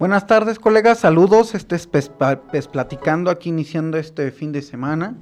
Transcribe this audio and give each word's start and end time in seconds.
Buenas 0.00 0.26
tardes, 0.26 0.58
colegas. 0.58 0.98
Saludos. 0.98 1.54
Este 1.54 1.76
es 1.76 1.86
Pes, 1.86 2.10
Platicando 2.72 3.30
aquí 3.30 3.50
iniciando 3.50 3.98
este 3.98 4.30
fin 4.30 4.50
de 4.50 4.62
semana 4.62 5.18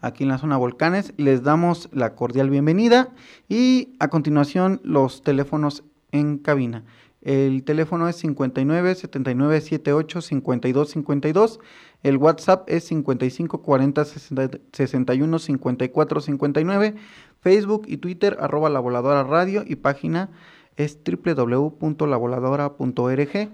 aquí 0.00 0.22
en 0.22 0.28
la 0.28 0.38
zona 0.38 0.56
Volcanes. 0.56 1.12
Les 1.16 1.42
damos 1.42 1.88
la 1.92 2.14
cordial 2.14 2.48
bienvenida 2.48 3.08
y 3.48 3.96
a 3.98 4.06
continuación 4.06 4.80
los 4.84 5.22
teléfonos 5.22 5.82
en 6.12 6.38
cabina. 6.38 6.84
El 7.22 7.64
teléfono 7.64 8.08
es 8.08 8.16
59 8.16 8.94
79 8.94 9.60
78 9.60 10.20
52 10.20 10.90
52. 10.90 11.60
El 12.02 12.16
WhatsApp 12.16 12.68
es 12.68 12.84
55 12.84 13.62
40 13.62 14.04
61 14.04 15.38
54 15.38 16.20
59. 16.20 16.94
Facebook 17.40 17.84
y 17.86 17.98
Twitter 17.98 18.36
arroba 18.40 18.68
la 18.70 18.80
voladora 18.80 19.22
radio 19.22 19.62
y 19.66 19.76
página 19.76 20.30
es 20.76 20.98
www.lavoladora.org. 21.04 23.50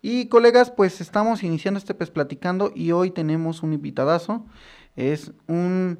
Y 0.00 0.26
colegas, 0.26 0.70
pues 0.70 1.00
estamos 1.00 1.42
iniciando 1.42 1.78
este 1.78 1.94
pez 1.94 2.10
platicando 2.10 2.70
y 2.74 2.92
hoy 2.92 3.10
tenemos 3.10 3.64
un 3.64 3.72
invitadazo. 3.72 4.44
Es 4.94 5.32
un 5.48 5.98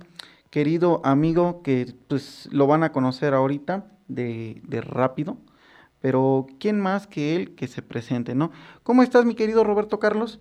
querido 0.50 1.00
amigo 1.04 1.62
que 1.62 1.94
pues 2.06 2.48
lo 2.52 2.68
van 2.68 2.84
a 2.84 2.92
conocer 2.92 3.34
ahorita 3.34 3.90
de, 4.06 4.62
de 4.66 4.80
rápido. 4.82 5.38
Pero 6.00 6.46
¿quién 6.60 6.78
más 6.78 7.08
que 7.08 7.34
él 7.34 7.56
que 7.56 7.66
se 7.66 7.82
presente, 7.82 8.36
no? 8.36 8.52
¿Cómo 8.84 9.02
estás, 9.02 9.24
mi 9.24 9.34
querido 9.34 9.64
Roberto 9.64 9.98
Carlos? 9.98 10.38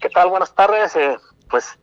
¿Qué 0.00 0.10
tal? 0.10 0.28
Buenas 0.28 0.54
tardes. 0.54 0.94
Eh, 0.96 1.18
pues 1.48 1.78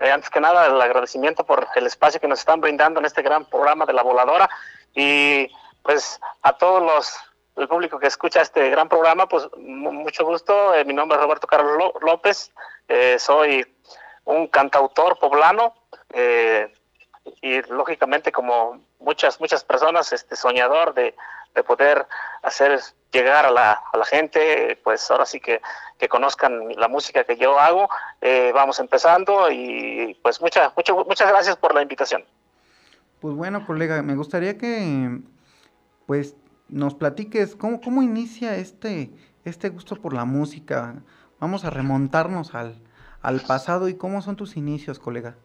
eh, 0.00 0.10
antes 0.10 0.30
que 0.30 0.40
nada, 0.40 0.66
el 0.66 0.80
agradecimiento 0.80 1.44
por 1.44 1.66
el 1.74 1.86
espacio 1.86 2.20
que 2.20 2.28
nos 2.28 2.38
están 2.38 2.60
brindando 2.60 2.98
en 2.98 3.06
este 3.06 3.20
gran 3.22 3.44
programa 3.44 3.84
de 3.84 3.92
la 3.92 4.02
voladora. 4.02 4.48
Y 4.94 5.50
pues 5.82 6.18
a 6.42 6.56
todos 6.56 6.82
los 6.82 7.14
el 7.56 7.68
público 7.68 7.98
que 7.98 8.06
escucha 8.06 8.40
este 8.40 8.70
gran 8.70 8.88
programa, 8.88 9.28
pues 9.28 9.46
mucho 9.58 10.24
gusto. 10.24 10.74
Eh, 10.74 10.84
mi 10.86 10.94
nombre 10.94 11.18
es 11.18 11.22
Roberto 11.22 11.46
Carlos 11.46 11.92
López, 12.00 12.50
eh, 12.88 13.18
soy 13.18 13.66
un 14.24 14.46
cantautor 14.46 15.18
poblano 15.18 15.74
y 17.40 17.62
lógicamente 17.70 18.32
como 18.32 18.80
muchas 19.00 19.40
muchas 19.40 19.64
personas, 19.64 20.12
este 20.12 20.36
soñador 20.36 20.94
de, 20.94 21.14
de 21.54 21.62
poder 21.62 22.06
hacer 22.42 22.80
llegar 23.12 23.46
a 23.46 23.50
la, 23.50 23.72
a 23.92 23.96
la, 23.96 24.04
gente, 24.04 24.78
pues 24.82 25.10
ahora 25.10 25.26
sí 25.26 25.40
que, 25.40 25.60
que 25.98 26.08
conozcan 26.08 26.68
la 26.76 26.88
música 26.88 27.24
que 27.24 27.36
yo 27.36 27.58
hago. 27.58 27.88
vamos 28.54 28.78
empezando 28.78 29.50
y 29.50 30.18
pues 30.22 30.40
muchas 30.40 30.72
muchas 30.76 30.96
muchas 30.96 31.28
gracias 31.28 31.56
por 31.56 31.74
la 31.74 31.82
invitación. 31.82 32.24
Pues 33.20 33.34
bueno, 33.34 33.66
colega, 33.66 34.02
me 34.02 34.16
gustaría 34.16 34.58
que 34.58 35.20
pues 36.06 36.34
nos 36.68 36.94
platiques 36.94 37.54
cómo, 37.54 37.80
cómo 37.80 38.02
inicia 38.02 38.56
este, 38.56 39.12
este 39.44 39.68
gusto 39.68 39.96
por 39.96 40.14
la 40.14 40.24
música. 40.24 40.96
Vamos 41.38 41.64
a 41.64 41.70
remontarnos 41.70 42.54
al, 42.54 42.82
al 43.20 43.40
pasado 43.40 43.88
y 43.88 43.94
cómo 43.94 44.22
son 44.22 44.36
tus 44.36 44.56
inicios, 44.56 44.98
colega. 44.98 45.36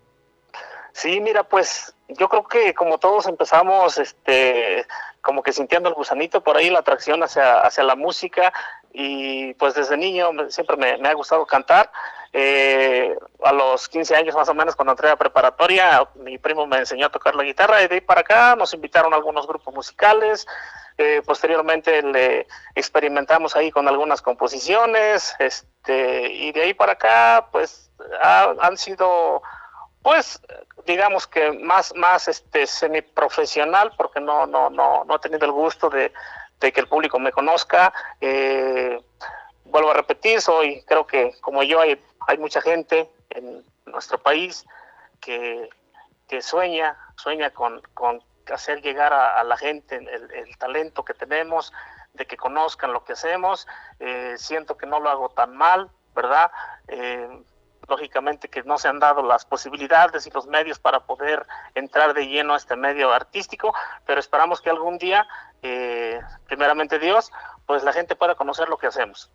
Sí, 0.98 1.22
mira, 1.22 1.44
pues 1.44 1.94
yo 2.08 2.28
creo 2.28 2.48
que 2.48 2.74
como 2.74 2.98
todos 2.98 3.28
empezamos, 3.28 4.00
este, 4.00 4.84
como 5.22 5.44
que 5.44 5.54
sintiendo 5.54 5.90
el 5.90 5.94
gusanito 5.94 6.42
por 6.42 6.58
ahí, 6.58 6.72
la 6.72 6.80
atracción 6.80 7.22
hacia, 7.22 7.60
hacia 7.60 7.84
la 7.84 7.96
música 7.96 8.52
y 8.92 9.54
pues 9.54 9.76
desde 9.76 9.96
niño 9.96 10.32
siempre 10.50 10.76
me, 10.76 11.08
ha 11.08 11.14
gustado 11.14 11.46
cantar. 11.46 11.92
Eh, 12.34 13.16
a 13.44 13.54
los 13.54 13.88
15 13.90 14.16
años 14.16 14.34
más 14.34 14.50
o 14.50 14.56
menos, 14.56 14.76
cuando 14.76 14.94
entré 14.94 15.12
a 15.12 15.16
preparatoria, 15.16 16.10
mi 16.16 16.40
primo 16.40 16.66
me 16.66 16.78
enseñó 16.80 17.06
a 17.06 17.12
tocar 17.12 17.36
la 17.36 17.44
guitarra 17.44 17.84
y 17.84 17.88
de 17.88 17.94
ahí 17.94 18.02
para 18.02 18.22
acá 18.22 18.56
nos 18.56 18.74
invitaron 18.74 19.14
a 19.14 19.18
algunos 19.18 19.46
grupos 19.46 19.72
musicales. 19.72 20.48
Eh, 20.98 21.22
posteriormente 21.24 22.02
le 22.02 22.48
experimentamos 22.74 23.56
ahí 23.56 23.70
con 23.70 23.88
algunas 23.88 24.24
composiciones, 24.24 25.36
este, 25.38 26.34
y 26.34 26.52
de 26.54 26.64
ahí 26.64 26.74
para 26.74 26.94
acá, 26.94 27.50
pues 27.52 27.92
han 28.20 28.78
sido, 28.78 29.44
pues, 30.08 30.42
digamos 30.86 31.28
que 31.28 31.52
más, 31.52 31.94
más 31.94 32.30
este, 32.30 32.66
semiprofesional, 32.66 33.92
porque 33.98 34.22
no, 34.22 34.48
no, 34.48 34.70
no, 34.70 35.04
no 35.04 35.16
he 35.18 35.20
tenido 35.20 35.46
el 35.46 35.52
gusto 35.52 35.90
de, 35.90 36.14
que 36.62 36.80
el 36.80 36.88
público 36.88 37.20
me 37.20 37.34
conozca. 37.34 37.94
Eh, 38.22 39.02
vuelvo 39.66 39.92
a 39.92 39.96
repetir, 39.96 40.40
soy, 40.40 40.82
creo 40.84 41.06
que 41.06 41.34
como 41.42 41.62
yo 41.62 41.82
hay, 41.82 42.02
hay 42.26 42.38
mucha 42.38 42.62
gente 42.62 43.12
en 43.32 43.66
nuestro 43.86 44.18
país 44.18 44.66
que, 45.20 45.70
que 46.30 46.42
sueña, 46.42 46.98
sueña 47.18 47.50
con, 47.50 47.82
con 47.94 48.24
hacer 48.50 48.82
llegar 48.82 49.12
a, 49.12 49.44
la 49.44 49.58
gente 49.58 49.98
el, 49.98 50.58
talento 50.58 51.04
que 51.04 51.16
tenemos, 51.16 51.74
de 52.14 52.26
que 52.26 52.38
conozcan 52.38 52.94
lo 52.94 53.04
que 53.04 53.12
hacemos. 53.12 53.68
Eh, 54.00 54.36
siento 54.38 54.78
que 54.78 54.86
no 54.86 55.02
lo 55.02 55.10
hago 55.10 55.28
tan 55.28 55.58
mal, 55.58 55.92
¿verdad? 56.16 56.50
Eh, 56.88 57.44
lógicamente 57.88 58.50
que 58.50 58.64
no 58.64 58.78
se 58.78 58.88
han 58.88 59.00
dado 59.00 59.24
las 59.24 59.46
posibilidades 59.46 60.28
y 60.28 60.32
los 60.32 60.48
medios 60.48 60.80
para 60.80 61.02
poder 61.02 61.46
entrar 61.76 62.14
de 62.14 62.28
lleno 62.28 62.54
a 62.54 62.58
este 62.58 62.76
medio 62.76 63.12
artístico, 63.12 63.74
pero 64.06 64.20
esperamos 64.20 64.62
que 64.62 64.70
algún 64.70 64.98
día, 64.98 65.26
eh, 65.62 66.20
primeramente 66.48 67.00
Dios, 67.00 67.32
pues 67.66 67.84
la 67.84 67.94
gente 67.94 68.16
pueda 68.16 68.36
conocer 68.36 68.70
lo 68.70 68.78
que 68.78 68.88
hacemos. 68.88 69.32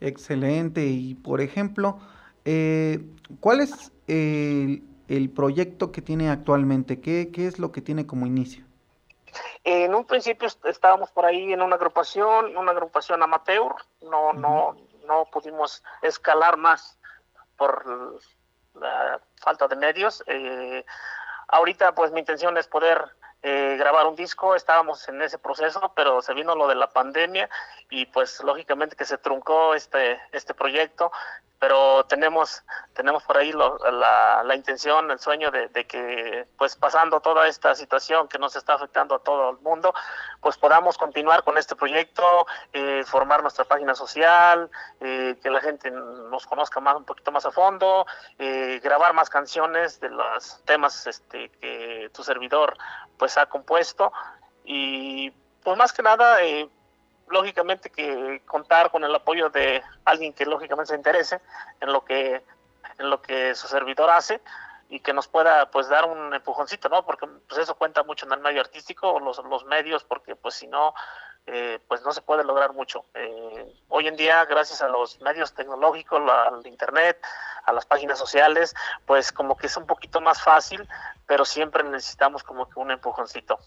Excelente. 0.00 0.84
Y 0.84 1.14
por 1.14 1.40
ejemplo, 1.40 1.98
¿cuál 3.40 3.60
es 3.60 3.92
el 4.06 4.82
el 5.08 5.30
proyecto 5.30 5.92
que 5.92 6.02
tiene 6.02 6.30
actualmente? 6.30 7.00
¿Qué, 7.00 7.30
¿Qué 7.32 7.46
es 7.46 7.58
lo 7.58 7.72
que 7.72 7.80
tiene 7.80 8.06
como 8.06 8.26
inicio? 8.26 8.64
En 9.64 9.94
un 9.94 10.04
principio 10.04 10.48
estábamos 10.64 11.10
por 11.10 11.26
ahí 11.26 11.52
en 11.52 11.60
una 11.60 11.76
agrupación, 11.76 12.56
una 12.56 12.70
agrupación 12.70 13.22
amateur, 13.22 13.74
no, 14.02 14.32
no, 14.32 14.76
no 15.06 15.26
pudimos 15.30 15.82
escalar 16.02 16.56
más 16.56 16.98
por 17.56 18.20
la 18.74 19.20
falta 19.36 19.68
de 19.68 19.76
medios. 19.76 20.22
Eh, 20.26 20.84
ahorita 21.48 21.94
pues 21.94 22.12
mi 22.12 22.20
intención 22.20 22.56
es 22.56 22.66
poder 22.66 23.04
eh, 23.42 23.76
grabar 23.78 24.06
un 24.06 24.16
disco, 24.16 24.54
estábamos 24.54 25.08
en 25.08 25.22
ese 25.22 25.38
proceso, 25.38 25.92
pero 25.94 26.20
se 26.22 26.34
vino 26.34 26.54
lo 26.54 26.66
de 26.66 26.74
la 26.74 26.88
pandemia 26.88 27.48
y 27.90 28.06
pues 28.06 28.42
lógicamente 28.42 28.96
que 28.96 29.04
se 29.04 29.18
truncó 29.18 29.74
este, 29.74 30.20
este 30.32 30.54
proyecto 30.54 31.12
pero 31.58 32.04
tenemos 32.04 32.62
tenemos 32.94 33.22
por 33.24 33.36
ahí 33.36 33.52
la, 33.52 34.42
la, 34.42 34.54
intención, 34.54 35.10
el 35.10 35.18
sueño 35.18 35.50
de, 35.50 35.68
que 35.86 36.46
pues 36.56 36.76
pasando 36.76 37.20
toda 37.20 37.46
esta 37.46 37.74
situación 37.74 38.26
que 38.26 38.38
nos 38.38 38.56
está 38.56 38.74
afectando 38.74 39.14
a 39.14 39.18
todo 39.18 39.50
el 39.50 39.58
mundo, 39.58 39.94
pues 40.40 40.56
podamos 40.56 40.96
continuar 40.96 41.44
con 41.44 41.58
este 41.58 41.76
proyecto, 41.76 42.46
eh, 42.72 43.04
formar 43.06 43.42
nuestra 43.42 43.64
página 43.64 43.94
social, 43.94 44.70
eh, 45.00 45.36
que 45.42 45.50
la 45.50 45.60
gente 45.60 45.90
nos 45.90 46.46
conozca 46.46 46.80
más 46.80 46.96
un 46.96 47.04
poquito 47.04 47.30
más 47.32 47.44
a 47.44 47.50
fondo, 47.50 48.06
eh, 48.38 48.80
grabar 48.82 49.12
más 49.12 49.28
canciones 49.28 50.00
de 50.00 50.08
los 50.08 50.62
temas 50.64 51.06
este, 51.06 51.50
que 51.50 52.10
tu 52.14 52.24
servidor 52.24 52.78
pues 53.18 53.36
ha 53.36 53.46
compuesto. 53.46 54.12
Y 54.64 55.30
pues 55.62 55.76
más 55.76 55.92
que 55.92 56.02
nada 56.02 56.42
lógicamente 57.28 57.90
que 57.90 58.42
contar 58.46 58.90
con 58.90 59.04
el 59.04 59.14
apoyo 59.14 59.50
de 59.50 59.82
alguien 60.04 60.32
que 60.32 60.46
lógicamente 60.46 60.90
se 60.90 60.96
interese 60.96 61.40
en 61.80 61.92
lo 61.92 62.04
que 62.04 62.42
en 62.98 63.10
lo 63.10 63.20
que 63.20 63.54
su 63.54 63.68
servidor 63.68 64.10
hace 64.10 64.40
y 64.88 65.00
que 65.00 65.12
nos 65.12 65.28
pueda 65.28 65.70
pues 65.70 65.88
dar 65.88 66.04
un 66.04 66.32
empujoncito, 66.32 66.88
¿no? 66.88 67.04
Porque 67.04 67.26
pues 67.48 67.60
eso 67.60 67.74
cuenta 67.74 68.02
mucho 68.04 68.26
en 68.26 68.32
el 68.32 68.40
medio 68.40 68.60
artístico, 68.60 69.18
los, 69.20 69.38
los 69.44 69.64
medios, 69.64 70.04
porque 70.04 70.36
pues 70.36 70.54
si 70.54 70.68
no, 70.68 70.94
eh, 71.46 71.80
pues 71.88 72.02
no 72.02 72.12
se 72.12 72.22
puede 72.22 72.44
lograr 72.44 72.72
mucho. 72.72 73.04
Eh, 73.14 73.74
hoy 73.88 74.06
en 74.06 74.16
día, 74.16 74.44
gracias 74.44 74.82
a 74.82 74.88
los 74.88 75.20
medios 75.20 75.54
tecnológicos, 75.54 76.20
al 76.30 76.64
internet, 76.66 77.20
a 77.64 77.72
las 77.72 77.84
páginas 77.84 78.18
sociales, 78.18 78.74
pues 79.06 79.32
como 79.32 79.56
que 79.56 79.66
es 79.66 79.76
un 79.76 79.86
poquito 79.86 80.20
más 80.20 80.42
fácil, 80.42 80.88
pero 81.26 81.44
siempre 81.44 81.82
necesitamos 81.82 82.44
como 82.44 82.68
que 82.68 82.78
un 82.78 82.92
empujoncito. 82.92 83.58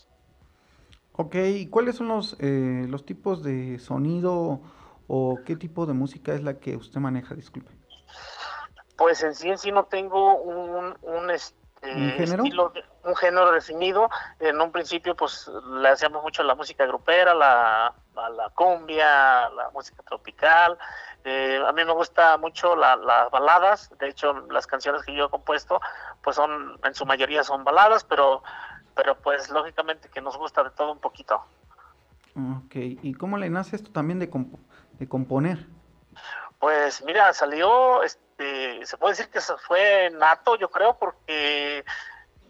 Ok, 1.21 1.35
¿y 1.35 1.67
cuáles 1.67 1.97
son 1.97 2.07
los, 2.07 2.37
eh, 2.39 2.85
los 2.87 3.05
tipos 3.05 3.43
de 3.43 3.77
sonido 3.79 4.61
o 5.09 5.37
qué 5.45 5.57
tipo 5.57 5.85
de 5.85 5.91
música 5.91 6.33
es 6.33 6.43
la 6.43 6.53
que 6.59 6.77
usted 6.77 7.01
maneja? 7.01 7.35
Disculpe. 7.35 7.69
Pues 8.95 9.21
en 9.21 9.35
sí 9.35 9.49
en 9.49 9.57
sí 9.57 9.69
no 9.69 9.83
tengo 9.83 10.37
un, 10.37 10.97
un, 11.01 11.29
este, 11.29 11.57
¿Un 11.83 12.11
género? 12.11 12.43
Estilo, 12.45 12.73
un 13.03 13.15
género 13.17 13.51
definido. 13.51 14.09
En 14.39 14.61
un 14.61 14.71
principio, 14.71 15.13
pues 15.13 15.51
le 15.81 15.89
hacíamos 15.89 16.23
mucho 16.23 16.41
la 16.43 16.55
música 16.55 16.85
grupera, 16.85 17.33
la, 17.33 17.93
la 18.15 18.49
cumbia, 18.55 19.49
la 19.49 19.71
música 19.73 20.01
tropical. 20.03 20.77
Eh, 21.25 21.61
a 21.67 21.73
mí 21.73 21.83
me 21.83 21.91
gusta 21.91 22.37
mucho 22.37 22.77
las 22.77 22.97
baladas. 23.29 23.89
De 23.99 24.07
hecho, 24.07 24.33
las 24.49 24.65
canciones 24.65 25.03
que 25.03 25.13
yo 25.13 25.25
he 25.25 25.29
compuesto, 25.29 25.81
pues 26.21 26.37
son, 26.37 26.79
en 26.81 26.93
su 26.93 27.05
mayoría 27.05 27.43
son 27.43 27.65
baladas, 27.65 28.05
pero, 28.05 28.41
pero 28.99 29.15
pues 29.15 29.49
lógicamente 29.49 30.09
que 30.09 30.19
nos 30.19 30.35
gusta 30.35 30.61
de 30.61 30.71
todo 30.71 30.91
un 30.91 30.99
poquito. 30.99 31.41
Ok, 32.35 32.75
¿y 32.75 33.13
cómo 33.13 33.37
le 33.37 33.49
nace 33.49 33.77
esto 33.77 33.91
también 33.91 34.19
de, 34.19 34.29
de 34.99 35.07
componer? 35.07 35.65
Pues 36.59 37.01
mira, 37.05 37.31
salió, 37.31 38.03
este, 38.03 38.85
se 38.85 38.97
puede 38.97 39.13
decir 39.13 39.29
que 39.29 39.39
fue 39.39 40.09
nato, 40.09 40.57
yo 40.57 40.69
creo, 40.69 40.97
porque 40.97 41.85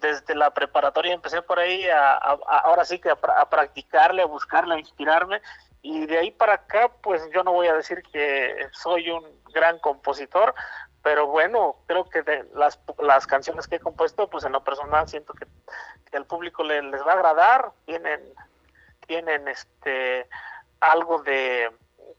desde 0.02 0.34
la 0.34 0.52
preparatoria 0.52 1.14
empecé 1.14 1.44
por 1.44 1.60
ahí 1.60 1.88
a, 1.88 2.16
ahora 2.16 2.84
sí 2.84 2.98
que 2.98 3.12
a, 3.12 3.50
practicarle, 3.50 4.24
a 4.24 4.26
buscarle, 4.26 4.74
a 4.74 4.80
inspirarme 4.80 5.44
y 5.84 6.08
de 6.08 6.18
ahí 6.18 6.32
para 6.32 6.54
acá 6.54 6.92
pues 7.04 7.22
yo 7.32 7.44
no 7.44 7.52
voy 7.52 7.68
a 7.68 7.76
decir 7.76 8.02
que 8.12 8.68
soy 8.72 9.12
un 9.12 9.24
gran 9.54 9.78
compositor, 9.80 10.56
pero 11.04 11.28
bueno, 11.28 11.76
creo 11.86 12.06
que 12.10 12.24
de 12.24 12.46
las, 12.56 12.80
las 12.98 13.28
canciones 13.28 13.68
que 13.68 13.76
he 13.76 13.80
compuesto 13.80 14.30
pues 14.30 14.44
en 14.46 14.54
lo 14.54 14.64
personal 14.64 15.08
siento 15.08 15.34
que, 15.34 15.46
que 16.10 16.18
al 16.18 16.26
público 16.26 16.64
les 16.64 17.06
va 17.06 17.12
a 17.12 17.16
agradar, 17.16 17.72
tienen, 17.86 18.22
tienen 19.08 19.48
este 19.48 20.28
algo 20.80 21.22
de 21.24 21.70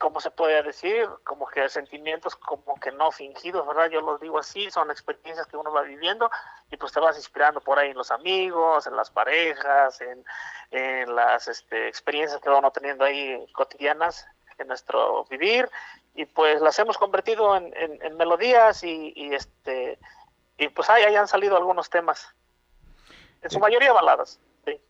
¿cómo 0.01 0.19
se 0.19 0.31
puede 0.31 0.63
decir? 0.63 1.07
Como 1.25 1.47
que 1.47 1.69
sentimientos 1.69 2.35
como 2.35 2.75
que 2.81 2.91
no 2.91 3.11
fingidos, 3.11 3.67
¿verdad? 3.67 3.91
Yo 3.91 4.01
los 4.01 4.19
digo 4.19 4.39
así, 4.39 4.71
son 4.71 4.91
experiencias 4.91 5.47
que 5.47 5.59
uno 5.59 5.71
va 5.71 5.83
viviendo 5.83 6.31
y 6.71 6.79
pues 6.79 6.91
te 6.93 7.01
vas 7.01 7.19
inspirando 7.19 7.61
por 7.61 7.79
ahí 7.79 7.91
en 7.91 7.99
los 7.99 8.11
amigos, 8.11 8.87
en 8.87 8.97
las 8.97 9.11
parejas, 9.11 10.01
en, 10.01 10.25
las 11.15 11.49
este, 11.49 11.87
experiencias 11.87 12.41
que 12.41 12.49
vamos 12.49 12.73
teniendo 12.73 13.05
ahí 13.05 13.47
cotidianas 13.53 14.27
en 14.57 14.69
nuestro 14.69 15.25
vivir 15.25 15.69
y 16.15 16.25
pues 16.25 16.63
las 16.63 16.79
hemos 16.79 16.97
convertido 16.97 17.55
en, 17.57 18.17
melodías 18.17 18.83
y, 18.83 19.35
este 19.35 19.99
y 20.57 20.69
pues 20.69 20.89
ahí, 20.89 21.03
ahí 21.03 21.17
han 21.17 21.29
salido 21.29 21.59
algunos 21.59 21.91
temas, 21.91 22.35
en 23.43 23.51
su 23.51 23.59
mayoría 23.59 23.93
baladas. 23.93 24.41
Sí. 24.65 24.81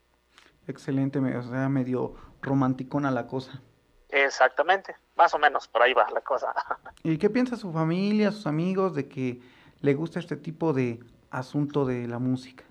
Excelente, 0.67 1.19
o 1.19 1.43
sea, 1.43 1.69
medio 1.69 2.14
romanticona 2.43 3.11
la 3.11 3.26
cosa. 3.26 3.61
Exactamente, 4.08 4.97
más 5.17 5.32
o 5.35 5.38
menos, 5.38 5.69
por 5.69 5.82
ahí 5.82 5.93
va 5.93 6.08
la 6.11 6.20
cosa. 6.20 6.52
¿Y 7.02 7.19
qué 7.19 7.31
piensa 7.31 7.56
su 7.56 7.73
familia, 7.73 8.32
sus 8.32 8.47
amigos 8.47 8.94
de 8.94 9.08
que 9.08 9.41
le 9.81 9.94
gusta 9.94 10.19
este 10.19 10.37
tipo 10.37 10.73
de 10.73 11.00
asunto 11.31 11.85
de 11.85 12.08
la 12.08 12.19
música? 12.19 12.64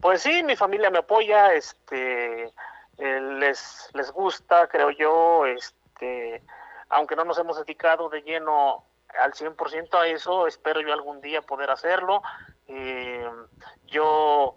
Pues 0.00 0.22
sí, 0.22 0.42
mi 0.42 0.54
familia 0.54 0.90
me 0.90 0.98
apoya, 0.98 1.54
este, 1.54 2.52
eh, 2.98 3.20
les, 3.38 3.88
les 3.94 4.12
gusta, 4.12 4.68
creo 4.68 4.90
yo, 4.90 5.46
este, 5.46 6.42
aunque 6.90 7.16
no 7.16 7.24
nos 7.24 7.38
hemos 7.38 7.56
dedicado 7.56 8.10
de 8.10 8.20
lleno 8.20 8.84
al 9.22 9.32
100% 9.32 9.94
a 9.94 10.06
eso, 10.08 10.46
espero 10.46 10.80
yo 10.80 10.92
algún 10.92 11.20
día 11.20 11.40
poder 11.40 11.70
hacerlo. 11.70 12.22
Eh, 12.68 13.26
yo 13.86 14.56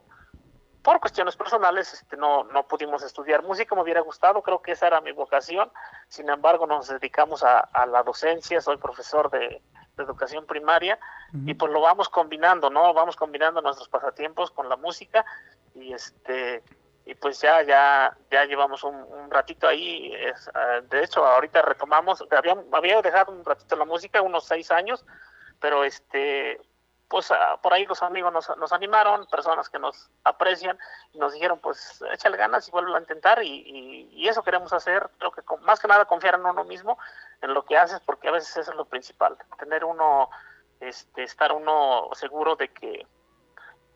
por 0.87 1.01
cuestiones 1.01 1.35
personales 1.35 1.93
este, 1.95 2.15
no, 2.15 2.45
no 2.45 2.65
pudimos 2.65 3.03
estudiar 3.03 3.43
música, 3.43 3.75
me 3.75 3.81
hubiera 3.81 3.99
gustado, 3.99 4.41
creo 4.41 4.61
que 4.61 4.71
esa 4.71 4.87
era 4.87 5.01
mi 5.01 5.11
vocación, 5.11 5.69
sin 6.07 6.29
embargo 6.29 6.65
nos 6.65 6.87
dedicamos 6.87 7.43
a, 7.43 7.67
la 7.87 8.03
docencia, 8.03 8.61
soy 8.61 8.77
profesor 8.77 9.29
de, 9.29 9.61
educación 9.97 10.45
primaria 10.45 10.97
y 11.45 11.55
pues 11.55 11.73
lo 11.73 11.81
vamos 11.81 12.07
combinando, 12.07 12.69
¿no? 12.69 12.93
Vamos 12.93 13.17
combinando 13.17 13.61
nuestros 13.61 13.89
pasatiempos 13.89 14.51
con 14.51 14.69
la 14.69 14.77
música 14.77 15.25
y 15.75 15.91
este 15.91 16.63
y 17.05 17.15
pues 17.15 17.41
ya 17.41 17.63
ya 17.63 18.15
ya 18.31 18.45
llevamos 18.45 18.83
un, 18.83 19.29
ratito 19.29 19.67
ahí, 19.67 20.13
ah, 20.53 20.81
de 20.89 21.03
hecho 21.03 21.25
ahorita 21.25 21.63
retomamos, 21.63 22.23
había, 22.31 22.55
había 22.71 23.01
dejado 23.01 23.33
un 23.33 23.43
ratito 23.43 23.75
la 23.75 23.85
música, 23.85 24.21
unos 24.21 24.45
seis 24.45 24.71
años, 24.71 25.03
pero 25.59 25.83
este 25.83 26.61
pues 27.09 27.31
ah, 27.31 27.59
por 27.61 27.73
ahí 27.73 27.85
los 27.85 28.03
amigos 28.03 28.33
nos, 28.33 28.73
animaron, 28.73 29.25
personas 29.27 29.69
que 29.69 29.79
nos 29.79 30.09
aprecian, 30.23 30.77
y 31.13 31.19
nos 31.19 31.33
dijeron, 31.33 31.59
pues 31.59 32.03
échale 32.11 32.37
ganas 32.37 32.67
y 32.67 32.71
vuelve 32.71 32.95
a 32.95 32.99
intentar, 32.99 33.41
y, 33.43 34.27
eso 34.27 34.43
queremos 34.43 34.73
hacer, 34.73 35.09
creo 35.17 35.31
que 35.31 35.41
más 35.61 35.79
que 35.79 35.87
nada 35.87 36.03
confiar 36.03 36.35
en 36.35 36.45
uno 36.45 36.65
mismo, 36.65 36.97
en 37.41 37.53
lo 37.53 37.63
que 37.63 37.77
haces, 37.77 38.01
porque 38.01 38.27
a 38.27 38.31
veces 38.31 38.57
eso 38.57 38.71
es 38.71 38.77
lo 38.77 38.85
principal, 38.85 39.37
tener 39.57 39.85
uno, 39.85 40.29
este, 40.81 41.23
estar 41.23 41.53
uno 41.53 42.09
seguro 42.13 42.57
de 42.57 42.67
que, 42.73 43.07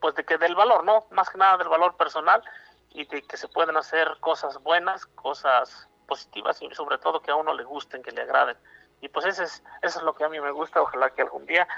pues 0.00 0.14
de 0.14 0.24
que 0.24 0.38
del 0.38 0.54
valor, 0.54 0.84
¿no? 0.84 1.06
Más 1.10 1.28
que 1.28 1.36
nada 1.36 1.58
del 1.58 1.68
valor 1.68 1.96
personal, 1.96 2.42
y 2.88 3.04
de 3.06 3.22
que 3.22 3.36
se 3.36 3.48
pueden 3.48 3.76
hacer 3.76 4.16
cosas 4.20 4.62
buenas, 4.62 5.04
cosas 5.06 5.88
positivas, 6.08 6.62
y 6.62 6.74
sobre 6.74 6.96
todo 6.96 7.20
que 7.20 7.30
a 7.30 7.36
uno 7.36 7.52
le 7.52 7.64
gusten, 7.64 8.02
que 8.02 8.10
le 8.10 8.22
agraden. 8.22 8.56
Y 9.02 9.08
pues 9.08 9.26
eso 9.26 9.42
es, 9.42 9.62
eso 9.82 9.98
es 9.98 10.04
lo 10.04 10.14
que 10.14 10.24
a 10.24 10.28
mí 10.28 10.40
me 10.40 10.50
gusta, 10.52 10.80
ojalá 10.80 11.10
que 11.10 11.22
algún 11.22 11.44
día 11.44 11.68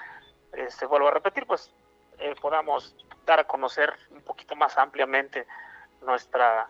este, 0.57 0.87
vuelvo 0.87 1.09
a 1.09 1.13
repetir, 1.13 1.47
pues 1.47 1.71
eh, 2.19 2.35
podamos 2.41 2.95
dar 3.27 3.41
a 3.41 3.45
conocer 3.45 3.93
un 4.11 4.23
poquito 4.23 4.55
más 4.57 4.77
ampliamente 4.79 5.47
nuestra 6.05 6.69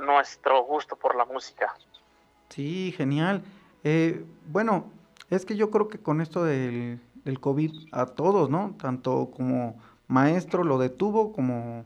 nuestro 0.00 0.64
gusto 0.64 0.96
por 0.96 1.16
la 1.16 1.24
música. 1.24 1.74
Sí, 2.50 2.92
genial. 2.96 3.42
Eh, 3.84 4.24
bueno, 4.46 4.90
es 5.30 5.44
que 5.46 5.56
yo 5.56 5.70
creo 5.70 5.88
que 5.88 5.98
con 5.98 6.20
esto 6.20 6.44
del, 6.44 7.00
del 7.24 7.40
COVID 7.40 7.88
a 7.92 8.06
todos, 8.06 8.50
¿no? 8.50 8.74
Tanto 8.78 9.30
como 9.34 9.80
maestro 10.06 10.64
lo 10.64 10.78
detuvo, 10.78 11.32
como 11.32 11.84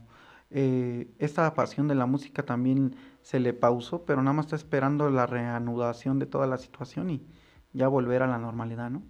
eh, 0.51 1.07
esta 1.19 1.53
pasión 1.53 1.87
de 1.87 1.95
la 1.95 2.05
música 2.05 2.43
también 2.43 2.95
se 3.21 3.39
le 3.39 3.53
pausó, 3.53 4.05
pero 4.05 4.21
nada 4.21 4.33
más 4.33 4.45
está 4.45 4.55
esperando 4.55 5.09
la 5.09 5.25
reanudación 5.25 6.19
de 6.19 6.25
toda 6.25 6.47
la 6.47 6.57
situación 6.57 7.09
y 7.09 7.25
ya 7.73 7.87
volver 7.87 8.21
a 8.23 8.27
la 8.27 8.37
normalidad, 8.37 8.89
¿no? 8.89 9.01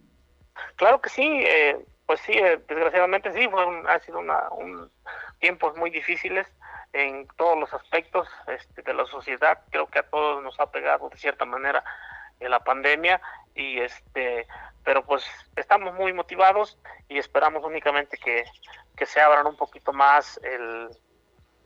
Claro 0.76 1.02
que 1.02 1.10
sí, 1.10 1.24
eh, 1.24 1.86
pues 2.06 2.20
sí, 2.22 2.34
eh, 2.34 2.62
desgraciadamente 2.68 3.32
sí, 3.34 3.48
fue 3.48 3.64
ha 3.88 4.00
sido 4.00 4.20
una, 4.20 4.50
un 4.52 4.92
tiempos 5.40 5.76
muy 5.76 5.90
difíciles 5.90 6.48
en 6.94 7.28
todos 7.38 7.58
los 7.58 7.74
aspectos 7.74 8.28
este, 8.48 8.82
de 8.82 8.94
la 8.94 9.06
sociedad. 9.06 9.60
Creo 9.72 9.88
que 9.88 10.00
a 10.00 10.10
todos 10.10 10.44
nos 10.44 10.60
ha 10.60 10.72
pegado 10.72 11.10
de 11.10 11.18
cierta 11.18 11.46
manera 11.46 11.84
en 12.40 12.52
la 12.52 12.60
pandemia 12.60 13.22
y 13.56 13.80
este, 13.80 14.48
pero 14.84 15.04
pues 15.04 15.26
estamos 15.56 15.94
muy 15.94 16.14
motivados 16.14 16.78
y 17.08 17.18
esperamos 17.18 17.64
únicamente 17.64 18.18
que, 18.18 18.46
que 18.96 19.06
se 19.06 19.22
abran 19.22 19.48
un 19.48 19.58
poquito 19.58 19.94
más 19.94 20.40
el 20.44 20.90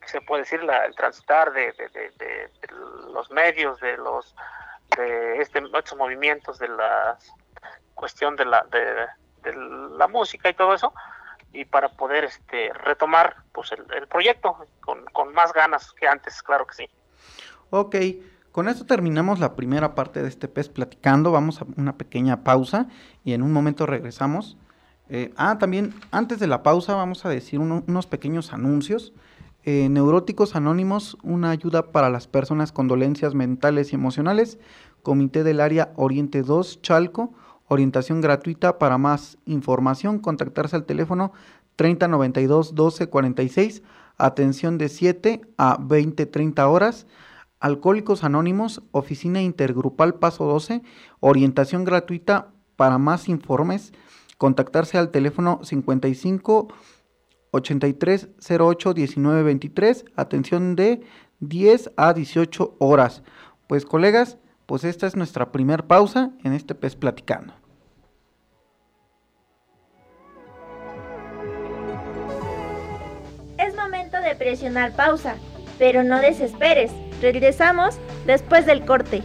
se 0.06 0.22
puede 0.22 0.44
decir 0.44 0.64
la, 0.64 0.86
el 0.86 0.96
transitar 0.96 1.52
de, 1.52 1.74
de, 1.74 2.50
los 3.12 3.30
medios 3.30 3.80
de 3.82 3.98
los 3.98 4.36
de 4.96 5.42
este 5.42 5.62
estos 5.74 5.98
movimientos 5.98 6.60
de 6.60 6.70
la 6.70 7.18
cuestión 7.94 8.36
de 8.38 8.46
la 8.46 8.64
de, 8.72 9.08
la 9.56 10.08
música 10.08 10.50
y 10.50 10.54
todo 10.54 10.74
eso 10.74 10.94
y 11.54 11.66
para 11.66 11.90
poder 11.90 12.26
este 12.26 12.72
retomar 12.74 13.38
pues 13.52 13.72
el, 13.72 14.08
proyecto 14.08 14.58
con, 14.82 15.06
con, 15.06 15.34
más 15.34 15.54
ganas 15.54 15.92
que 15.94 16.08
antes, 16.08 16.44
claro 16.44 16.68
que 16.68 16.76
sí. 16.76 16.90
Ok, 17.70 17.96
con 18.52 18.68
esto 18.68 18.86
terminamos 18.86 19.40
la 19.40 19.56
primera 19.56 19.96
parte 19.96 20.22
de 20.22 20.30
este 20.30 20.48
pez 20.48 20.70
platicando, 20.70 21.32
vamos 21.32 21.62
a 21.62 21.66
una 21.78 21.98
pequeña 21.98 22.44
pausa 22.44 22.88
y 23.24 23.34
en 23.34 23.42
un 23.42 23.54
momento 23.54 23.86
regresamos. 23.86 24.58
Eh, 25.10 25.34
ah, 25.38 25.58
también 25.58 25.94
antes 26.12 26.40
de 26.40 26.48
la 26.48 26.64
pausa 26.64 26.96
vamos 26.96 27.26
a 27.26 27.30
decir 27.30 27.60
unos 27.60 28.08
pequeños 28.08 28.54
anuncios. 28.54 29.14
Eh, 29.64 29.90
Neuróticos 29.90 30.56
Anónimos, 30.56 31.18
una 31.24 31.52
ayuda 31.52 31.92
para 31.92 32.10
las 32.10 32.28
personas 32.28 32.72
con 32.72 32.88
dolencias 32.88 33.36
mentales 33.36 33.92
y 33.92 33.96
emocionales. 33.96 34.60
Comité 35.04 35.44
del 35.44 35.60
Área 35.60 35.92
Oriente 35.96 36.42
2, 36.42 36.82
Chalco 36.82 37.34
Orientación 37.68 38.22
gratuita. 38.22 38.80
Para 38.80 38.98
más 38.98 39.38
información, 39.46 40.20
contactarse 40.20 40.76
al 40.76 40.86
teléfono 40.86 41.34
3092 41.76 42.72
1246. 42.72 43.84
Atención 44.18 44.78
de 44.78 44.90
7 44.90 45.42
a 45.58 45.78
20-30 45.78 46.68
horas. 46.70 47.08
Alcohólicos 47.60 48.24
Anónimos, 48.24 48.84
Oficina 48.92 49.42
Intergrupal 49.42 50.16
Paso 50.16 50.46
12. 50.46 50.82
Orientación 51.20 51.84
gratuita. 51.84 52.54
Para 52.76 53.00
más 53.00 53.28
informes, 53.28 53.92
contactarse 54.38 55.00
al 55.00 55.10
teléfono 55.10 55.62
55 55.64 56.68
83 57.52 58.30
08 58.60 58.94
19 58.94 59.44
23. 59.44 60.06
Atención 60.16 60.76
de 60.76 61.02
10 61.40 61.92
a 61.98 62.14
18 62.14 62.76
horas. 62.80 63.24
Pues 63.68 63.86
colegas, 63.86 64.38
pues 64.68 64.84
esta 64.84 65.08
es 65.08 65.16
nuestra 65.16 65.52
primer 65.52 65.86
pausa 65.86 66.32
en 66.44 66.54
este 66.54 66.76
pez 66.76 66.96
platicando. 66.96 67.54
Es 73.58 73.76
momento 73.76 74.22
de 74.22 74.36
presionar 74.36 74.96
pausa, 74.96 75.36
pero 75.80 76.04
no 76.04 76.20
desesperes. 76.20 76.92
Regresamos 77.22 77.98
después 78.28 78.68
del 78.68 78.86
corte. 78.86 79.24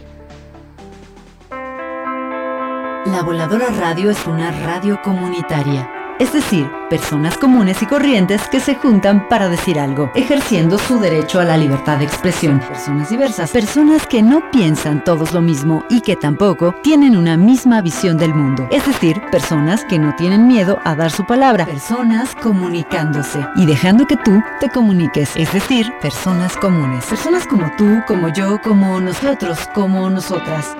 La 3.05 3.21
Voladora 3.21 3.67
Radio 3.79 4.09
es 4.09 4.25
una 4.25 4.49
radio 4.65 4.99
comunitaria 5.03 5.92
es 6.19 6.33
decir, 6.33 6.69
personas 6.89 7.37
comunes 7.37 7.81
y 7.81 7.85
corrientes 7.85 8.47
que 8.49 8.59
se 8.59 8.75
juntan 8.75 9.27
para 9.27 9.49
decir 9.49 9.79
algo, 9.79 10.11
ejerciendo 10.15 10.77
su 10.77 10.99
derecho 10.99 11.39
a 11.39 11.45
la 11.45 11.57
libertad 11.57 11.97
de 11.97 12.05
expresión. 12.05 12.59
Personas 12.59 13.09
diversas, 13.09 13.51
personas 13.51 14.05
que 14.05 14.21
no 14.21 14.51
piensan 14.51 15.03
todos 15.03 15.33
lo 15.33 15.41
mismo 15.41 15.83
y 15.89 16.01
que 16.01 16.15
tampoco 16.15 16.75
tienen 16.83 17.17
una 17.17 17.37
misma 17.37 17.81
visión 17.81 18.17
del 18.17 18.33
mundo. 18.33 18.67
Es 18.71 18.85
decir, 18.85 19.21
personas 19.31 19.83
que 19.85 19.99
no 19.99 20.15
tienen 20.15 20.47
miedo 20.47 20.79
a 20.83 20.95
dar 20.95 21.11
su 21.11 21.25
palabra, 21.25 21.65
personas 21.65 22.35
comunicándose 22.35 23.45
y 23.55 23.65
dejando 23.65 24.05
que 24.05 24.17
tú 24.17 24.41
te 24.59 24.69
comuniques. 24.69 25.31
Es 25.35 25.51
decir, 25.53 25.91
personas 26.01 26.55
comunes, 26.57 27.05
personas 27.05 27.47
como 27.47 27.71
tú, 27.77 28.01
como 28.07 28.29
yo, 28.29 28.61
como 28.61 28.99
nosotros, 28.99 29.59
como 29.73 30.09
nosotras. 30.09 30.75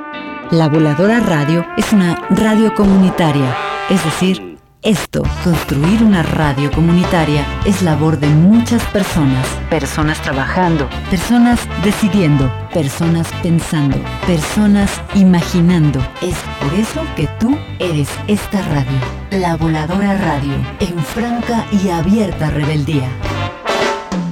La 0.51 0.69
Voladora 0.69 1.19
Radio 1.19 1.65
es 1.77 1.91
una 1.93 2.15
radio 2.29 2.75
comunitaria, 2.75 3.55
es 3.89 4.03
decir, 4.03 4.52
esto, 4.83 5.23
construir 5.43 6.03
una 6.03 6.23
radio 6.23 6.69
comunitaria, 6.71 7.45
es 7.65 7.81
labor 7.81 8.19
de 8.19 8.27
muchas 8.27 8.83
personas. 8.87 9.47
Personas 9.69 10.21
trabajando, 10.21 10.89
personas 11.09 11.59
decidiendo, 11.83 12.51
personas 12.73 13.27
pensando, 13.41 13.97
personas 14.27 15.01
imaginando. 15.15 15.99
Es 16.21 16.35
por 16.59 16.73
eso 16.77 17.01
que 17.15 17.27
tú 17.39 17.57
eres 17.79 18.09
esta 18.27 18.61
radio, 18.61 18.99
la 19.31 19.55
voladora 19.55 20.17
radio, 20.17 20.53
en 20.79 20.99
franca 20.99 21.65
y 21.71 21.89
abierta 21.89 22.49
rebeldía. 22.49 23.07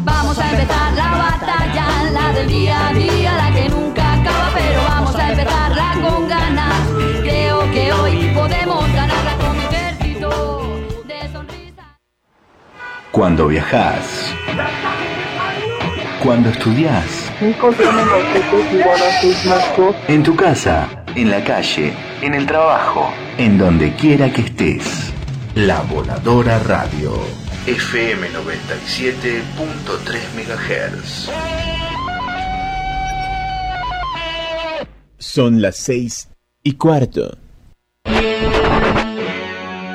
Vamos 0.03 0.38
a 0.38 0.51
empezar 0.51 0.93
la 0.93 1.12
batalla, 1.12 2.12
la 2.12 2.34
del 2.34 2.48
día 2.48 2.89
a 2.89 2.93
día, 2.93 3.34
la 3.38 3.53
que 3.53 3.70
nunca 3.70 3.90
Cuando 13.12 13.48
viajas. 13.48 14.34
Cuando 16.24 16.50
estudias. 16.50 17.30
En 20.08 20.24
tu 20.24 20.34
casa, 20.36 21.03
en 21.13 21.30
la 21.30 21.44
calle, 21.44 21.94
en 22.22 22.34
el 22.34 22.46
trabajo, 22.46 23.12
en 23.38 23.58
donde 23.58 23.94
quiera 23.96 24.32
que 24.32 24.44
estés. 24.44 25.12
La 25.56 25.82
Voladora 25.82 26.60
Radio. 26.60 27.12
FM 27.68 28.30
97.3 28.30 29.50
MHz. 30.38 31.30
Son 35.18 35.62
las 35.62 35.75
seis 35.75 36.30
y 36.63 36.75
cuarto. 36.75 37.38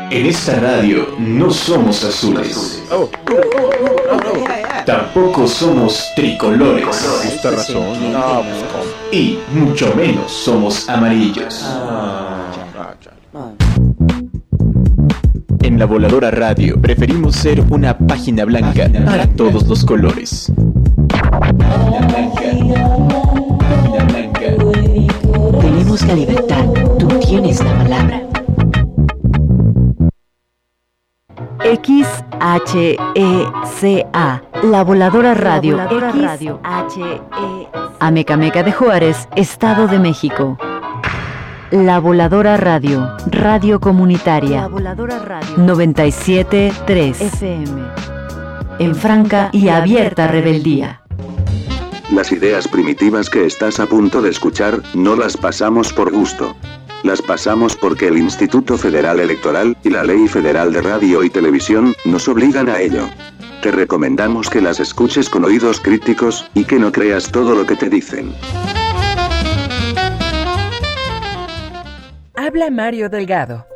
En 0.08 0.26
esta 0.26 0.60
radio 0.60 1.08
no 1.18 1.50
somos 1.50 2.04
azules. 2.04 2.82
Tampoco 4.86 5.48
somos 5.48 6.04
tricolores. 6.14 6.86
Justa 7.24 7.50
razón. 7.50 7.96
Y 9.10 9.38
mucho 9.52 9.92
menos 9.96 10.30
somos 10.30 10.88
amarillos. 10.88 11.64
En 15.62 15.78
la 15.78 15.86
voladora 15.86 16.30
radio 16.30 16.80
preferimos 16.80 17.34
ser 17.34 17.60
una 17.70 17.98
página 17.98 18.44
blanca 18.44 18.88
para 19.04 19.26
todos 19.26 19.66
los 19.66 19.84
colores. 19.84 20.52
Tenemos 25.60 26.02
la 26.02 26.14
libertad, 26.14 26.64
tú 26.98 27.08
tienes 27.18 27.62
la 27.64 27.78
palabra. 27.78 28.25
XHECA, 31.66 33.02
La 34.62 34.84
Voladora 34.84 35.34
Radio, 35.34 35.76
la 35.76 35.88
Radio. 35.88 36.60
Amecameca 37.98 38.62
de 38.62 38.70
Juárez, 38.70 39.28
Estado 39.34 39.88
de 39.88 39.98
México. 39.98 40.56
La 41.72 41.98
Voladora 41.98 42.56
Radio, 42.56 43.10
Radio 43.26 43.80
Comunitaria. 43.80 44.60
La 44.60 44.68
Voladora 44.68 45.18
Radio 45.18 45.56
973 45.56 47.20
FM. 47.20 47.82
En 48.78 48.94
franca 48.94 49.48
y 49.50 49.68
abierta 49.68 50.28
rebeldía. 50.28 51.02
Las 52.12 52.30
ideas 52.30 52.68
primitivas 52.68 53.28
que 53.28 53.44
estás 53.44 53.80
a 53.80 53.86
punto 53.86 54.22
de 54.22 54.30
escuchar, 54.30 54.80
no 54.94 55.16
las 55.16 55.36
pasamos 55.36 55.92
por 55.92 56.12
gusto. 56.12 56.54
Las 57.06 57.22
pasamos 57.22 57.76
porque 57.76 58.08
el 58.08 58.18
Instituto 58.18 58.76
Federal 58.76 59.20
Electoral 59.20 59.76
y 59.84 59.90
la 59.90 60.02
Ley 60.02 60.26
Federal 60.26 60.72
de 60.72 60.82
Radio 60.82 61.22
y 61.22 61.30
Televisión 61.30 61.94
nos 62.04 62.26
obligan 62.26 62.68
a 62.68 62.80
ello. 62.80 63.08
Te 63.62 63.70
recomendamos 63.70 64.50
que 64.50 64.60
las 64.60 64.80
escuches 64.80 65.30
con 65.30 65.44
oídos 65.44 65.78
críticos 65.78 66.50
y 66.54 66.64
que 66.64 66.80
no 66.80 66.90
creas 66.90 67.30
todo 67.30 67.54
lo 67.54 67.64
que 67.64 67.76
te 67.76 67.88
dicen. 67.88 68.34
Habla 72.34 72.70
Mario 72.72 73.08
Delgado 73.08 73.75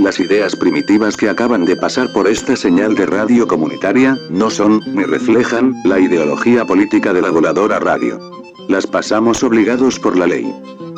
Las 0.00 0.18
ideas 0.18 0.56
primitivas 0.56 1.14
que 1.14 1.28
acaban 1.28 1.66
de 1.66 1.76
pasar 1.76 2.10
por 2.14 2.26
esta 2.26 2.56
señal 2.56 2.94
de 2.94 3.04
radio 3.04 3.46
comunitaria, 3.46 4.16
no 4.30 4.48
son, 4.48 4.80
ni 4.86 5.04
reflejan, 5.04 5.74
la 5.84 6.00
ideología 6.00 6.64
política 6.64 7.12
de 7.12 7.20
la 7.20 7.30
voladora 7.30 7.78
radio. 7.78 8.18
Las 8.66 8.86
pasamos 8.86 9.42
obligados 9.42 10.00
por 10.00 10.16
la 10.16 10.26
ley. 10.26 10.50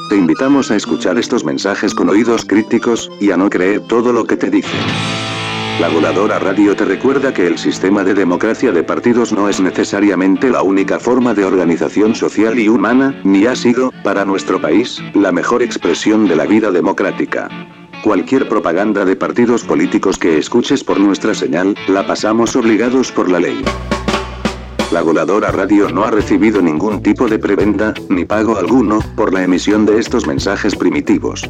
Te 0.08 0.14
invitamos 0.14 0.70
a 0.70 0.76
escuchar 0.76 1.18
estos 1.18 1.44
mensajes 1.44 1.96
con 1.96 2.10
oídos 2.10 2.44
críticos, 2.44 3.10
y 3.20 3.32
a 3.32 3.36
no 3.36 3.50
creer 3.50 3.80
todo 3.88 4.12
lo 4.12 4.24
que 4.24 4.36
te 4.36 4.50
dicen. 4.50 4.80
La 5.80 5.88
voladora 5.88 6.38
radio 6.38 6.76
te 6.76 6.84
recuerda 6.84 7.34
que 7.34 7.48
el 7.48 7.58
sistema 7.58 8.04
de 8.04 8.14
democracia 8.14 8.70
de 8.70 8.84
partidos 8.84 9.32
no 9.32 9.48
es 9.48 9.58
necesariamente 9.58 10.48
la 10.48 10.62
única 10.62 11.00
forma 11.00 11.34
de 11.34 11.44
organización 11.44 12.14
social 12.14 12.56
y 12.56 12.68
humana, 12.68 13.20
ni 13.24 13.46
ha 13.46 13.56
sido, 13.56 13.92
para 14.04 14.24
nuestro 14.24 14.60
país, 14.60 15.02
la 15.14 15.32
mejor 15.32 15.60
expresión 15.60 16.28
de 16.28 16.36
la 16.36 16.46
vida 16.46 16.70
democrática. 16.70 17.48
Cualquier 18.02 18.48
propaganda 18.48 19.04
de 19.04 19.14
partidos 19.14 19.62
políticos 19.62 20.18
que 20.18 20.36
escuches 20.36 20.82
por 20.82 20.98
nuestra 20.98 21.34
señal, 21.34 21.76
la 21.86 22.04
pasamos 22.04 22.56
obligados 22.56 23.12
por 23.12 23.30
la 23.30 23.38
ley. 23.38 23.62
La 24.90 25.02
voladora 25.02 25.52
radio 25.52 25.88
no 25.88 26.02
ha 26.02 26.10
recibido 26.10 26.60
ningún 26.60 27.00
tipo 27.00 27.28
de 27.28 27.38
preventa, 27.38 27.94
ni 28.08 28.24
pago 28.24 28.58
alguno, 28.58 28.98
por 29.14 29.32
la 29.32 29.44
emisión 29.44 29.86
de 29.86 30.00
estos 30.00 30.26
mensajes 30.26 30.74
primitivos. 30.74 31.48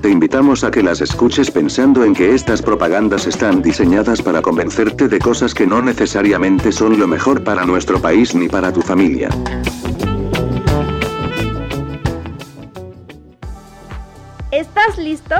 Te 0.00 0.10
invitamos 0.10 0.64
a 0.64 0.72
que 0.72 0.82
las 0.82 1.00
escuches 1.00 1.52
pensando 1.52 2.02
en 2.02 2.14
que 2.14 2.34
estas 2.34 2.62
propagandas 2.62 3.28
están 3.28 3.62
diseñadas 3.62 4.20
para 4.22 4.42
convencerte 4.42 5.06
de 5.06 5.20
cosas 5.20 5.54
que 5.54 5.68
no 5.68 5.82
necesariamente 5.82 6.72
son 6.72 6.98
lo 6.98 7.06
mejor 7.06 7.44
para 7.44 7.64
nuestro 7.64 8.02
país 8.02 8.34
ni 8.34 8.48
para 8.48 8.72
tu 8.72 8.82
familia. 8.82 9.28
¿Estás 14.50 14.98
listo? 14.98 15.36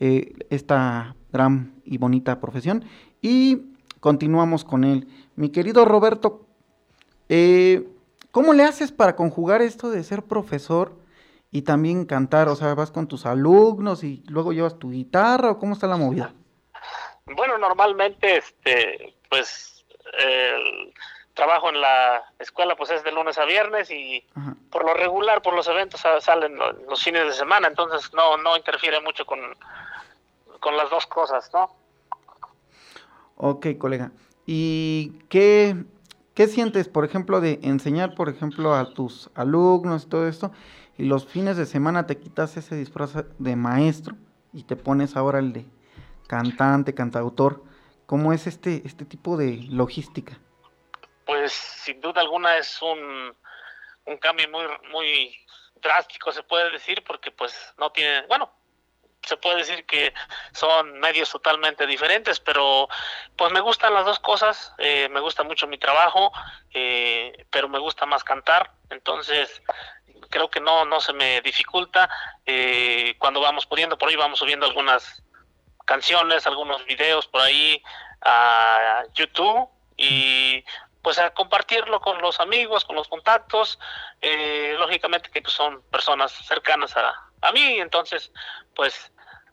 eh, 0.00 0.34
esta 0.50 1.14
gran 1.32 1.80
y 1.84 1.98
bonita 1.98 2.40
profesión 2.40 2.84
y 3.20 3.76
continuamos 4.00 4.64
con 4.64 4.84
él. 4.84 5.06
Mi 5.36 5.50
querido 5.50 5.84
Roberto, 5.84 6.46
eh, 7.28 7.88
¿cómo 8.32 8.52
le 8.52 8.64
haces 8.64 8.90
para 8.90 9.14
conjugar 9.14 9.62
esto 9.62 9.90
de 9.90 10.02
ser 10.02 10.24
profesor 10.24 10.98
y 11.52 11.62
también 11.62 12.04
cantar? 12.04 12.48
O 12.48 12.56
sea, 12.56 12.74
vas 12.74 12.90
con 12.90 13.06
tus 13.06 13.24
alumnos 13.24 14.02
y 14.02 14.24
luego 14.26 14.52
llevas 14.52 14.78
tu 14.78 14.90
guitarra 14.90 15.52
o 15.52 15.58
cómo 15.58 15.74
está 15.74 15.86
la 15.86 15.96
movida? 15.96 16.34
Bueno, 17.36 17.56
normalmente, 17.58 18.38
este, 18.38 19.14
pues, 19.30 19.86
el 20.18 20.92
trabajo 21.34 21.68
en 21.68 21.80
la 21.80 22.22
escuela 22.38 22.76
pues 22.76 22.90
es 22.90 23.02
de 23.04 23.12
lunes 23.12 23.38
a 23.38 23.44
viernes 23.44 23.90
y 23.90 24.24
por 24.70 24.84
lo 24.84 24.94
regular, 24.94 25.42
por 25.42 25.54
los 25.54 25.66
eventos 25.68 26.02
salen 26.20 26.56
los, 26.56 27.02
fines 27.02 27.26
de 27.26 27.32
semana, 27.32 27.68
entonces 27.68 28.12
no, 28.12 28.36
no 28.36 28.56
interfiere 28.56 29.00
mucho 29.00 29.24
con, 29.24 29.40
con 30.60 30.76
las 30.76 30.90
dos 30.90 31.06
cosas, 31.06 31.50
¿no? 31.52 31.74
Ok, 33.36 33.66
colega. 33.78 34.12
¿Y 34.46 35.20
qué, 35.28 35.84
qué 36.34 36.46
sientes, 36.46 36.88
por 36.88 37.04
ejemplo, 37.04 37.40
de 37.40 37.60
enseñar, 37.62 38.14
por 38.14 38.28
ejemplo, 38.28 38.74
a 38.74 38.92
tus 38.92 39.30
alumnos 39.34 40.04
y 40.04 40.08
todo 40.08 40.28
esto? 40.28 40.52
y 40.98 41.04
los 41.04 41.26
fines 41.26 41.56
de 41.56 41.66
semana 41.66 42.06
te 42.06 42.18
quitas 42.18 42.56
ese 42.56 42.76
disfraz 42.76 43.14
de 43.38 43.56
maestro 43.56 44.16
y 44.52 44.64
te 44.64 44.76
pones 44.76 45.16
ahora 45.16 45.38
el 45.38 45.52
de 45.52 45.66
cantante, 46.26 46.94
cantautor. 46.94 47.64
¿Cómo 48.06 48.32
es 48.32 48.46
este, 48.46 48.82
este 48.86 49.04
tipo 49.04 49.36
de 49.36 49.64
logística? 49.68 50.38
Pues 51.32 51.54
sin 51.54 51.98
duda 52.02 52.20
alguna 52.20 52.58
es 52.58 52.82
un, 52.82 53.34
un 54.04 54.18
cambio 54.18 54.50
muy, 54.50 54.66
muy 54.90 55.34
drástico, 55.76 56.30
se 56.30 56.42
puede 56.42 56.70
decir, 56.70 57.02
porque 57.04 57.30
pues 57.30 57.72
no 57.78 57.90
tiene, 57.90 58.26
bueno, 58.26 58.52
se 59.22 59.38
puede 59.38 59.56
decir 59.56 59.86
que 59.86 60.12
son 60.52 61.00
medios 61.00 61.30
totalmente 61.30 61.86
diferentes, 61.86 62.38
pero 62.38 62.86
pues 63.34 63.50
me 63.50 63.60
gustan 63.60 63.94
las 63.94 64.04
dos 64.04 64.20
cosas, 64.20 64.74
eh, 64.76 65.08
me 65.10 65.20
gusta 65.20 65.42
mucho 65.42 65.66
mi 65.66 65.78
trabajo, 65.78 66.32
eh, 66.74 67.46
pero 67.48 67.66
me 67.66 67.78
gusta 67.78 68.04
más 68.04 68.22
cantar, 68.22 68.70
entonces 68.90 69.62
creo 70.28 70.50
que 70.50 70.60
no, 70.60 70.84
no 70.84 71.00
se 71.00 71.14
me 71.14 71.40
dificulta. 71.40 72.10
Eh, 72.44 73.16
cuando 73.18 73.40
vamos 73.40 73.64
poniendo 73.64 73.96
por 73.96 74.10
ahí, 74.10 74.16
vamos 74.16 74.38
subiendo 74.38 74.66
algunas 74.66 75.22
canciones, 75.86 76.46
algunos 76.46 76.84
videos 76.84 77.26
por 77.26 77.40
ahí 77.40 77.82
a 78.20 79.04
YouTube 79.14 79.70
y 79.96 80.62
pues 81.02 81.18
a 81.18 81.30
compartirlo 81.30 82.00
con 82.00 82.20
los 82.20 82.40
amigos, 82.40 82.84
con 82.84 82.96
los 82.96 83.08
contactos, 83.08 83.78
eh, 84.20 84.74
lógicamente 84.78 85.30
que 85.30 85.42
pues, 85.42 85.54
son 85.54 85.82
personas 85.90 86.32
cercanas 86.32 86.96
a, 86.96 87.12
a 87.42 87.52
mí, 87.52 87.80
entonces 87.80 88.32
pues 88.74 89.12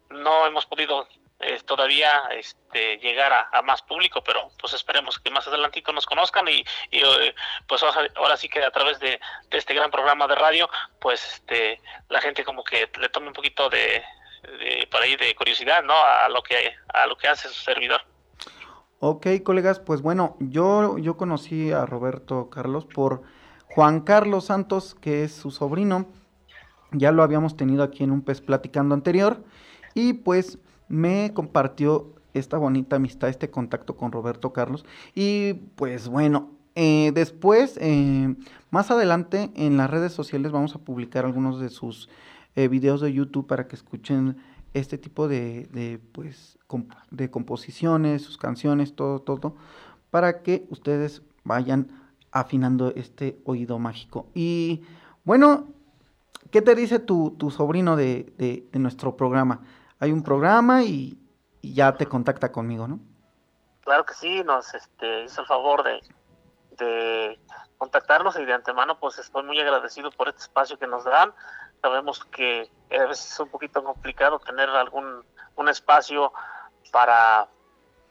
no 0.09 0.45
hemos 0.45 0.65
podido 0.65 1.07
es 1.39 1.65
todavía 1.65 2.23
este, 2.31 2.97
llegar 2.97 3.31
a, 3.31 3.61
más 3.61 3.81
público, 3.81 4.21
pero 4.23 4.51
pues 4.59 4.73
esperemos 4.73 5.19
que 5.19 5.31
más 5.31 5.47
adelantito 5.47 5.93
nos 5.93 6.05
conozcan 6.05 6.47
y, 6.49 6.65
eh, 6.91 7.35
pues 7.65 7.81
ahora 7.81 8.37
sí 8.37 8.49
que 8.49 8.61
a 8.63 8.71
través 8.71 8.99
de, 8.99 9.19
este 9.51 9.73
gran 9.73 9.89
programa 9.89 10.27
de 10.27 10.35
radio, 10.35 10.69
pues 10.99 11.35
este, 11.35 11.81
la 12.09 12.19
gente 12.21 12.43
como 12.43 12.63
que 12.63 12.89
le 12.99 13.09
tome 13.09 13.27
un 13.27 13.33
poquito 13.33 13.69
de, 13.69 14.03
por 14.91 15.01
ahí 15.01 15.15
de 15.15 15.33
curiosidad, 15.35 15.81
¿no? 15.83 15.95
A 15.95 16.27
lo 16.29 16.43
que 16.43 16.75
a 16.93 17.07
lo 17.07 17.17
que 17.17 17.27
hace 17.27 17.47
su 17.47 17.61
servidor. 17.61 18.03
Ok, 19.01 19.27
colegas, 19.43 19.79
pues 19.79 20.01
bueno, 20.01 20.35
yo, 20.41 20.97
yo 20.97 21.15
conocí 21.15 21.71
a 21.71 21.85
Roberto 21.85 22.49
Carlos 22.49 22.85
por 22.85 23.21
Juan 23.73 24.01
Carlos 24.01 24.45
Santos, 24.45 24.93
que 24.93 25.23
es 25.23 25.31
su 25.31 25.51
sobrino. 25.51 26.05
Ya 26.91 27.13
lo 27.13 27.23
habíamos 27.23 27.55
tenido 27.55 27.83
aquí 27.83 28.03
en 28.03 28.11
un 28.11 28.21
pez 28.21 28.41
platicando 28.41 28.93
anterior. 28.93 29.41
Y 29.93 30.13
pues 30.13 30.59
me 30.89 31.31
compartió 31.33 32.13
esta 32.33 32.57
bonita 32.57 32.97
amistad, 32.97 33.29
este 33.29 33.49
contacto 33.49 33.95
con 33.95 34.11
Roberto 34.11 34.51
Carlos. 34.51 34.83
Y 35.15 35.53
pues 35.53 36.09
bueno, 36.09 36.49
eh, 36.75 37.13
después, 37.15 37.77
eh, 37.79 38.35
más 38.69 38.91
adelante 38.91 39.51
en 39.55 39.77
las 39.77 39.89
redes 39.89 40.11
sociales 40.11 40.51
vamos 40.51 40.75
a 40.75 40.79
publicar 40.79 41.23
algunos 41.23 41.61
de 41.61 41.69
sus 41.69 42.09
eh, 42.57 42.67
videos 42.67 42.99
de 42.99 43.13
YouTube 43.13 43.47
para 43.47 43.69
que 43.69 43.77
escuchen 43.77 44.35
este 44.73 44.97
tipo 44.97 45.29
de, 45.29 45.69
de 45.71 46.01
pues, 46.11 46.58
de 47.11 47.31
composiciones, 47.31 48.23
sus 48.23 48.37
canciones, 48.37 48.95
todo, 48.95 49.19
todo, 49.19 49.55
para 50.11 50.41
que 50.41 50.67
ustedes 50.69 51.21
vayan 51.43 51.87
afinando 52.31 52.93
este 52.95 53.39
oído 53.45 53.79
mágico. 53.79 54.27
Y 54.33 54.83
bueno, 55.23 55.67
¿qué 56.51 56.61
te 56.61 56.75
dice 56.75 56.99
tu, 56.99 57.31
tu 57.31 57.51
sobrino 57.51 57.95
de, 57.95 58.33
de 58.71 58.79
nuestro 58.79 59.17
programa? 59.17 59.61
hay 59.99 60.11
un 60.11 60.23
programa 60.23 60.83
y, 60.83 61.17
ya 61.61 61.93
te 61.93 62.05
contacta 62.05 62.53
conmigo, 62.53 62.87
¿no? 62.87 62.99
Claro 63.81 64.05
que 64.05 64.13
sí, 64.13 64.43
nos 64.45 64.73
este, 64.73 65.25
hizo 65.25 65.41
el 65.41 65.47
favor 65.47 65.83
de, 65.83 65.99
de 66.77 67.39
contactarnos 67.77 68.39
y 68.39 68.45
de 68.45 68.53
antemano 68.53 68.97
pues 68.97 69.19
estoy 69.19 69.43
muy 69.43 69.59
agradecido 69.59 70.09
por 70.11 70.29
este 70.29 70.43
espacio 70.43 70.79
que 70.79 70.87
nos 70.87 71.03
dan. 71.03 71.33
Sabemos 71.81 72.23
que 72.23 72.71
a 72.91 73.05
veces 73.07 73.33
es 73.33 73.39
un 73.41 73.49
poquito 73.49 73.83
complicado 73.83 74.39
tener 74.39 74.69
algún 74.69 75.25
un 75.57 75.67
espacio 75.67 76.31
para 76.91 77.47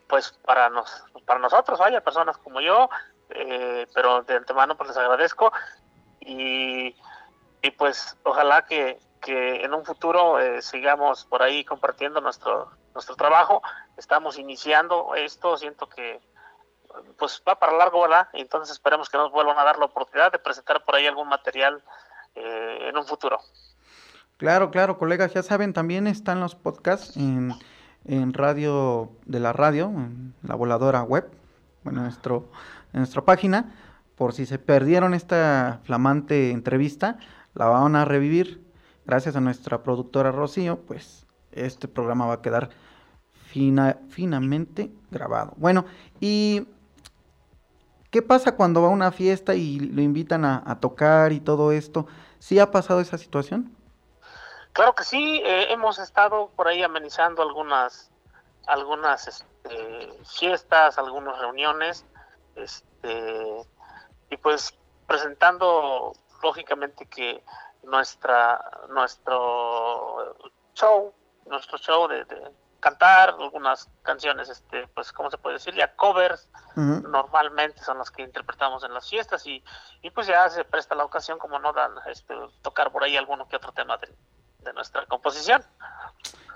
pues 0.09 0.33
para 0.45 0.71
nos 0.71 1.05
para 1.27 1.41
nosotros, 1.41 1.79
vaya, 1.79 2.01
personas 2.01 2.39
como 2.39 2.61
yo, 2.61 2.89
eh, 3.31 3.87
pero 3.95 4.23
de 4.23 4.37
antemano 4.37 4.77
pues 4.77 4.89
les 4.89 4.97
agradezco 4.97 5.53
y, 6.21 6.95
y 7.63 7.71
pues 7.77 8.17
ojalá 8.23 8.65
que, 8.65 8.99
que 9.21 9.65
en 9.65 9.75
un 9.75 9.85
futuro 9.85 10.41
eh, 10.41 10.63
sigamos 10.63 11.27
por 11.27 11.43
ahí 11.43 11.65
compartiendo 11.65 12.21
nuestro 12.21 12.71
nuestro 12.95 13.17
trabajo. 13.17 13.63
Estamos 13.97 14.39
iniciando 14.39 15.15
esto, 15.15 15.57
siento 15.57 15.89
que 15.89 16.21
pues 17.19 17.43
va 17.47 17.59
para 17.59 17.77
largo, 17.77 18.03
¿verdad? 18.03 18.29
Entonces 18.33 18.73
esperemos 18.73 19.09
que 19.09 19.19
nos 19.19 19.31
vuelvan 19.31 19.59
a 19.59 19.65
dar 19.65 19.79
la 19.79 19.85
oportunidad 19.87 20.33
de 20.33 20.39
presentar 20.39 20.85
por 20.85 20.97
ahí 20.97 21.07
algún 21.07 21.29
material 21.29 21.83
eh, 22.35 22.89
en 22.89 22.97
un 22.97 23.05
futuro. 23.05 23.39
Claro, 24.37 24.71
claro, 24.71 24.99
colegas, 24.99 25.35
ya 25.35 25.43
saben, 25.43 25.73
también 25.73 26.07
están 26.07 26.41
los 26.41 26.55
podcasts 26.55 27.17
en, 27.17 27.53
en 28.05 28.33
radio 28.33 29.11
de 29.27 29.41
la 29.41 29.53
radio, 29.53 29.87
en 29.87 30.35
la 30.43 30.55
voladora 30.55 31.03
web, 31.03 31.31
bueno, 31.85 32.03
nuestro, 32.03 32.51
en 32.93 33.01
nuestra 33.01 33.23
página, 33.25 33.75
por 34.17 34.33
si 34.33 34.47
se 34.47 34.59
perdieron 34.59 35.15
esta 35.15 35.81
flamante 35.85 36.51
entrevista, 36.51 37.19
la 37.55 37.67
van 37.67 37.97
a 37.97 38.05
revivir 38.05 38.65
gracias 39.07 39.37
a 39.37 39.41
nuestra 39.41 39.83
productora 39.83 40.33
Rocío, 40.33 40.81
pues 40.81 41.27
este 41.53 41.89
programa 41.89 42.27
va 42.27 42.35
a 42.35 42.43
quedar 42.43 42.71
fina, 43.47 43.99
finamente 44.09 44.93
grabado. 45.11 45.55
Bueno, 45.57 45.87
¿y 46.21 46.67
qué 48.11 48.23
pasa 48.23 48.55
cuando 48.55 48.83
va 48.83 48.89
a 48.89 48.91
una 48.91 49.13
fiesta 49.13 49.55
y 49.55 49.81
lo 49.81 50.03
invitan 50.03 50.45
a, 50.45 50.79
tocar 50.81 51.33
y 51.33 51.41
todo 51.41 51.73
esto? 51.73 52.07
¿Sí 52.39 52.59
ha 52.59 52.71
pasado 52.71 53.01
esa 53.01 53.19
situación? 53.19 53.71
Claro 54.79 54.95
que 54.95 55.03
sí, 55.03 55.43
eh, 55.45 55.73
hemos 55.73 55.99
estado 55.99 56.53
por 56.55 56.69
ahí 56.69 56.85
amenizando 56.85 57.43
algunas 57.43 58.13
algunas 58.69 59.27
este, 59.27 60.09
fiestas, 60.25 60.97
algunas 60.99 61.37
reuniones, 61.41 62.07
este, 62.55 63.67
y 64.31 64.37
pues 64.37 64.79
presentando 65.05 66.13
lógicamente 66.45 67.07
que 67.07 67.43
nuestra 67.83 68.71
nuestro 68.91 70.37
show, 70.75 71.13
nuestro 71.47 71.79
show 71.79 72.07
de, 72.07 72.25
de 72.27 72.53
cantar 72.79 73.31
algunas 73.31 73.89
canciones, 74.03 74.49
este, 74.49 74.87
pues, 74.95 75.13
¿cómo 75.13 75.29
se 75.29 75.39
puede 75.39 75.55
decir? 75.55 75.75
Ya 75.75 75.97
covers, 75.97 76.49
normalmente 76.77 77.83
son 77.83 77.99
las 77.99 78.13
que 78.13 78.23
interpretamos 78.23 78.85
en 78.85 78.95
las 78.95 79.11
fiestas 79.11 79.45
y, 79.45 79.65
y 80.03 80.11
pues 80.11 80.29
ya 80.29 80.49
se 80.49 80.65
presta 80.65 80.95
la 80.95 81.05
ocasión, 81.05 81.41
como 81.41 81.59
no 81.59 81.73
dan, 81.73 81.91
este, 82.07 82.33
tocar 82.63 82.93
por 82.93 83.03
ahí 83.03 83.17
alguno 83.17 83.49
que 83.49 83.57
otro 83.57 83.73
tema 83.73 83.97
de, 83.97 84.15
de 84.65 84.73
nuestra 84.73 85.07
composición. 85.07 85.63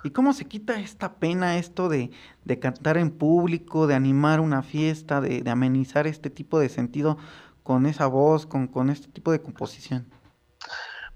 ¿Y 0.04 0.10
cómo 0.10 0.32
se 0.32 0.46
quita 0.46 0.80
esta 0.80 1.14
pena, 1.14 1.56
esto 1.58 1.88
de, 1.88 2.10
de 2.44 2.58
cantar 2.58 2.96
en 2.96 3.16
público, 3.16 3.86
de 3.86 3.94
animar 3.94 4.40
una 4.40 4.62
fiesta, 4.62 5.20
de, 5.20 5.42
de, 5.42 5.50
amenizar 5.50 6.06
este 6.06 6.28
tipo 6.28 6.58
de 6.58 6.68
sentido 6.68 7.18
con 7.62 7.86
esa 7.86 8.06
voz, 8.06 8.46
con, 8.46 8.66
con 8.66 8.90
este 8.90 9.08
tipo 9.08 9.30
de 9.30 9.40
composición? 9.40 10.12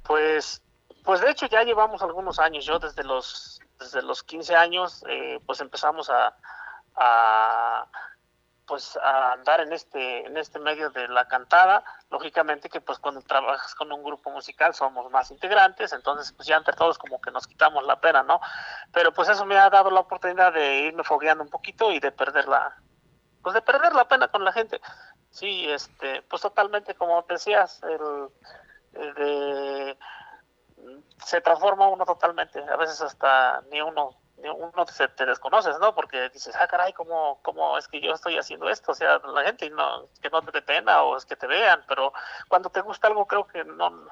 Pues, 0.04 0.62
pues 1.04 1.20
de 1.20 1.30
hecho 1.30 1.46
ya 1.46 1.64
llevamos 1.64 2.00
algunos 2.02 2.38
años, 2.38 2.64
yo 2.64 2.78
desde 2.78 3.02
los, 3.02 3.60
desde 3.80 4.02
los 4.02 4.22
15 4.22 4.54
años, 4.54 5.04
eh, 5.08 5.40
pues 5.44 5.60
empezamos 5.60 6.08
a, 6.08 6.36
a 6.94 7.90
pues 8.66 8.96
a 8.96 9.32
andar 9.32 9.60
en 9.60 9.72
este 9.72 10.26
en 10.26 10.36
este 10.36 10.58
medio 10.58 10.90
de 10.90 11.08
la 11.08 11.26
cantada. 11.28 11.84
Lógicamente 12.10 12.68
que 12.68 12.80
pues 12.80 12.98
cuando 12.98 13.22
trabajas 13.22 13.74
con 13.74 13.92
un 13.92 14.02
grupo 14.02 14.30
musical 14.30 14.74
somos 14.74 15.10
más 15.10 15.30
integrantes 15.30 15.92
entonces 15.92 16.32
pues 16.32 16.48
ya 16.48 16.56
entre 16.56 16.74
todos 16.74 16.98
como 16.98 17.20
que 17.20 17.30
nos 17.30 17.46
quitamos 17.46 17.84
la 17.84 18.00
pena 18.00 18.22
no 18.22 18.40
pero 18.92 19.12
pues 19.12 19.28
eso 19.28 19.44
me 19.44 19.56
ha 19.56 19.70
dado 19.70 19.90
la 19.90 20.00
oportunidad 20.00 20.52
de 20.52 20.78
irme 20.80 21.04
fogueando 21.04 21.44
un 21.44 21.50
poquito 21.50 21.90
y 21.92 22.00
de 22.00 22.12
perder 22.12 22.48
la 22.48 22.76
pues 23.42 23.54
de 23.54 23.62
perder 23.62 23.94
la 23.94 24.08
pena 24.08 24.28
con 24.28 24.44
la 24.44 24.52
gente. 24.52 24.80
Sí 25.30 25.70
este 25.70 26.22
pues 26.22 26.42
totalmente 26.42 26.94
como 26.94 27.22
decías 27.28 27.80
el, 27.84 28.28
de 29.14 29.96
se 31.24 31.40
transforma 31.40 31.88
uno 31.88 32.04
totalmente. 32.04 32.62
A 32.62 32.76
veces 32.76 33.00
hasta 33.00 33.62
ni 33.70 33.80
uno 33.80 34.10
uno 34.38 34.84
te, 34.84 35.08
te, 35.08 35.26
desconoces, 35.26 35.78
¿no? 35.80 35.94
Porque 35.94 36.28
dices, 36.30 36.54
ah, 36.60 36.66
caray, 36.66 36.92
¿cómo, 36.92 37.40
¿cómo 37.42 37.78
es 37.78 37.88
que 37.88 38.00
yo 38.00 38.12
estoy 38.12 38.38
haciendo 38.38 38.68
esto? 38.68 38.92
O 38.92 38.94
sea, 38.94 39.18
la 39.18 39.44
gente 39.44 39.68
no, 39.70 40.08
que 40.20 40.30
no 40.30 40.42
te 40.42 40.52
dé 40.52 40.62
pena 40.62 41.02
o 41.02 41.16
es 41.16 41.24
que 41.24 41.36
te 41.36 41.46
vean, 41.46 41.82
pero 41.88 42.12
cuando 42.48 42.70
te 42.70 42.80
gusta 42.80 43.08
algo 43.08 43.26
creo 43.26 43.46
que 43.46 43.64
no, 43.64 44.06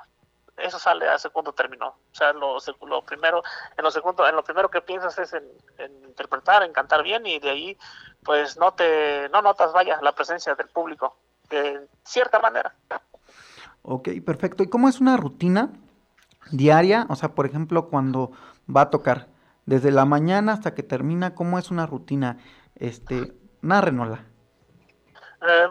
eso 0.57 0.79
sale 0.79 1.09
a 1.09 1.19
segundo 1.19 1.53
término. 1.53 1.89
O 1.89 2.15
sea, 2.15 2.33
lo, 2.33 2.57
lo 2.87 3.05
primero, 3.05 3.43
en 3.77 3.85
lo 3.85 3.91
segundo, 3.91 4.27
en 4.27 4.37
lo 4.37 4.45
primero 4.45 4.71
que 4.71 4.81
piensas 4.81 5.19
es 5.19 5.33
en, 5.33 5.45
en, 5.79 6.05
interpretar, 6.05 6.63
en 6.63 6.73
cantar 6.73 7.03
bien 7.03 7.27
y 7.27 7.39
de 7.39 7.51
ahí, 7.51 7.79
pues 8.23 8.57
no 8.57 8.73
te, 8.73 9.29
no 9.31 9.43
notas, 9.43 9.73
vaya, 9.73 9.99
la 10.03 10.13
presencia 10.13 10.55
del 10.55 10.69
público, 10.69 11.17
de 11.51 11.87
cierta 12.05 12.39
manera. 12.39 12.75
Ok, 13.83 14.09
perfecto. 14.25 14.63
¿Y 14.63 14.69
cómo 14.69 14.89
es 14.89 15.01
una 15.01 15.17
rutina 15.17 15.71
diaria? 16.51 17.07
O 17.11 17.17
sea, 17.17 17.31
por 17.31 17.47
ejemplo, 17.47 17.89
cuando 17.89 18.33
va 18.75 18.83
a 18.83 18.91
tocar, 18.91 19.27
desde 19.67 19.91
la 19.91 20.05
mañana 20.05 20.53
hasta 20.53 20.75
que 20.75 20.83
termina, 20.83 21.35
¿cómo 21.35 21.59
es 21.59 21.71
una 21.71 21.87
rutina? 21.87 22.39
Este, 22.75 23.33
narrenola. 23.63 24.25
Eh, 25.47 25.69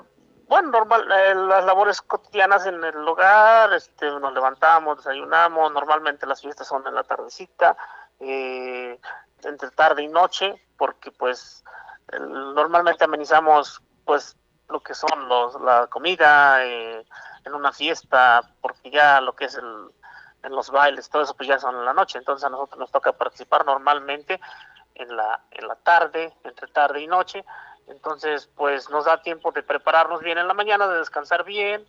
bueno, 0.48 0.70
normal, 0.70 1.10
eh, 1.12 1.36
las 1.36 1.66
labores 1.66 2.02
cotidianas 2.02 2.66
en 2.66 2.84
el 2.84 3.08
hogar, 3.08 3.74
este, 3.74 4.06
nos 4.20 4.34
levantamos, 4.34 4.98
desayunamos, 4.98 5.72
normalmente 5.74 6.28
las 6.28 6.42
fiestas 6.42 6.68
son 6.68 6.86
en 6.88 6.96
la 6.96 7.04
tardecita, 7.04 7.76
eh, 8.20 9.00
entre 9.44 9.72
tarde 9.72 10.04
y 10.04 10.08
noche, 10.08 10.62
porque 10.78 11.12
pues 11.12 11.64
normalmente 12.20 13.04
amenizamos 13.04 13.82
pues 14.06 14.38
lo 14.70 14.82
que 14.82 14.94
son 14.94 15.28
los, 15.28 15.60
la 15.62 15.88
comida 15.88 16.64
eh, 16.66 17.06
en 17.46 17.54
una 17.54 17.72
fiesta, 17.72 18.42
porque 18.62 18.92
ya 18.92 19.22
lo 19.22 19.36
que 19.36 19.46
es 19.46 19.56
el, 19.56 19.92
en 20.44 20.52
los 20.52 20.70
bailes, 20.70 21.10
todo 21.10 21.24
eso 21.24 21.34
pues 21.36 21.48
ya 21.48 21.60
son 21.60 21.76
en 21.76 21.86
la 21.86 21.94
noche, 21.94 22.18
entonces 22.18 22.46
a 22.46 22.50
nosotros 22.50 22.80
nos 22.80 22.92
toca 22.92 23.14
participar 23.14 23.66
normalmente 23.66 24.40
en 24.96 25.16
la, 25.16 25.40
en 25.52 25.68
la 25.68 25.76
tarde, 25.76 26.34
entre 26.44 26.68
tarde 26.68 27.02
y 27.02 27.08
noche, 27.08 27.44
entonces 27.88 28.50
pues 28.56 28.90
nos 28.90 29.06
da 29.06 29.22
tiempo 29.22 29.52
de 29.52 29.64
prepararnos 29.64 30.22
bien 30.22 30.38
en 30.38 30.48
la 30.48 30.54
mañana, 30.54 30.88
de 30.88 31.00
descansar 31.00 31.44
bien, 31.44 31.86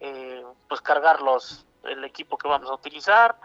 eh, 0.00 0.44
pues 0.68 0.80
cargar 0.80 1.20
los, 1.22 1.66
el 1.84 2.04
equipo 2.04 2.38
que 2.38 2.48
vamos 2.48 2.70
a 2.70 2.74
utilizar, 2.74 3.36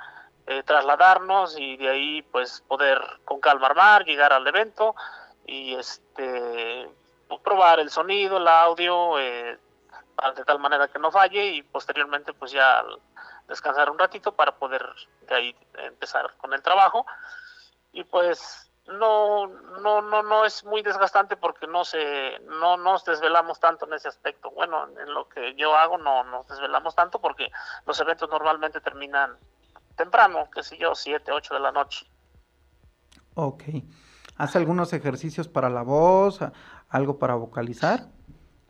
eh, 0.47 0.63
trasladarnos 0.63 1.58
y 1.58 1.78
de 1.78 1.89
ahí 1.89 2.21
pues 2.24 2.62
poder 2.67 3.00
con 3.26 3.39
calma 3.39 3.67
armar, 3.67 4.06
llegar 4.06 4.34
al 4.34 4.47
evento 4.47 4.95
y 5.45 5.76
este 5.76 6.89
pues, 7.28 7.41
probar 7.41 7.80
el 7.80 7.89
sonido, 7.89 8.38
el 8.38 8.47
audio, 8.47 9.19
eh, 9.19 9.58
de 10.36 10.45
tal 10.45 10.60
manera 10.60 10.88
que 10.88 11.00
no 11.00 11.12
falle 11.12 11.45
y 11.45 11.63
posteriormente 11.63 12.34
pues 12.34 12.52
ya 12.52 12.84
descansar 13.52 13.92
un 13.92 14.00
ratito 14.00 14.34
para 14.34 14.58
poder 14.58 14.84
de 15.28 15.36
ahí 15.36 15.56
empezar 15.76 16.34
con 16.38 16.54
el 16.54 16.62
trabajo 16.64 17.06
y 17.92 18.04
pues 18.04 18.72
no 18.88 19.46
no 19.48 20.02
no 20.02 20.24
no 20.24 20.46
es 20.46 20.66
muy 20.66 20.82
desgastante 20.82 21.38
porque 21.38 21.68
no 21.68 21.86
se 21.86 22.40
no 22.40 22.78
nos 22.78 23.06
desvelamos 23.06 23.60
tanto 23.60 23.86
en 23.86 23.94
ese 23.94 24.08
aspecto 24.08 24.50
bueno 24.52 24.88
en 24.98 25.14
lo 25.14 25.30
que 25.30 25.54
yo 25.56 25.76
hago 25.76 25.98
no 26.00 26.24
nos 26.24 26.48
desvelamos 26.48 26.96
tanto 26.96 27.20
porque 27.22 27.52
los 27.86 28.00
eventos 28.00 28.28
normalmente 28.30 28.82
terminan 28.82 29.38
temprano 29.96 30.50
qué 30.52 30.64
sé 30.64 30.78
yo 30.78 30.96
siete 30.96 31.32
ocho 31.32 31.54
de 31.54 31.60
la 31.60 31.72
noche 31.72 32.08
Ok. 33.36 33.64
¿Hace 34.38 34.58
algunos 34.58 34.94
ejercicios 34.94 35.48
para 35.48 35.70
la 35.70 35.84
voz, 35.84 36.40
algo 36.90 37.20
para 37.20 37.36
vocalizar? 37.36 38.08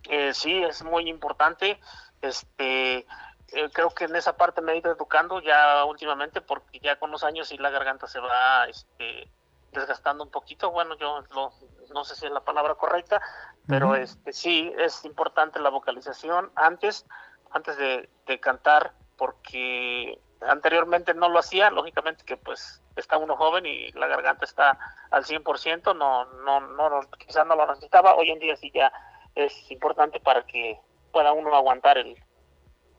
Eh, 0.10 0.34
sí, 0.34 0.58
es 0.64 0.84
muy 0.84 1.10
importante. 1.10 1.80
Este, 2.22 3.06
eh, 3.54 3.70
creo 3.72 3.90
que 3.90 4.06
en 4.06 4.16
esa 4.16 4.38
parte 4.38 4.62
me 4.62 4.74
he 4.74 4.78
ido 4.78 4.92
educando 4.92 5.42
ya 5.42 5.84
últimamente 5.86 6.42
porque 6.42 6.80
ya 6.80 6.98
con 6.98 7.12
los 7.12 7.24
años 7.24 7.52
y 7.52 7.58
la 7.58 7.70
garganta 7.70 8.08
se 8.08 8.20
va 8.20 8.66
este, 8.66 9.30
desgastando 9.72 10.24
un 10.24 10.32
poquito. 10.32 10.72
Bueno, 10.72 10.96
yo 10.98 11.24
lo, 11.34 11.52
no 11.94 12.04
sé 12.04 12.16
si 12.16 12.26
es 12.26 12.32
la 12.32 12.42
palabra 12.42 12.76
correcta, 12.76 13.22
pero 13.68 13.90
uh 13.90 13.94
-huh. 13.94 14.02
este, 14.02 14.34
sí 14.34 14.74
es 14.78 15.04
importante 15.06 15.60
la 15.60 15.70
vocalización 15.70 16.52
antes, 16.56 17.06
antes 17.52 17.78
de, 17.78 18.10
de 18.26 18.40
cantar, 18.40 18.94
porque 19.18 20.20
anteriormente 20.42 21.14
no 21.14 21.30
lo 21.30 21.40
hacía, 21.40 21.70
lógicamente 21.70 22.24
que 22.26 22.38
pues 22.38 22.82
está 22.96 23.18
uno 23.18 23.36
joven 23.36 23.66
y 23.66 23.92
la 23.92 24.08
garganta 24.08 24.46
está 24.46 24.78
al 25.12 25.24
100%, 25.24 25.96
no, 25.96 26.26
no, 26.26 26.60
no, 26.62 27.02
quizás 27.18 27.46
no 27.46 27.56
lo 27.56 27.68
necesitaba, 27.68 28.16
hoy 28.16 28.32
en 28.32 28.40
día 28.40 28.56
sí 28.56 28.72
ya 28.74 28.92
es 29.36 29.70
importante 29.72 30.20
para 30.20 30.46
que 30.46 30.80
pueda 31.12 31.32
uno 31.32 31.56
aguantar 31.56 31.98
el, 31.98 32.18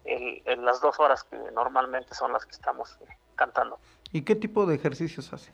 el, 0.05 0.43
el, 0.45 0.65
las 0.65 0.81
dos 0.81 0.99
horas 1.01 1.25
que 1.25 1.37
normalmente 1.53 2.15
son 2.15 2.33
las 2.33 2.45
que 2.45 2.53
estamos 2.53 2.99
cantando. 3.35 3.79
¿Y 4.13 4.23
qué 4.23 4.35
tipo 4.37 4.67
de 4.67 4.75
ejercicios 4.75 5.33
hace? 5.33 5.53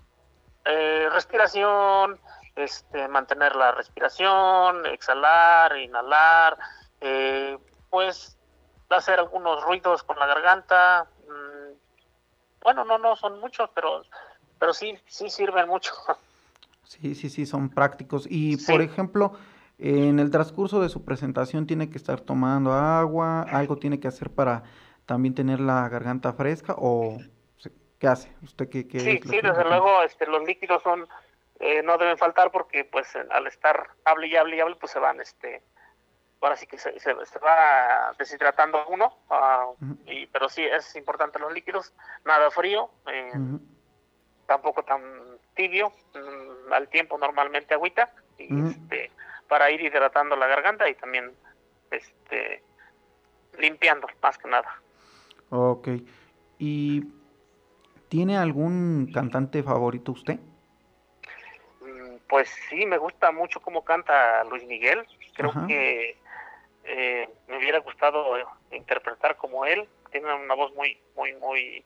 Eh, 0.65 1.09
respiración, 1.13 2.19
este, 2.57 3.09
mantener 3.09 3.57
la 3.57 3.73
respiración, 3.73 4.85
exhalar, 4.87 5.77
inhalar, 5.79 6.59
eh, 7.01 7.57
pues 7.91 8.37
hacer 8.91 9.19
algunos 9.19 9.63
ruidos 9.65 10.03
con 10.03 10.19
la 10.19 10.27
garganta, 10.27 11.07
mmm, 11.27 11.73
bueno, 12.63 12.85
no, 12.85 12.99
no 12.99 13.17
son 13.17 13.41
muchos, 13.41 13.71
pero, 13.75 14.03
pero 14.59 14.73
sí, 14.73 14.99
sí 15.07 15.31
sirven 15.31 15.69
mucho. 15.69 15.93
Sí, 16.85 17.15
sí, 17.15 17.29
sí, 17.29 17.45
son 17.45 17.69
prácticos. 17.69 18.27
Y, 18.31 18.57
sí. 18.57 18.73
por 18.73 18.81
ejemplo, 18.81 19.37
en 19.79 20.19
el 20.19 20.31
transcurso 20.31 20.81
de 20.81 20.89
su 20.89 21.05
presentación 21.05 21.67
tiene 21.67 21.89
que 21.89 21.99
estar 21.99 22.21
tomando 22.21 22.73
agua, 22.73 23.43
algo 23.43 23.77
tiene 23.77 24.01
que 24.01 24.09
hacer 24.09 24.31
para 24.31 24.65
también 25.07 25.35
tener 25.35 25.61
la 25.61 25.89
garganta 25.89 26.33
fresca 26.33 26.75
o 26.77 27.19
qué 27.99 28.07
hace 28.07 28.33
usted 28.43 28.69
qué, 28.69 28.87
qué 28.87 29.01
sí 29.01 29.21
sí 29.23 29.41
desde 29.43 29.65
luego 29.65 30.03
este 30.03 30.27
los 30.27 30.45
líquidos 30.45 30.83
son 30.83 31.09
eh, 31.61 31.83
no 31.83 31.99
deben 31.99 32.17
faltar 32.17 32.51
porque 32.53 32.85
pues 32.85 33.17
al 33.17 33.47
estar 33.47 33.89
hable 34.05 34.29
y 34.29 34.37
hable 34.37 34.57
y 34.57 34.61
hable 34.61 34.77
pues 34.77 34.93
se 34.93 34.99
van 34.99 35.21
este 35.21 35.63
ahora 36.41 36.57
sí 36.57 36.67
que 36.67 36.79
se, 36.79 36.93
se, 37.01 37.15
se 37.25 37.39
va 37.41 38.15
deshidratando 38.19 38.87
uno 38.89 39.07
uh, 39.29 39.35
uh 39.35 39.77
-huh. 39.81 39.99
y 40.07 40.27
pero 40.27 40.49
sí 40.49 40.63
es 40.63 40.95
importante 40.95 41.39
los 41.39 41.53
líquidos 41.53 41.93
nada 42.25 42.51
frío 42.51 42.91
eh, 43.07 43.31
uh 43.35 43.39
-huh. 43.39 43.61
tampoco 44.47 44.85
tan 44.85 45.03
tibio 45.55 45.93
mm, 46.15 46.73
al 46.73 46.89
tiempo 46.89 47.19
normalmente 47.19 47.75
agüita 47.75 48.13
y 48.37 48.45
este 48.69 49.11
para 49.49 49.71
ir 49.71 49.81
hidratando 49.81 50.37
la 50.37 50.47
garganta 50.47 50.89
y 50.89 50.95
también 50.95 51.33
este 51.91 52.63
limpiando 53.59 54.07
más 54.23 54.39
que 54.39 54.49
nada. 54.49 54.81
Ok. 55.51 55.89
¿Y 56.59 57.05
tiene 58.09 58.37
algún 58.37 59.11
cantante 59.13 59.63
favorito 59.63 60.13
usted? 60.13 60.39
Pues 62.29 62.51
sí, 62.69 62.85
me 62.85 62.99
gusta 62.99 63.33
mucho 63.33 63.61
cómo 63.61 63.85
canta 63.85 64.45
Luis 64.45 64.65
Miguel. 64.65 65.07
Creo 65.35 65.51
Ajá. 65.51 65.67
que 65.67 66.17
eh, 66.85 67.29
me 67.49 67.59
hubiera 67.59 67.79
gustado 67.79 68.37
interpretar 68.71 69.37
como 69.37 69.65
él. 69.65 69.89
Tiene 70.11 70.33
una 70.35 70.55
voz 70.55 70.75
muy, 70.75 70.99
muy, 71.17 71.33
muy, 71.35 71.85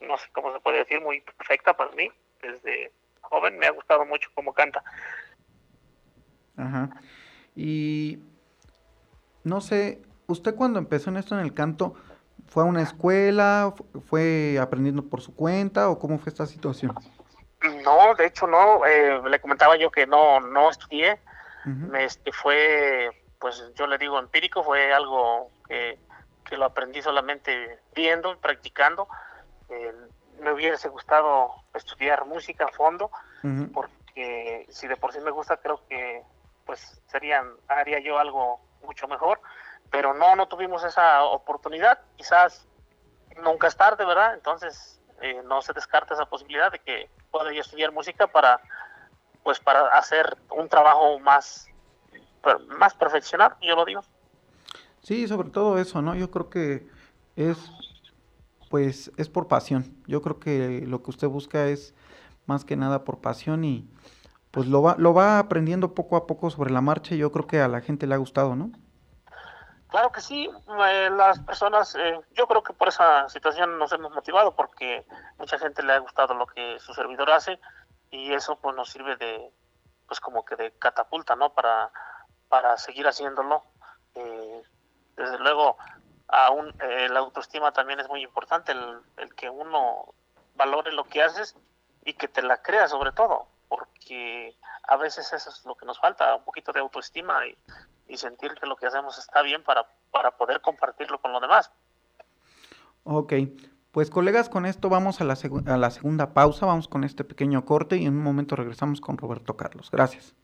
no 0.00 0.18
sé 0.18 0.28
cómo 0.32 0.52
se 0.52 0.60
puede 0.60 0.78
decir, 0.78 1.00
muy 1.00 1.20
perfecta 1.20 1.74
para 1.74 1.92
mí. 1.92 2.10
Desde 2.42 2.92
joven 3.22 3.58
me 3.58 3.66
ha 3.66 3.70
gustado 3.70 4.04
mucho 4.04 4.30
cómo 4.34 4.52
canta. 4.52 4.82
Ajá. 6.58 6.90
Y 7.56 8.18
no 9.44 9.60
sé, 9.60 10.02
usted 10.26 10.54
cuando 10.54 10.78
empezó 10.78 11.08
en 11.08 11.16
esto 11.16 11.34
en 11.34 11.44
el 11.44 11.54
canto, 11.54 11.94
¿Fue 12.48 12.62
a 12.62 12.66
una 12.66 12.82
escuela? 12.82 13.74
¿Fue 14.06 14.58
aprendiendo 14.60 15.02
por 15.02 15.20
su 15.20 15.34
cuenta 15.34 15.90
o 15.90 15.98
cómo 15.98 16.18
fue 16.18 16.30
esta 16.30 16.46
situación? 16.46 16.94
No, 17.84 18.14
de 18.14 18.26
hecho 18.26 18.46
no, 18.46 18.86
eh, 18.86 19.20
le 19.28 19.40
comentaba 19.40 19.76
yo 19.76 19.90
que 19.90 20.06
no, 20.06 20.40
no 20.40 20.70
estudié, 20.70 21.18
este 21.98 22.32
fue, 22.32 23.10
pues 23.38 23.62
yo 23.74 23.86
le 23.86 23.98
digo 23.98 24.18
empírico, 24.18 24.62
fue 24.62 24.92
algo 24.92 25.50
que, 25.68 25.98
lo 26.52 26.64
aprendí 26.64 27.02
solamente 27.02 27.78
viendo 27.94 28.32
y 28.32 28.36
practicando. 28.36 29.06
Eh, 29.68 29.92
me 30.40 30.52
hubiese 30.52 30.88
gustado 30.88 31.50
estudiar 31.74 32.24
música 32.24 32.64
a 32.64 32.72
fondo, 32.72 33.10
porque 33.74 34.66
si 34.70 34.86
de 34.86 34.96
por 34.96 35.12
sí 35.12 35.18
me 35.20 35.30
gusta, 35.30 35.58
creo 35.58 35.82
que 35.88 36.22
pues 36.68 37.00
serían, 37.06 37.54
haría 37.66 37.98
yo 37.98 38.18
algo 38.18 38.60
mucho 38.84 39.08
mejor, 39.08 39.40
pero 39.90 40.12
no, 40.12 40.36
no 40.36 40.48
tuvimos 40.48 40.84
esa 40.84 41.24
oportunidad, 41.24 41.98
quizás 42.16 42.66
nunca 43.42 43.68
es 43.68 43.76
tarde, 43.76 44.04
¿verdad? 44.04 44.34
Entonces 44.34 45.00
eh, 45.22 45.40
no 45.46 45.62
se 45.62 45.72
descarta 45.72 46.12
esa 46.12 46.26
posibilidad 46.26 46.70
de 46.70 46.78
que 46.80 47.08
pueda 47.30 47.50
yo 47.54 47.62
estudiar 47.62 47.90
música 47.90 48.26
para 48.26 48.60
pues 49.42 49.58
para 49.60 49.86
hacer 49.96 50.36
un 50.50 50.68
trabajo 50.68 51.18
más 51.20 51.68
más 52.76 52.92
perfeccionado, 52.92 53.56
yo 53.62 53.74
lo 53.74 53.86
digo. 53.86 54.02
Sí, 55.00 55.26
sobre 55.26 55.48
todo 55.48 55.78
eso, 55.78 56.02
¿no? 56.02 56.14
Yo 56.14 56.30
creo 56.30 56.50
que 56.50 56.86
es 57.34 57.56
pues 58.68 59.10
es 59.16 59.30
por 59.30 59.48
pasión. 59.48 59.96
Yo 60.06 60.20
creo 60.20 60.38
que 60.38 60.84
lo 60.86 61.02
que 61.02 61.10
usted 61.10 61.28
busca 61.28 61.66
es 61.68 61.94
más 62.44 62.66
que 62.66 62.76
nada 62.76 63.04
por 63.04 63.20
pasión 63.22 63.64
y 63.64 63.88
pues 64.58 64.66
lo 64.66 64.82
va, 64.82 64.96
lo 64.98 65.14
va 65.14 65.38
aprendiendo 65.38 65.94
poco 65.94 66.16
a 66.16 66.26
poco 66.26 66.50
sobre 66.50 66.72
la 66.72 66.80
marcha 66.80 67.14
y 67.14 67.18
yo 67.18 67.30
creo 67.30 67.46
que 67.46 67.60
a 67.60 67.68
la 67.68 67.80
gente 67.80 68.08
le 68.08 68.16
ha 68.16 68.18
gustado, 68.18 68.56
¿no? 68.56 68.72
Claro 69.86 70.10
que 70.10 70.20
sí, 70.20 70.50
eh, 70.84 71.10
las 71.12 71.38
personas, 71.38 71.94
eh, 71.94 72.18
yo 72.34 72.48
creo 72.48 72.64
que 72.64 72.72
por 72.72 72.88
esa 72.88 73.28
situación 73.28 73.78
nos 73.78 73.92
hemos 73.92 74.12
motivado 74.12 74.56
porque 74.56 75.06
mucha 75.38 75.60
gente 75.60 75.84
le 75.84 75.92
ha 75.92 76.00
gustado 76.00 76.34
lo 76.34 76.44
que 76.48 76.76
su 76.80 76.92
servidor 76.92 77.30
hace 77.30 77.60
y 78.10 78.32
eso 78.32 78.56
pues 78.56 78.74
nos 78.74 78.90
sirve 78.90 79.14
de, 79.14 79.48
pues 80.08 80.18
como 80.18 80.44
que 80.44 80.56
de 80.56 80.72
catapulta, 80.72 81.36
¿no? 81.36 81.50
Para, 81.50 81.92
para 82.48 82.76
seguir 82.78 83.06
haciéndolo. 83.06 83.62
Eh, 84.16 84.62
desde 85.16 85.38
luego, 85.38 85.76
aún 86.26 86.74
la 87.10 87.20
autoestima 87.20 87.70
también 87.70 88.00
es 88.00 88.08
muy 88.08 88.24
importante, 88.24 88.72
el, 88.72 88.98
el 89.18 89.32
que 89.36 89.50
uno 89.50 90.14
valore 90.56 90.90
lo 90.90 91.04
que 91.04 91.22
haces 91.22 91.54
y 92.04 92.14
que 92.14 92.26
te 92.26 92.42
la 92.42 92.60
crea 92.60 92.88
sobre 92.88 93.12
todo, 93.12 93.46
porque 93.68 94.56
a 94.84 94.96
veces 94.96 95.32
eso 95.32 95.50
es 95.50 95.64
lo 95.64 95.74
que 95.74 95.86
nos 95.86 95.98
falta, 96.00 96.34
un 96.34 96.44
poquito 96.44 96.72
de 96.72 96.80
autoestima 96.80 97.46
y, 97.46 97.56
y 98.08 98.16
sentir 98.16 98.54
que 98.54 98.66
lo 98.66 98.76
que 98.76 98.86
hacemos 98.86 99.18
está 99.18 99.42
bien 99.42 99.62
para, 99.62 99.86
para 100.10 100.30
poder 100.32 100.60
compartirlo 100.60 101.20
con 101.20 101.32
los 101.32 101.40
demás. 101.40 101.70
Ok, 103.04 103.34
pues 103.92 104.10
colegas, 104.10 104.48
con 104.48 104.66
esto 104.66 104.88
vamos 104.88 105.20
a 105.20 105.24
la, 105.24 105.36
a 105.66 105.76
la 105.76 105.90
segunda 105.90 106.34
pausa, 106.34 106.66
vamos 106.66 106.88
con 106.88 107.04
este 107.04 107.24
pequeño 107.24 107.64
corte 107.64 107.96
y 107.96 108.06
en 108.06 108.16
un 108.16 108.22
momento 108.22 108.56
regresamos 108.56 109.00
con 109.00 109.16
Roberto 109.16 109.56
Carlos. 109.56 109.90
Gracias. 109.90 110.34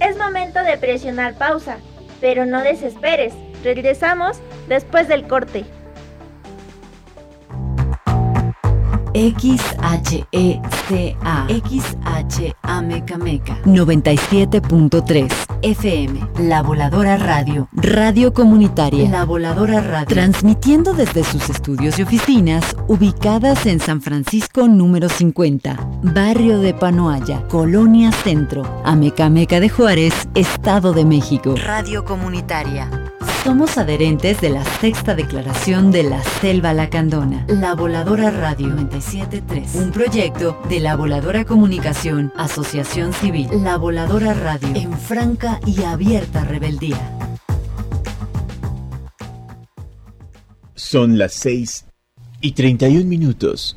Es 0.00 0.16
momento 0.16 0.62
de 0.62 0.78
presionar 0.78 1.36
pausa, 1.36 1.78
pero 2.20 2.46
no 2.46 2.62
desesperes. 2.62 3.34
Regresamos 3.64 4.40
después 4.68 5.08
del 5.08 5.26
corte. 5.26 5.64
XHECA 9.18 9.98
XH 11.48 12.54
Meca 13.18 13.58
97.3 13.64 15.32
FM 15.62 16.20
La 16.38 16.62
Voladora 16.62 17.16
Radio. 17.16 17.68
Radio 17.72 18.32
Comunitaria. 18.32 19.10
La 19.10 19.24
Voladora 19.24 19.80
Radio. 19.80 20.06
Transmitiendo 20.06 20.92
desde 20.92 21.24
sus 21.24 21.50
estudios 21.50 21.98
y 21.98 22.02
oficinas 22.02 22.76
ubicadas 22.86 23.66
en 23.66 23.80
San 23.80 24.00
Francisco 24.02 24.68
número 24.68 25.08
50 25.08 25.76
Barrio 26.04 26.60
de 26.60 26.74
Panoaya 26.74 27.42
Colonia 27.48 28.12
Centro 28.12 28.62
Amecameca 28.84 29.58
de 29.58 29.68
Juárez 29.68 30.14
Estado 30.36 30.92
de 30.92 31.04
México. 31.04 31.56
Radio 31.56 32.04
Comunitaria 32.04 33.07
somos 33.44 33.78
adherentes 33.78 34.40
de 34.40 34.50
la 34.50 34.64
sexta 34.64 35.14
declaración 35.14 35.90
de 35.90 36.02
la 36.02 36.22
Selva 36.40 36.72
Lacandona, 36.72 37.44
La 37.48 37.74
Voladora 37.74 38.30
Radio 38.30 38.68
973, 38.68 39.74
un 39.74 39.90
proyecto 39.90 40.60
de 40.68 40.80
La 40.80 40.96
Voladora 40.96 41.44
Comunicación, 41.44 42.32
Asociación 42.36 43.12
Civil, 43.12 43.48
La 43.62 43.76
Voladora 43.76 44.34
Radio, 44.34 44.68
en 44.74 44.92
franca 44.92 45.60
y 45.66 45.82
abierta 45.82 46.44
rebeldía. 46.44 47.16
Son 50.74 51.18
las 51.18 51.34
6 51.34 51.86
y 52.40 52.52
31 52.52 53.04
minutos. 53.04 53.76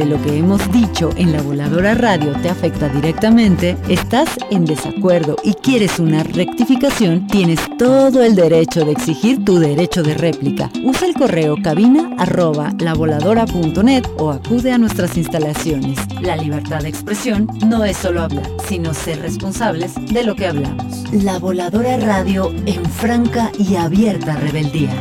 de 0.00 0.06
lo 0.06 0.22
que 0.22 0.38
hemos 0.38 0.72
dicho 0.72 1.10
en 1.16 1.30
la 1.30 1.42
voladora 1.42 1.92
radio 1.92 2.32
te 2.40 2.48
afecta 2.48 2.88
directamente, 2.88 3.76
estás 3.86 4.30
en 4.50 4.64
desacuerdo 4.64 5.36
y 5.44 5.52
quieres 5.52 5.98
una 5.98 6.22
rectificación, 6.22 7.26
tienes 7.26 7.60
todo 7.76 8.22
el 8.22 8.34
derecho 8.34 8.86
de 8.86 8.92
exigir 8.92 9.44
tu 9.44 9.58
derecho 9.58 10.02
de 10.02 10.14
réplica. 10.14 10.70
Usa 10.84 11.06
el 11.06 11.12
correo 11.12 11.56
cabina 11.62 12.14
arroba 12.16 12.72
lavoladora.net 12.78 14.06
o 14.16 14.30
acude 14.30 14.72
a 14.72 14.78
nuestras 14.78 15.18
instalaciones. 15.18 15.98
La 16.22 16.34
libertad 16.36 16.80
de 16.80 16.88
expresión 16.88 17.46
no 17.66 17.84
es 17.84 17.98
solo 17.98 18.22
hablar, 18.22 18.48
sino 18.66 18.94
ser 18.94 19.20
responsables 19.20 19.92
de 19.96 20.24
lo 20.24 20.34
que 20.34 20.46
hablamos. 20.46 21.12
La 21.12 21.38
voladora 21.38 21.98
radio 21.98 22.50
en 22.64 22.82
franca 22.86 23.52
y 23.58 23.76
abierta 23.76 24.34
rebeldía. 24.36 24.94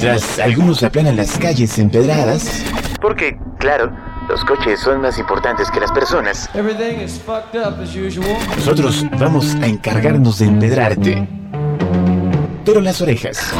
Mientras 0.00 0.38
algunos 0.38 0.84
aplanan 0.84 1.16
las 1.16 1.36
calles 1.38 1.76
empedradas. 1.76 2.62
Porque, 3.00 3.36
claro, 3.58 3.90
los 4.28 4.44
coches 4.44 4.78
son 4.78 5.00
más 5.00 5.18
importantes 5.18 5.72
que 5.72 5.80
las 5.80 5.90
personas. 5.90 6.48
Nosotros 8.56 9.04
vamos 9.18 9.56
a 9.56 9.66
encargarnos 9.66 10.38
de 10.38 10.46
empedrarte. 10.46 11.28
Pero 12.64 12.80
las 12.80 13.00
orejas. 13.00 13.52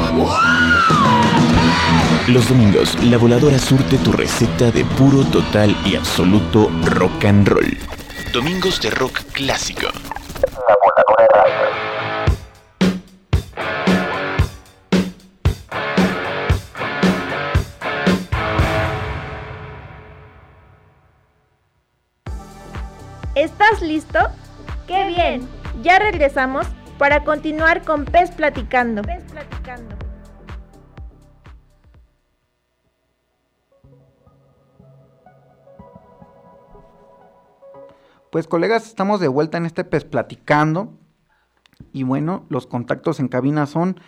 Los 2.29 2.48
domingos, 2.48 2.96
la 3.03 3.18
voladora 3.18 3.59
surte 3.59 3.98
tu 3.98 4.12
receta 4.12 4.70
de 4.70 4.85
puro, 4.85 5.24
total 5.24 5.77
y 5.85 5.96
absoluto 5.96 6.70
rock 6.85 7.24
and 7.24 7.48
roll. 7.48 7.77
Domingos 8.33 8.81
de 8.81 8.90
rock 8.90 9.22
clásico. 9.33 9.88
La 9.88 10.77
voladora 10.85 11.88
¿Estás 23.70 23.87
listo? 23.87 24.18
¡Qué 24.87 25.09
bien! 25.09 25.46
Ya 25.83 25.98
regresamos 25.98 26.66
para 26.96 27.22
continuar 27.24 27.85
con 27.85 28.07
Pez 28.07 28.31
Platicando. 28.31 29.02
Pez 29.02 29.22
Platicando. 29.31 29.94
Pues 38.33 38.46
colegas, 38.46 38.87
estamos 38.87 39.20
de 39.20 39.28
vuelta 39.28 39.59
en 39.59 39.66
este 39.66 39.85
Pez 39.85 40.07
Platicando. 40.07 40.94
Y 41.92 42.04
bueno, 42.04 42.46
los 42.48 42.66
contactos 42.66 43.20
en 43.20 43.28
cabina 43.28 43.66
son 43.66 44.00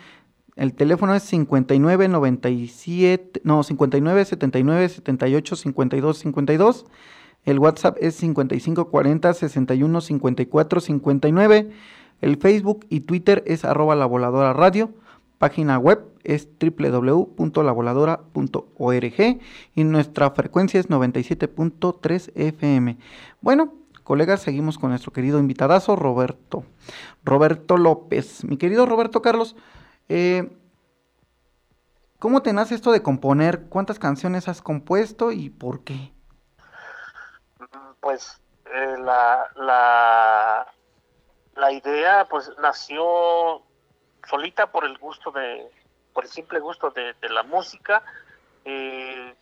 el 0.55 0.73
teléfono 0.73 1.13
es 1.13 1.21
59 1.23 2.07
97 2.07 3.41
no 3.43 3.61
59 3.61 4.25
79 4.25 4.89
78 4.89 5.55
52 5.55 6.17
52 6.17 6.85
el 7.45 7.59
WhatsApp 7.59 7.97
es 7.99 8.15
5540 8.15 9.33
61 9.33 10.01
54 10.01 10.79
59. 10.79 11.71
El 12.21 12.37
Facebook 12.37 12.85
y 12.89 13.01
Twitter 13.01 13.43
es 13.47 13.65
arroba 13.65 13.95
la 13.95 14.05
voladora 14.05 14.53
radio. 14.53 14.91
Página 15.39 15.79
web 15.79 16.05
es 16.23 16.47
www.lavoladora.org 16.59 19.39
y 19.73 19.83
nuestra 19.83 20.29
frecuencia 20.31 20.79
es 20.79 20.87
97.3 20.87 22.31
FM. 22.35 22.97
Bueno, 23.41 23.73
colegas, 24.03 24.41
seguimos 24.41 24.77
con 24.77 24.91
nuestro 24.91 25.11
querido 25.11 25.39
invitadazo, 25.39 25.95
Roberto. 25.95 26.63
Roberto 27.25 27.77
López. 27.77 28.43
Mi 28.43 28.57
querido 28.57 28.85
Roberto 28.85 29.23
Carlos, 29.23 29.55
eh, 30.09 30.55
¿cómo 32.19 32.43
te 32.43 32.53
nace 32.53 32.75
esto 32.75 32.91
de 32.91 33.01
componer? 33.01 33.65
¿Cuántas 33.67 33.97
canciones 33.97 34.47
has 34.47 34.61
compuesto 34.61 35.31
y 35.31 35.49
por 35.49 35.83
qué? 35.83 36.11
Pues 38.01 38.41
eh, 38.65 38.97
la, 38.99 39.49
la, 39.55 40.67
la 41.55 41.71
idea 41.71 42.27
pues 42.29 42.51
nació 42.59 43.61
solita 44.27 44.71
por 44.71 44.85
el 44.85 44.97
gusto 44.97 45.31
de, 45.31 45.71
por 46.13 46.25
el 46.25 46.29
simple 46.29 46.59
gusto 46.59 46.89
de, 46.91 47.13
de 47.13 47.29
la 47.29 47.43
música. 47.43 48.03
Eh, 48.65 49.35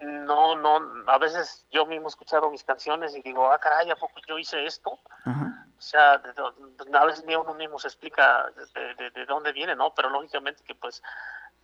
no, 0.00 0.56
no, 0.56 0.80
a 1.06 1.18
veces 1.18 1.66
yo 1.70 1.84
mismo 1.84 2.06
he 2.06 2.08
escuchado 2.08 2.50
mis 2.50 2.64
canciones 2.64 3.14
y 3.14 3.20
digo, 3.20 3.50
ah, 3.50 3.58
caray, 3.58 3.90
¿a 3.90 3.96
poco 3.96 4.14
yo 4.26 4.38
hice 4.38 4.64
esto? 4.64 4.90
O 4.92 5.82
sea, 5.82 6.12
a 6.12 7.04
veces 7.04 7.24
ni 7.24 7.34
uno 7.34 7.54
mismo 7.54 7.78
se 7.78 7.88
explica 7.88 8.46
de, 8.74 9.10
de, 9.10 9.26
dónde 9.26 9.52
viene, 9.52 9.74
¿no? 9.76 9.94
Pero 9.94 10.10
lógicamente 10.10 10.62
que 10.64 10.74
pues, 10.74 11.02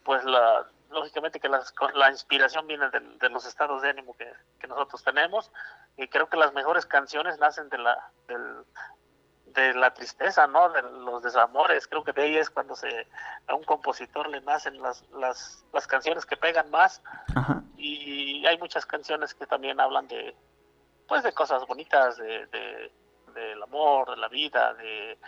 pues 0.04 0.24
la, 0.24 0.66
lógicamente 0.90 1.40
que 1.40 1.48
las, 1.48 1.72
la 1.94 2.10
inspiración 2.10 2.66
viene 2.66 2.88
de, 2.90 3.28
los 3.30 3.46
estados 3.46 3.82
de 3.82 3.90
ánimo 3.90 4.16
que, 4.16 4.30
que, 4.58 4.66
nosotros 4.66 5.02
tenemos 5.02 5.50
y 5.96 6.08
creo 6.08 6.28
que 6.28 6.36
las 6.36 6.52
mejores 6.52 6.86
canciones 6.86 7.38
nacen 7.38 7.68
de 7.68 7.78
la, 7.78 8.10
del, 8.28 8.64
de 9.46 9.74
la 9.74 9.92
tristeza, 9.94 10.46
¿no? 10.46 10.68
De 10.68 10.82
los 10.82 11.22
desamores. 11.22 11.86
Creo 11.88 12.04
que 12.04 12.12
de 12.12 12.22
ahí 12.22 12.36
es 12.36 12.50
cuando 12.50 12.76
se 12.76 13.08
a 13.46 13.54
un 13.54 13.64
compositor 13.64 14.28
le 14.28 14.40
nacen 14.42 14.80
las, 14.82 15.02
las, 15.12 15.64
las 15.72 15.86
canciones 15.86 16.26
que 16.26 16.36
pegan 16.36 16.70
más. 16.70 17.02
Y 17.76 18.44
hay 18.46 18.58
muchas 18.58 18.84
canciones 18.84 19.34
que 19.34 19.46
también 19.46 19.80
hablan 19.80 20.06
de, 20.08 20.36
pues, 21.08 21.22
de 21.22 21.32
cosas 21.32 21.66
bonitas, 21.66 22.16
de, 22.16 22.46
de 22.46 22.92
del 23.34 23.62
amor, 23.62 24.10
de 24.10 24.16
la 24.16 24.28
vida, 24.28 24.72
de 24.74 25.18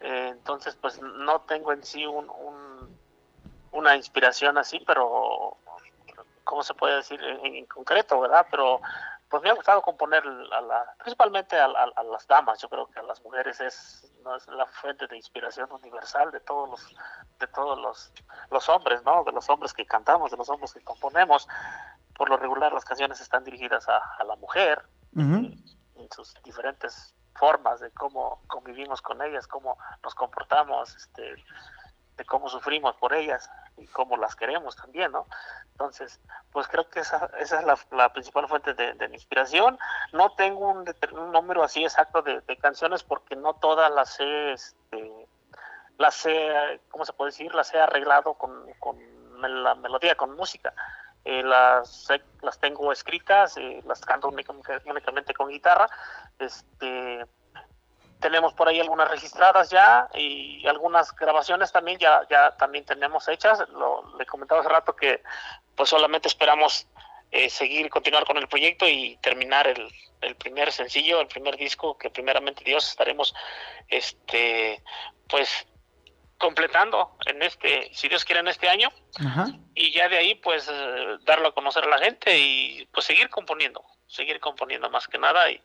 eh, 0.00 0.28
entonces, 0.28 0.76
pues, 0.76 1.00
no 1.00 1.40
tengo 1.42 1.72
en 1.72 1.82
sí 1.82 2.04
un, 2.04 2.28
un, 2.28 2.98
una 3.72 3.96
inspiración 3.96 4.58
así, 4.58 4.82
pero 4.86 5.56
¿cómo 6.44 6.62
se 6.62 6.74
puede 6.74 6.96
decir 6.96 7.22
en, 7.22 7.56
en 7.56 7.66
concreto, 7.66 8.20
verdad? 8.20 8.46
Pero 8.50 8.80
pues 9.36 9.44
me 9.44 9.50
ha 9.50 9.54
gustado 9.54 9.82
componer 9.82 10.24
a 10.24 10.60
la, 10.62 10.94
principalmente 10.96 11.56
a, 11.60 11.68
las 11.68 12.26
damas, 12.26 12.58
yo 12.58 12.70
creo 12.70 12.86
que 12.86 13.00
a 13.00 13.02
las 13.02 13.22
mujeres 13.22 13.60
es, 13.60 14.10
¿no? 14.24 14.34
es 14.34 14.46
la 14.48 14.64
fuente 14.64 15.06
de 15.06 15.14
inspiración 15.14 15.70
universal 15.70 16.30
de 16.30 16.40
todos 16.40 16.70
los 16.70 16.94
de 17.38 17.46
todos 17.48 17.78
los, 17.78 18.12
los 18.50 18.66
hombres, 18.70 19.02
¿no? 19.04 19.24
De 19.24 19.32
los 19.32 19.50
hombres 19.50 19.74
que 19.74 19.84
cantamos, 19.84 20.30
de 20.30 20.38
los 20.38 20.48
hombres 20.48 20.72
que 20.72 20.80
componemos. 20.80 21.46
Por 22.16 22.30
lo 22.30 22.38
regular 22.38 22.72
las 22.72 22.86
canciones 22.86 23.20
están 23.20 23.44
dirigidas 23.44 23.86
a, 23.90 24.24
la 24.24 24.36
mujer 24.36 24.82
en, 25.14 25.62
sus 26.14 26.32
diferentes 26.42 27.14
formas 27.34 27.80
de 27.80 27.90
cómo 27.90 28.40
convivimos 28.46 29.02
con 29.02 29.20
ellas, 29.20 29.46
cómo 29.46 29.76
nos 30.02 30.14
comportamos, 30.14 30.96
este, 30.96 31.34
de 32.16 32.24
cómo 32.24 32.48
sufrimos 32.48 32.96
por 32.96 33.14
ellas 33.14 33.50
y 33.76 33.86
cómo 33.86 34.16
las 34.16 34.34
queremos 34.36 34.76
también, 34.76 35.12
¿no? 35.12 35.26
Entonces, 35.72 36.20
pues 36.52 36.66
creo 36.68 36.88
que 36.88 37.00
esa, 37.00 37.30
esa 37.38 37.60
es 37.60 37.66
la, 37.90 38.12
principal 38.12 38.48
fuente 38.48 38.74
de, 38.74 39.10
inspiración. 39.12 39.78
No 40.12 40.32
tengo 40.32 40.70
un, 40.70 40.84
número 41.32 41.62
así 41.62 41.84
exacto 41.84 42.22
de, 42.22 42.42
canciones 42.58 43.02
porque 43.02 43.36
no 43.36 43.54
todas 43.54 43.90
las 43.92 44.18
he, 44.20 44.52
este, 44.52 45.28
las 45.98 46.24
he, 46.26 46.80
¿cómo 46.90 47.04
se 47.04 47.12
puede 47.12 47.30
decir? 47.30 47.54
Las 47.54 47.74
he 47.74 47.80
arreglado 47.80 48.34
con, 48.34 48.66
la 49.42 49.74
melodía, 49.74 50.16
con 50.16 50.34
música. 50.34 50.72
Eh, 51.24 51.42
las, 51.42 52.08
las 52.40 52.58
tengo 52.60 52.92
escritas, 52.92 53.56
eh, 53.56 53.82
las 53.84 54.00
canto 54.00 54.28
únicamente 54.28 55.34
con 55.34 55.48
guitarra. 55.48 55.88
Este, 56.38 57.26
tenemos 58.20 58.52
por 58.54 58.68
ahí 58.68 58.80
algunas 58.80 59.10
registradas 59.10 59.70
ya 59.70 60.08
y 60.14 60.66
algunas 60.66 61.14
grabaciones 61.14 61.72
también 61.72 61.98
ya 61.98 62.26
ya 62.30 62.56
también 62.56 62.84
tenemos 62.84 63.28
hechas. 63.28 63.68
Lo 63.70 64.16
le 64.18 64.26
comentaba 64.26 64.60
hace 64.60 64.70
rato 64.70 64.96
que 64.96 65.22
pues 65.74 65.88
solamente 65.90 66.28
esperamos 66.28 66.86
eh, 67.30 67.50
seguir 67.50 67.90
continuar 67.90 68.24
con 68.24 68.36
el 68.36 68.48
proyecto 68.48 68.88
y 68.88 69.16
terminar 69.18 69.66
el, 69.66 69.88
el, 70.20 70.36
primer 70.36 70.72
sencillo 70.72 71.20
el 71.20 71.26
primer 71.26 71.56
disco 71.56 71.98
que 71.98 72.10
primeramente 72.10 72.64
Dios 72.64 72.88
estaremos 72.88 73.34
este 73.88 74.82
pues 75.28 75.66
completando 76.38 77.16
en 77.26 77.42
este 77.42 77.90
si 77.92 78.08
Dios 78.08 78.24
quiere 78.24 78.40
en 78.40 78.48
este 78.48 78.68
año. 78.68 78.90
Y 79.74 79.92
ya 79.92 80.08
de 80.08 80.18
ahí 80.18 80.34
pues 80.36 80.68
eh, 80.72 81.18
darlo 81.22 81.48
a 81.48 81.54
conocer 81.54 81.84
a 81.84 81.88
la 81.88 81.98
gente 81.98 82.38
y 82.38 82.86
pues 82.92 83.06
seguir 83.06 83.28
componiendo 83.28 83.84
seguir 84.06 84.40
componiendo 84.40 84.88
más 84.90 85.06
que 85.08 85.18
nada 85.18 85.50
y, 85.50 85.60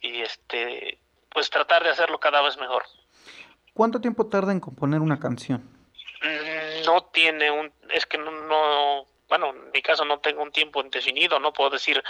y 0.00 0.22
este 0.22 0.98
pues 1.34 1.50
tratar 1.50 1.82
de 1.82 1.90
hacerlo 1.90 2.18
cada 2.18 2.40
vez 2.40 2.56
mejor. 2.56 2.84
¿Cuánto 3.74 4.00
tiempo 4.00 4.28
tarda 4.28 4.52
en 4.52 4.60
componer 4.60 5.00
una 5.00 5.18
canción? 5.18 5.68
Mm, 6.22 6.86
no 6.86 7.02
tiene 7.06 7.50
un, 7.50 7.72
es 7.90 8.06
que 8.06 8.16
no, 8.16 9.04
bueno, 9.28 9.50
en 9.50 9.70
mi 9.72 9.82
caso 9.82 10.04
no 10.04 10.20
tengo 10.20 10.42
un 10.42 10.52
tiempo 10.52 10.80
indefinido, 10.80 11.40
no 11.40 11.52
puedo 11.52 11.70
decir 11.70 12.02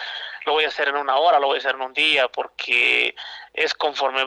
lo 0.44 0.52
voy 0.52 0.64
a 0.64 0.68
hacer 0.68 0.88
en 0.88 0.96
una 0.96 1.16
hora, 1.16 1.40
lo 1.40 1.46
voy 1.46 1.56
a 1.56 1.58
hacer 1.58 1.74
en 1.74 1.80
un 1.80 1.94
día, 1.94 2.28
porque 2.28 3.16
es 3.54 3.72
conforme, 3.72 4.22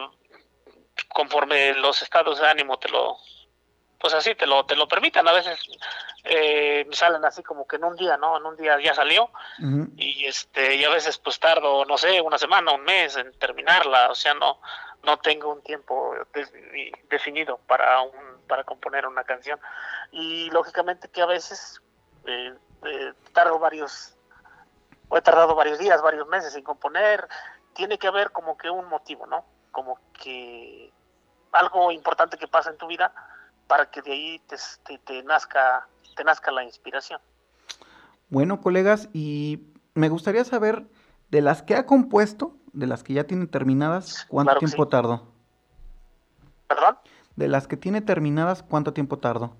conforme 1.08 1.74
los 1.74 2.02
estados 2.02 2.40
de 2.40 2.48
ánimo 2.48 2.76
te 2.78 2.88
lo, 2.88 3.16
pues 4.00 4.14
así 4.14 4.34
te 4.34 4.46
lo, 4.46 4.64
te 4.64 4.76
lo 4.76 4.88
permitan. 4.88 5.26
A 5.28 5.32
veces 5.32 5.58
eh, 6.24 6.86
salen 6.90 7.24
así 7.24 7.42
como 7.42 7.66
que 7.66 7.76
en 7.76 7.84
un 7.84 7.96
día, 7.96 8.16
¿no? 8.16 8.36
En 8.36 8.46
un 8.46 8.56
día 8.56 8.78
ya 8.80 8.94
salió 8.94 9.30
y 9.96 10.24
este 10.26 10.76
y 10.76 10.84
a 10.84 10.90
veces 10.90 11.18
pues 11.18 11.38
tardo, 11.38 11.84
no 11.84 11.98
sé, 11.98 12.20
una 12.20 12.38
semana, 12.38 12.72
un 12.72 12.82
mes 12.82 13.16
en 13.16 13.32
terminarla. 13.38 14.10
O 14.10 14.14
sea, 14.14 14.34
no 14.34 14.60
no 15.04 15.18
tengo 15.18 15.52
un 15.52 15.62
tiempo 15.62 16.14
definido 17.08 17.58
para 17.66 18.00
un 18.02 18.38
para 18.48 18.64
componer 18.64 19.06
una 19.06 19.24
canción 19.24 19.60
y 20.10 20.50
lógicamente 20.50 21.08
que 21.08 21.20
a 21.20 21.26
veces 21.26 21.82
eh, 22.24 22.54
eh, 22.84 23.12
tardo 23.32 23.58
varios 23.58 24.18
he 25.16 25.22
tardado 25.22 25.54
varios 25.54 25.78
días, 25.78 26.02
varios 26.02 26.28
meses 26.28 26.54
en 26.54 26.62
componer. 26.62 27.28
Tiene 27.74 27.98
que 27.98 28.08
haber 28.08 28.30
como 28.30 28.56
que 28.56 28.70
un 28.70 28.88
motivo, 28.88 29.26
¿no? 29.26 29.44
Como 29.70 29.98
que 30.12 30.92
algo 31.52 31.90
importante 31.92 32.36
que 32.36 32.48
pasa 32.48 32.70
en 32.70 32.76
tu 32.76 32.86
vida 32.86 33.12
para 33.66 33.90
que 33.90 34.02
de 34.02 34.12
ahí 34.12 34.42
te, 35.04 35.22
nazca, 35.22 35.86
te 36.16 36.24
nazca 36.24 36.50
la 36.50 36.64
inspiración. 36.64 37.20
Bueno, 38.28 38.60
colegas, 38.60 39.08
y 39.12 39.72
me 39.94 40.08
gustaría 40.08 40.44
saber 40.44 40.86
de 41.30 41.40
las 41.40 41.62
que 41.62 41.74
ha 41.76 41.86
compuesto, 41.86 42.56
de 42.78 42.86
las 42.86 43.02
que 43.02 43.14
ya 43.14 43.24
tiene 43.24 43.46
terminadas, 43.46 44.26
¿cuánto 44.28 44.56
tiempo 44.56 44.88
tardó? 44.88 45.26
¿Perdón? 46.68 46.98
De 47.36 47.48
las 47.48 47.66
que 47.66 47.76
tiene 47.76 48.00
terminadas, 48.00 48.62
¿cuánto 48.62 48.92
tiempo 48.92 49.18
tardó? 49.18 49.56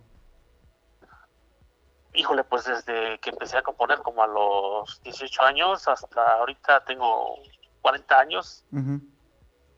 Híjole, 2.14 2.44
pues 2.44 2.64
desde 2.64 3.18
que 3.20 3.30
empecé 3.30 3.58
a 3.58 3.62
componer 3.62 3.98
como 4.00 4.22
a 4.22 4.26
los 4.26 5.02
18 5.02 5.42
años 5.42 5.86
hasta 5.88 6.32
ahorita 6.38 6.84
tengo 6.84 7.36
40 7.82 8.18
años 8.18 8.64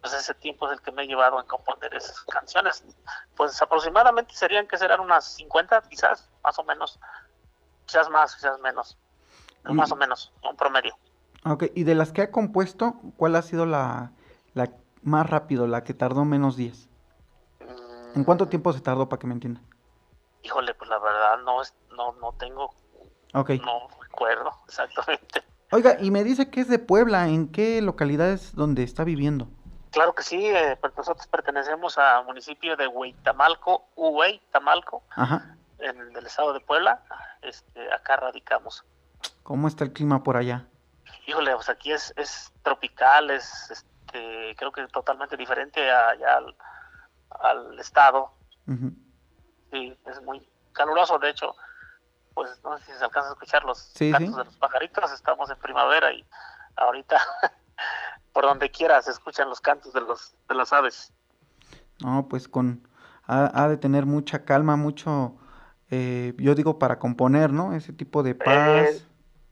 pues 0.01 0.15
ese 0.15 0.35
tiempo 0.35 0.67
es 0.67 0.73
el 0.73 0.81
que 0.81 0.93
me 0.93 1.03
ha 1.03 1.05
llevado 1.05 1.39
a 1.39 1.45
componer 1.45 1.95
esas 1.95 2.21
canciones. 2.23 2.85
Pues 3.37 3.61
aproximadamente 3.61 4.35
serían 4.35 4.67
que 4.67 4.79
serán 4.79 5.01
unas 5.01 5.25
50 5.35 5.83
quizás, 5.83 6.29
más 6.43 6.59
o 6.59 6.65
menos. 6.65 6.99
Quizás 7.87 8.09
más, 8.09 8.35
quizás 8.35 8.59
menos. 8.61 8.97
Más 9.65 9.93
o 9.93 9.97
menos, 9.97 10.33
un 10.43 10.57
promedio. 10.57 10.97
Ok, 11.45 11.65
y 11.75 11.85
de 11.85 11.95
las 11.95 12.13
que 12.13 12.23
ha 12.23 12.31
compuesto, 12.31 12.97
¿cuál 13.17 13.35
ha 13.37 13.43
sido 13.43 13.65
la, 13.65 14.13
la 14.55 14.71
más 15.03 15.29
rápido, 15.29 15.67
la 15.67 15.85
que 15.85 15.95
tardó 15.95 16.25
menos 16.25 16.57
días? 16.57 16.89
¿En 18.15 18.25
cuánto 18.25 18.49
tiempo 18.49 18.73
se 18.73 18.81
tardó 18.81 19.09
para 19.09 19.21
que 19.21 19.27
me 19.27 19.35
entienda? 19.35 19.61
Híjole, 20.43 20.75
pues 20.75 20.91
la 20.91 20.99
verdad 20.99 21.39
no, 21.45 21.63
es, 21.63 21.75
no, 21.97 22.13
no 22.15 22.33
tengo... 22.33 22.75
Okay. 23.33 23.59
No 23.61 23.89
recuerdo 24.03 24.51
exactamente. 24.67 25.43
Oiga, 25.73 25.97
y 26.01 26.11
me 26.11 26.25
dice 26.25 26.51
que 26.51 26.61
es 26.61 26.69
de 26.69 26.81
Puebla, 26.81 27.29
¿en 27.29 27.49
qué 27.49 27.81
localidades 27.81 28.55
donde 28.55 28.83
está 28.83 29.05
viviendo? 29.05 29.49
Claro 29.93 30.15
que 30.15 30.23
sí, 30.23 30.47
eh, 30.47 30.77
pues 30.81 30.97
nosotros 30.97 31.27
pertenecemos 31.29 31.97
al 31.99 32.25
municipio 32.25 32.77
de 32.77 32.87
Huitamalco, 32.87 33.87
Huitamalco, 33.97 35.03
en 35.79 36.17
el 36.17 36.27
estado 36.27 36.53
de 36.53 36.61
Puebla. 36.61 37.03
Este, 37.43 37.93
acá 37.93 38.17
radicamos. 38.17 38.85
¿Cómo 39.43 39.69
está 39.69 39.85
el 39.85 39.93
clima 39.93 40.23
por 40.23 40.37
allá? 40.37 40.69
Híjole, 41.31 41.55
pues 41.55 41.69
aquí 41.69 41.93
es, 41.93 42.13
es 42.17 42.53
tropical, 42.65 43.31
es 43.31 43.71
este, 43.71 44.57
creo 44.57 44.73
que 44.73 44.85
totalmente 44.89 45.37
diferente 45.37 45.89
allá 45.89 46.41
al, 47.39 47.79
estado. 47.79 48.33
Sí, 49.71 49.97
es 50.07 50.23
muy 50.23 50.45
caluroso, 50.73 51.21
de 51.21 51.31
hecho, 51.31 51.55
pues 52.35 52.61
no 52.65 52.77
sé 52.79 52.87
si 52.87 52.99
se 52.99 53.05
alcanza 53.05 53.29
a 53.29 53.33
escuchar 53.35 53.63
los 53.63 53.93
cantos 53.97 54.37
de 54.39 54.45
los 54.45 54.57
pajaritos, 54.57 55.13
estamos 55.13 55.49
en 55.51 55.59
primavera 55.59 56.13
y 56.13 56.27
ahorita 56.75 57.17
por 58.33 58.43
donde 58.43 58.69
quiera 58.73 59.01
se 59.01 59.13
escuchan 59.13 59.49
los 59.49 59.61
cantos 59.61 59.93
de 59.93 60.01
los 60.01 60.35
de 60.49 60.57
las 60.57 60.73
aves. 60.73 61.13
No, 62.01 62.27
pues 62.29 62.49
con 62.49 62.89
ha, 63.29 63.69
de 63.69 63.77
tener 63.77 64.05
mucha 64.05 64.45
calma, 64.45 64.75
mucho, 64.75 65.37
eh, 65.91 66.35
yo 66.39 66.57
digo 66.57 66.81
para 66.81 66.99
componer, 66.99 67.53
¿no? 67.53 67.73
Ese 67.73 67.93
tipo 67.93 68.25
de 68.25 68.35
paz. 68.35 68.97
Eh, 68.97 69.10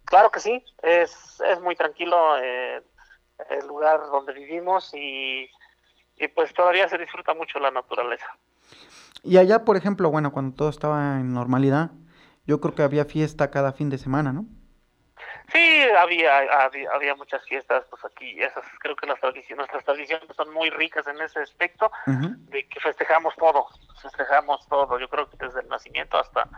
claro 0.09 0.31
que 0.31 0.41
sí, 0.41 0.65
es, 0.83 1.41
es 1.41 1.61
muy 1.61 1.77
tranquilo. 1.77 2.37
Eh, 2.43 2.83
el 3.51 3.67
lugar 3.67 4.01
donde 4.11 4.33
vivimos 4.33 4.93
y, 4.95 5.49
y 6.17 6.29
pues 6.29 6.53
todavía 6.53 6.89
se 6.89 6.99
disfruta 6.99 7.35
mucho 7.35 7.59
la 7.59 7.71
naturaleza. 7.71 8.27
Y 9.23 9.39
allá, 9.39 9.65
por 9.65 9.77
ejemplo, 9.77 10.11
bueno, 10.11 10.33
cuando 10.33 10.57
todo 10.57 10.69
estaba 10.69 11.21
en 11.21 11.33
normalidad, 11.33 11.91
yo 12.47 12.61
creo 12.61 12.75
que 12.75 12.83
había 12.83 13.05
fiesta 13.05 13.51
cada 13.51 13.73
fin 13.73 13.91
de 13.91 13.99
semana, 13.99 14.33
¿no? 14.33 14.47
Sí, 15.53 15.83
había, 15.99 16.65
había, 16.65 16.91
había 16.93 17.15
muchas 17.15 17.43
fiestas, 17.47 17.85
pues 17.89 18.05
aquí, 18.05 18.39
esas 18.43 18.65
creo 18.81 18.95
que 18.95 19.07
las 19.07 19.19
tradiciones, 19.19 19.57
nuestras 19.57 19.85
tradiciones 19.85 20.29
son 20.37 20.53
muy 20.53 20.69
ricas 20.69 21.07
en 21.07 21.21
ese 21.23 21.41
aspecto, 21.41 21.91
de 22.07 22.69
que 22.69 22.81
festejamos 22.81 23.35
todo, 23.37 23.67
festejamos 24.03 24.67
todo, 24.69 24.99
yo 24.99 25.09
creo 25.09 25.31
que 25.31 25.39
desde 25.39 25.61
el 25.61 25.69
nacimiento 25.69 26.19
hasta 26.19 26.49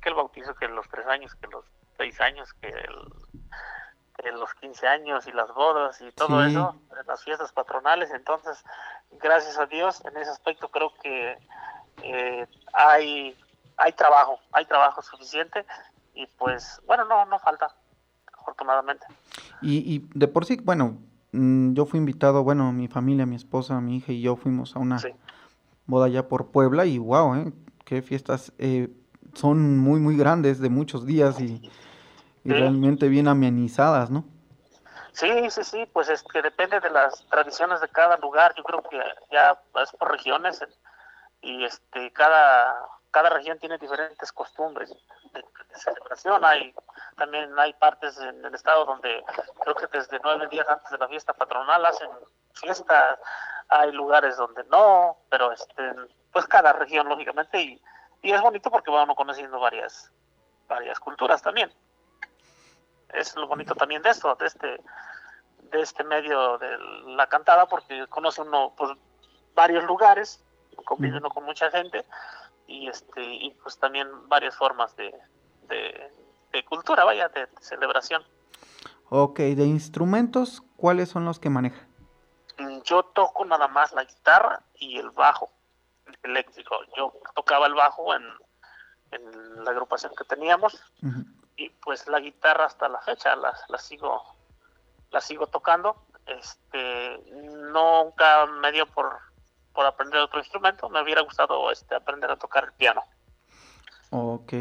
que 0.00 0.08
el 0.08 0.14
bautizo, 0.14 0.54
que 0.54 0.68
los 0.68 0.88
tres 0.88 1.06
años, 1.06 1.34
que 1.34 1.48
los 1.48 1.66
seis 1.96 2.20
años, 2.20 2.52
que, 2.54 2.68
el, 2.68 4.38
los 4.38 4.54
15 4.54 4.86
años 4.86 5.26
y 5.26 5.32
las 5.32 5.52
bodas 5.52 6.00
y 6.00 6.10
todo 6.12 6.42
eso, 6.42 6.74
las 7.06 7.22
fiestas 7.22 7.52
patronales, 7.52 8.10
entonces, 8.10 8.64
gracias 9.20 9.58
a 9.58 9.66
Dios, 9.66 10.02
en 10.04 10.16
ese 10.16 10.30
aspecto 10.30 10.68
creo 10.68 10.92
que 11.02 11.36
eh, 12.02 12.46
hay, 12.72 13.36
hay 13.76 13.92
trabajo, 13.92 14.38
hay 14.52 14.64
trabajo 14.64 15.02
suficiente 15.02 15.64
y 16.14 16.26
pues, 16.38 16.80
bueno, 16.86 17.04
no, 17.04 17.26
no 17.26 17.38
falta, 17.38 17.74
afortunadamente. 18.38 19.06
Y, 19.60 19.94
y 19.94 20.08
de 20.14 20.28
por 20.28 20.44
sí, 20.44 20.58
bueno, 20.62 20.98
mm, 21.32 21.74
yo 21.74 21.86
fui 21.86 21.98
invitado, 21.98 22.42
bueno, 22.44 22.72
mi 22.72 22.88
familia, 22.88 23.26
mi 23.26 23.36
esposa, 23.36 23.80
mi 23.80 23.96
hija 23.96 24.12
y 24.12 24.22
yo 24.22 24.36
fuimos 24.36 24.74
a 24.76 24.78
una 24.78 24.98
boda 25.86 26.06
allá 26.06 26.28
por 26.28 26.50
Puebla 26.50 26.86
y 26.86 26.98
wow, 26.98 27.34
¿eh? 27.34 27.52
qué 27.84 28.02
fiestas 28.02 28.52
eh, 28.58 28.88
son 29.34 29.78
muy, 29.78 30.00
muy 30.00 30.16
grandes, 30.16 30.60
de 30.60 30.68
muchos 30.68 31.06
días 31.06 31.40
y, 31.40 31.70
realmente 32.44 33.08
bien 33.08 33.26
amenizadas, 33.26 34.10
¿no? 34.10 34.24
Sí, 35.12 35.48
sí, 35.48 35.64
sí, 35.64 35.88
pues 35.92 36.08
es 36.08 36.22
que 36.24 36.42
depende 36.42 36.80
de 36.80 36.90
las 36.90 37.26
tradiciones 37.30 37.80
de 37.80 37.88
cada 37.88 38.16
lugar, 38.18 38.52
yo 38.56 38.64
creo 38.64 38.82
que 38.82 38.98
ya 39.30 39.58
es 39.82 39.92
por 39.92 40.10
regiones 40.10 40.60
y 41.40 41.64
este 41.64 42.12
cada 42.12 42.74
cada 43.14 43.30
región 43.30 43.58
tiene 43.60 43.78
diferentes 43.78 44.32
costumbres 44.32 44.92
de, 45.32 45.44
celebración. 45.76 46.44
Hay 46.44 46.74
también 47.16 47.56
hay 47.58 47.72
partes 47.74 48.18
en 48.18 48.44
el 48.44 48.54
estado 48.54 48.84
donde 48.84 49.24
creo 49.62 49.74
que 49.76 49.86
desde 49.92 50.20
nueve 50.22 50.48
días 50.48 50.66
antes 50.68 50.90
de 50.90 50.98
la 50.98 51.08
fiesta 51.08 51.32
patronal 51.32 51.86
hacen 51.86 52.10
fiestas. 52.54 53.18
Hay 53.68 53.92
lugares 53.92 54.36
donde 54.36 54.64
no, 54.64 55.16
pero 55.30 55.52
este, 55.52 55.94
pues 56.32 56.46
cada 56.46 56.72
región 56.72 57.08
lógicamente 57.08 57.60
y, 57.60 57.82
y 58.24 58.32
es 58.32 58.40
bonito 58.40 58.70
porque 58.70 58.90
vamos 58.90 59.16
conociendo 59.16 59.60
varias 59.60 60.10
varias 60.66 60.98
culturas 60.98 61.42
también. 61.42 61.70
Es 63.12 63.36
lo 63.36 63.46
bonito 63.46 63.74
también 63.74 64.00
de 64.02 64.10
esto, 64.10 64.34
de 64.34 64.46
este 64.46 64.80
de 65.70 65.80
este 65.80 66.04
medio 66.04 66.56
de 66.58 66.78
la 67.16 67.26
cantada 67.26 67.66
porque 67.66 68.06
conoce 68.08 68.40
uno 68.40 68.72
pues 68.76 68.92
varios 69.54 69.84
lugares, 69.84 70.42
convive 70.86 71.18
uno 71.18 71.28
con 71.28 71.44
mucha 71.44 71.70
gente 71.70 72.04
y 72.66 72.88
este 72.88 73.22
y 73.22 73.50
pues 73.62 73.78
también 73.78 74.08
varias 74.28 74.56
formas 74.56 74.96
de, 74.96 75.14
de, 75.68 76.64
cultura, 76.64 77.04
vaya, 77.04 77.28
de, 77.28 77.46
celebración. 77.60 78.22
Ok, 79.10 79.40
de 79.40 79.66
instrumentos, 79.66 80.62
¿cuáles 80.76 81.10
son 81.10 81.26
los 81.26 81.38
que 81.38 81.50
maneja? 81.50 81.86
Mm, 82.58 82.80
yo 82.84 83.02
toco 83.02 83.44
nada 83.44 83.68
más 83.68 83.92
la 83.92 84.04
guitarra 84.04 84.62
y 84.76 84.98
el 84.98 85.10
bajo 85.10 85.50
eléctrico. 86.22 86.76
Yo 86.96 87.12
tocaba 87.34 87.66
el 87.66 87.74
bajo 87.74 88.14
en, 88.14 88.22
en 89.10 89.64
la 89.64 89.70
agrupación 89.70 90.12
que 90.16 90.24
teníamos 90.24 90.82
y 91.56 91.68
pues 91.68 92.06
la 92.08 92.20
guitarra 92.20 92.66
hasta 92.66 92.88
la 92.88 93.00
fecha 93.00 93.36
la, 93.36 93.54
la 93.68 93.78
sigo 93.78 94.22
la 95.10 95.20
sigo 95.20 95.46
tocando. 95.46 95.96
Este 96.26 97.18
nunca 97.72 98.46
me 98.46 98.72
dio 98.72 98.86
por 98.86 99.18
por 99.74 99.86
aprender 99.86 100.20
otro 100.20 100.38
instrumento, 100.38 100.88
me 100.88 101.02
hubiera 101.02 101.20
gustado 101.22 101.70
este, 101.70 101.94
aprender 101.96 102.30
a 102.30 102.36
tocar 102.36 102.64
el 102.64 102.72
piano. 102.72 103.02
Ok, 104.10 104.52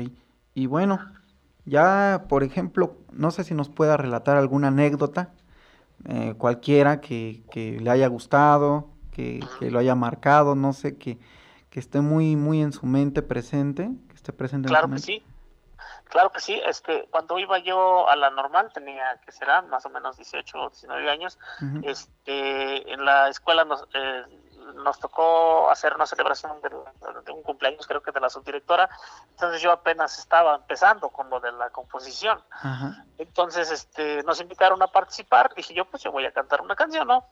y 0.55 0.65
bueno, 0.65 0.99
ya 1.65 2.25
por 2.27 2.43
ejemplo, 2.43 2.97
no 3.11 3.29
sé 3.29 3.43
si 3.43 3.53
nos 3.53 3.69
pueda 3.69 3.95
relatar 3.95 4.35
alguna 4.35 4.69
anécdota, 4.69 5.29
eh, 6.05 6.33
cualquiera 6.37 6.99
que, 6.99 7.43
que, 7.51 7.79
le 7.79 7.89
haya 7.91 8.07
gustado, 8.07 8.89
que, 9.11 9.39
que, 9.59 9.69
lo 9.69 9.79
haya 9.79 9.93
marcado, 9.93 10.55
no 10.55 10.73
sé, 10.73 10.97
que, 10.97 11.19
que 11.73 11.79
esté 11.79 12.01
muy, 12.01 12.35
muy 12.35 12.61
en 12.61 12.71
su 12.71 12.85
mente 12.85 13.23
presente, 13.23 13.89
que 14.07 14.13
esté 14.13 14.31
presente 14.31 14.67
claro 14.67 14.85
en 14.85 14.99
su 14.99 15.07
mente. 15.07 15.07
que 15.07 15.25
sí. 15.25 15.33
Claro 16.03 16.31
que 16.31 16.39
sí, 16.39 16.61
este, 16.67 17.07
cuando 17.09 17.39
iba 17.39 17.57
yo 17.57 18.07
a 18.07 18.15
la 18.15 18.29
normal, 18.29 18.69
tenía 18.71 19.19
que 19.25 19.31
será 19.31 19.63
más 19.63 19.83
o 19.87 19.89
menos 19.89 20.15
18 20.17 20.55
o 20.55 20.69
19 20.69 21.09
años, 21.09 21.39
este, 21.81 22.93
en 22.93 23.03
la 23.03 23.27
escuela 23.27 23.65
nos, 23.65 23.87
eh, 23.95 24.23
nos 24.75 24.99
tocó 24.99 25.69
hacer 25.69 25.93
una 25.95 26.05
celebración 26.05 26.51
de, 26.61 27.31
un 27.31 27.43
cumpleaños, 27.43 27.87
creo 27.87 28.01
que 28.01 28.11
de 28.11 28.19
la 28.19 28.29
subdirectora. 28.29 28.89
Entonces 29.31 29.61
yo 29.61 29.71
apenas 29.71 30.17
estaba 30.19 30.55
empezando 30.55 31.09
con 31.09 31.29
lo 31.29 31.39
de 31.39 31.51
la 31.51 31.69
composición. 31.69 32.41
Entonces 33.17 33.71
este, 33.71 34.23
nos 34.23 34.39
invitaron 34.41 34.81
a 34.81 34.87
participar. 34.87 35.53
Dije 35.55 35.73
yo, 35.73 35.85
pues 35.85 36.03
yo 36.03 36.11
voy 36.11 36.25
a 36.25 36.31
cantar 36.31 36.61
una 36.61 36.75
canción, 36.75 37.07
¿no? 37.07 37.25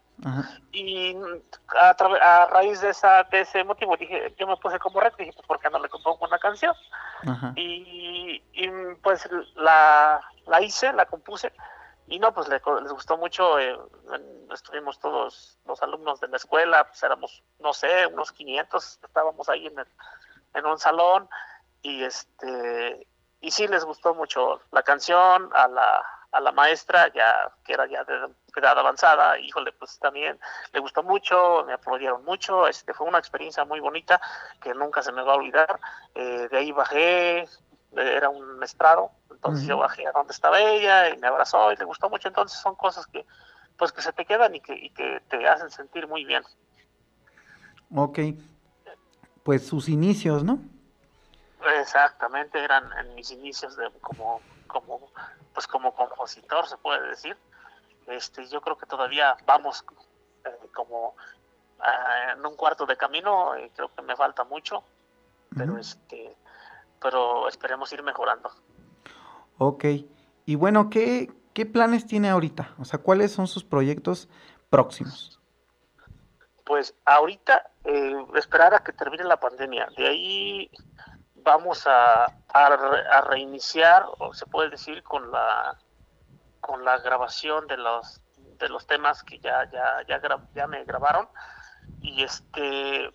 Y 0.72 1.16
a, 1.80 2.48
raíz 2.48 2.82
de, 2.82 2.90
esa, 2.90 3.24
de 3.24 3.42
ese 3.42 3.64
motivo, 3.64 3.98
dije, 3.98 4.36
yo 4.38 4.48
me 4.48 4.58
puse 4.58 4.78
como 4.80 5.00
reto, 5.00 5.18
dije, 5.18 5.34
pues 5.34 5.48
¿por 5.48 5.60
qué 5.60 5.70
no 5.70 5.80
le 5.80 5.90
compongo 5.90 6.26
una 6.26 6.38
canción? 6.38 6.76
Y, 7.56 8.44
y, 8.54 8.70
pues 9.02 9.28
la, 9.56 10.22
la 10.46 10.62
hice, 10.62 10.94
la 10.94 11.06
compuse 11.06 11.52
y 12.12 12.20
no, 12.20 12.34
pues 12.34 12.50
les, 12.50 12.62
gustó 12.62 13.18
mucho, 13.18 13.58
eh, 13.58 13.80
estuvimos 14.54 15.00
todos 15.00 15.58
los 15.66 15.82
alumnos 15.82 16.20
de 16.20 16.28
la 16.28 16.36
escuela, 16.36 16.86
pues 16.86 17.02
éramos, 17.04 17.42
no 17.60 17.72
sé, 17.72 18.06
unos 18.08 18.34
500, 18.34 19.00
estábamos 19.02 19.48
ahí 19.48 19.66
en, 19.68 19.76
en 20.54 20.66
un 20.66 20.78
salón 20.78 21.30
y 21.82 22.04
este 22.04 23.08
y 23.40 23.50
sí 23.50 23.66
les 23.68 23.86
gustó 23.86 24.14
mucho 24.14 24.62
la 24.72 24.84
canción, 24.84 25.50
a 25.54 25.70
la, 25.70 26.06
a 26.34 26.42
la 26.42 26.52
maestra, 26.52 27.08
ya 27.14 27.50
que 27.64 27.74
era 27.74 27.88
ya 27.88 28.04
de 28.04 28.28
edad 28.58 28.78
avanzada, 28.78 29.40
híjole, 29.40 29.72
pues 29.72 29.98
también 29.98 30.38
le 30.74 30.80
gustó 30.82 31.04
mucho, 31.04 31.64
me 31.66 31.74
aplaudieron 31.74 32.26
mucho, 32.26 32.68
este 32.68 32.94
fue 32.94 33.08
una 33.08 33.20
experiencia 33.20 33.64
muy 33.64 33.80
bonita 33.80 34.20
que 34.62 34.74
nunca 34.74 35.02
se 35.02 35.14
me 35.14 35.24
va 35.24 35.32
a 35.32 35.38
olvidar. 35.38 35.80
Eh, 36.14 36.50
de 36.52 36.58
ahí 36.58 36.74
bajé, 36.74 37.48
era 37.96 38.30
un 38.30 38.64
estrado, 38.64 39.12
entonces 39.30 39.66
yo 39.68 39.78
bajé 39.78 40.08
a 40.08 40.12
donde 40.12 40.34
estaba 40.34 40.60
ella 40.60 41.10
y 41.10 41.18
me 41.18 41.28
abrazó 41.28 41.72
y 41.72 41.76
le 41.76 41.86
gustó 41.86 42.10
mucho, 42.10 42.28
entonces 42.28 42.60
son 42.60 42.76
cosas 42.76 43.06
que 43.08 43.26
pues 43.78 43.92
que 43.92 44.02
se 44.02 44.14
te 44.14 44.26
quedan 44.26 44.54
y 44.54 44.60
que, 44.62 44.74
y 44.74 44.92
que 44.92 45.22
te 45.28 45.48
hacen 45.48 45.72
sentir 45.72 46.08
muy 46.08 46.24
bien. 46.24 46.44
Ok, 47.96 48.20
pues 49.44 49.66
sus 49.66 49.90
inicios, 49.90 50.44
¿no? 50.44 50.60
Exactamente, 51.80 52.64
eran 52.64 52.92
en 53.00 53.16
mis 53.16 53.32
inicios 53.32 53.76
de 53.76 53.90
como, 54.02 54.40
como, 54.68 55.12
pues 55.54 55.68
como 55.68 55.94
compositor 55.94 56.68
se 56.68 56.78
puede 56.78 57.08
decir. 57.10 57.36
Este, 58.08 58.48
yo 58.48 58.62
creo 58.62 58.78
que 58.78 58.86
todavía 58.86 59.36
vamos 59.46 59.84
eh, 60.46 60.50
como 60.74 61.16
ah, 61.80 62.34
en 62.34 62.46
un 62.46 62.56
cuarto 62.56 62.86
de 62.86 62.98
camino, 62.98 63.58
y 63.58 63.70
creo 63.72 63.94
que 63.94 64.02
me 64.02 64.16
falta 64.16 64.44
mucho, 64.44 64.84
pero 65.56 65.78
este 65.78 66.36
pero 67.02 67.48
esperemos 67.48 67.92
ir 67.92 68.04
mejorando. 68.04 68.52
Ok, 69.58 69.86
y 70.46 70.56
bueno, 70.56 70.90
¿qué, 70.90 71.32
qué 71.54 71.66
planes 71.66 72.06
tiene 72.06 72.30
ahorita? 72.30 72.74
O 72.80 72.86
sea, 72.86 73.00
¿cuáles 73.00 73.32
son 73.32 73.48
sus 73.48 73.64
proyectos 73.64 74.30
próximos? 74.70 75.40
Pues 76.66 76.96
ahorita 77.06 77.72
eh, 77.84 78.26
esperar 78.36 78.74
a 78.74 78.84
que 78.84 78.94
termine 78.94 79.24
la 79.24 79.40
pandemia. 79.40 79.90
De 79.98 80.08
ahí 80.08 80.72
vamos 81.36 81.86
a, 81.88 82.26
a, 82.26 83.22
reiniciar, 83.30 84.06
o 84.20 84.34
se 84.34 84.46
puede 84.46 84.70
decir, 84.70 85.04
con 85.04 85.32
la 85.32 85.78
con 86.60 86.86
la 86.86 87.00
grabación 87.00 87.68
de 87.68 87.78
los 87.78 88.22
de 88.60 88.70
los 88.70 88.86
temas 88.86 89.24
que 89.24 89.40
ya 89.40 89.70
ya 89.72 90.04
ya, 90.08 90.22
ya 90.54 90.68
me 90.68 90.84
grabaron 90.84 91.28
y 92.02 92.24
este 92.24 93.10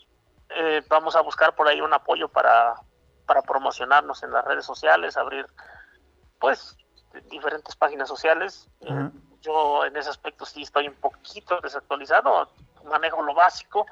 eh, 0.48 0.82
vamos 0.88 1.14
a 1.14 1.20
buscar 1.20 1.54
por 1.54 1.68
ahí 1.68 1.80
un 1.80 1.92
apoyo 1.92 2.28
para 2.28 2.74
para 3.26 3.42
promocionarnos 3.42 4.22
en 4.22 4.32
las 4.32 4.44
redes 4.44 4.64
sociales, 4.64 5.16
abrir 5.16 5.46
pues 6.38 6.76
diferentes 7.30 7.74
páginas 7.76 8.08
sociales. 8.08 8.68
Eh, 8.80 9.10
yo 9.40 9.84
en 9.84 9.96
ese 9.96 10.10
aspecto 10.10 10.44
sí 10.44 10.62
estoy 10.62 10.88
un 10.88 10.94
poquito 10.94 11.60
desactualizado, 11.60 12.50
manejo 12.84 13.22
lo 13.22 13.34
básico, 13.34 13.86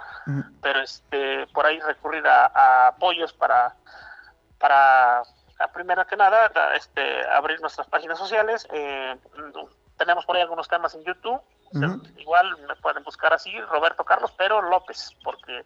pero 0.60 0.80
este 0.80 1.46
por 1.48 1.66
ahí 1.66 1.78
recurrir 1.80 2.26
a, 2.26 2.88
apoyos 2.88 3.32
para 3.32 3.74
para 4.58 5.22
a 5.58 5.68
primera 5.72 6.04
que 6.04 6.16
nada 6.16 6.50
este 6.74 7.26
abrir 7.28 7.60
nuestras 7.60 7.86
páginas 7.88 8.18
sociales. 8.18 8.66
Eh, 8.72 9.16
tenemos 9.96 10.24
por 10.24 10.36
ahí 10.36 10.42
algunos 10.42 10.68
temas 10.68 10.94
en 10.94 11.04
YouTube. 11.04 11.40
igual 12.16 12.56
me 12.68 12.76
pueden 12.76 13.02
buscar 13.02 13.32
así, 13.32 13.60
Roberto 13.62 14.04
Carlos, 14.04 14.32
pero 14.36 14.62
López, 14.62 15.16
porque 15.22 15.64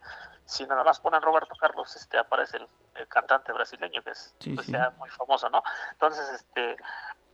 si 0.48 0.66
nada 0.66 0.82
más 0.82 0.98
ponen 0.98 1.20
Roberto 1.20 1.54
Carlos, 1.56 1.94
este 1.94 2.16
aparece 2.16 2.56
el, 2.56 3.08
cantante 3.08 3.52
brasileño 3.52 4.02
que 4.02 4.10
es 4.10 4.34
pues, 4.54 4.68
muy 4.96 5.10
famoso, 5.10 5.50
¿no? 5.50 5.62
Entonces, 5.92 6.26
este, 6.30 6.76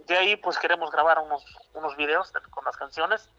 de 0.00 0.18
ahí 0.18 0.36
pues 0.36 0.58
queremos 0.58 0.90
grabar 0.90 1.20
unos, 1.20 1.44
unos 1.74 1.96
videos 1.96 2.32
con 2.50 2.64
las 2.64 2.76
canciones 2.76 3.30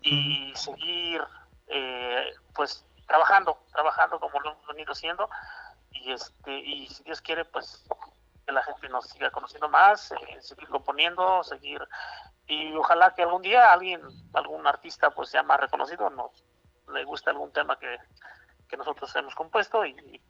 y 0.00 0.52
seguir 0.54 1.22
eh, 1.66 2.34
pues 2.54 2.86
trabajando, 3.08 3.58
trabajando 3.72 4.20
como 4.20 4.38
lo 4.40 4.52
hemos 4.52 4.66
venido 4.68 4.92
haciendo. 4.92 5.28
Y 5.90 6.12
este 6.12 6.58
y 6.60 6.86
si 6.86 7.02
Dios 7.02 7.20
quiere 7.20 7.44
pues 7.44 7.84
que 8.46 8.52
la 8.52 8.62
gente 8.62 8.88
nos 8.88 9.08
siga 9.08 9.32
conociendo 9.32 9.68
más, 9.68 10.12
eh, 10.12 10.40
seguir 10.40 10.68
componiendo, 10.68 11.42
seguir 11.42 11.82
y 12.46 12.72
ojalá 12.76 13.12
que 13.12 13.24
algún 13.24 13.42
día 13.42 13.72
alguien, 13.72 14.02
algún 14.34 14.64
artista 14.68 15.10
pues 15.10 15.30
sea 15.30 15.42
más 15.42 15.58
reconocido, 15.58 16.08
nos 16.10 16.30
le 16.92 17.02
guste 17.02 17.30
algún 17.30 17.50
tema 17.52 17.76
que, 17.76 17.98
que 18.68 18.76
nosotros 18.76 19.14
hemos 19.16 19.34
compuesto 19.34 19.84
y, 19.84 20.20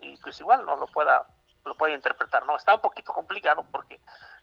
y, 0.00 0.16
pues 0.18 0.40
igual 0.40 0.64
no 0.64 0.76
lo 0.76 0.86
pueda 0.86 1.26
lo 1.64 1.74
pueda 1.76 1.94
interpretar, 1.94 2.44
¿no? 2.44 2.56
Está 2.56 2.74
un 2.74 2.82
poquito 2.82 3.12
complicado 3.12 3.64
porque 3.72 3.98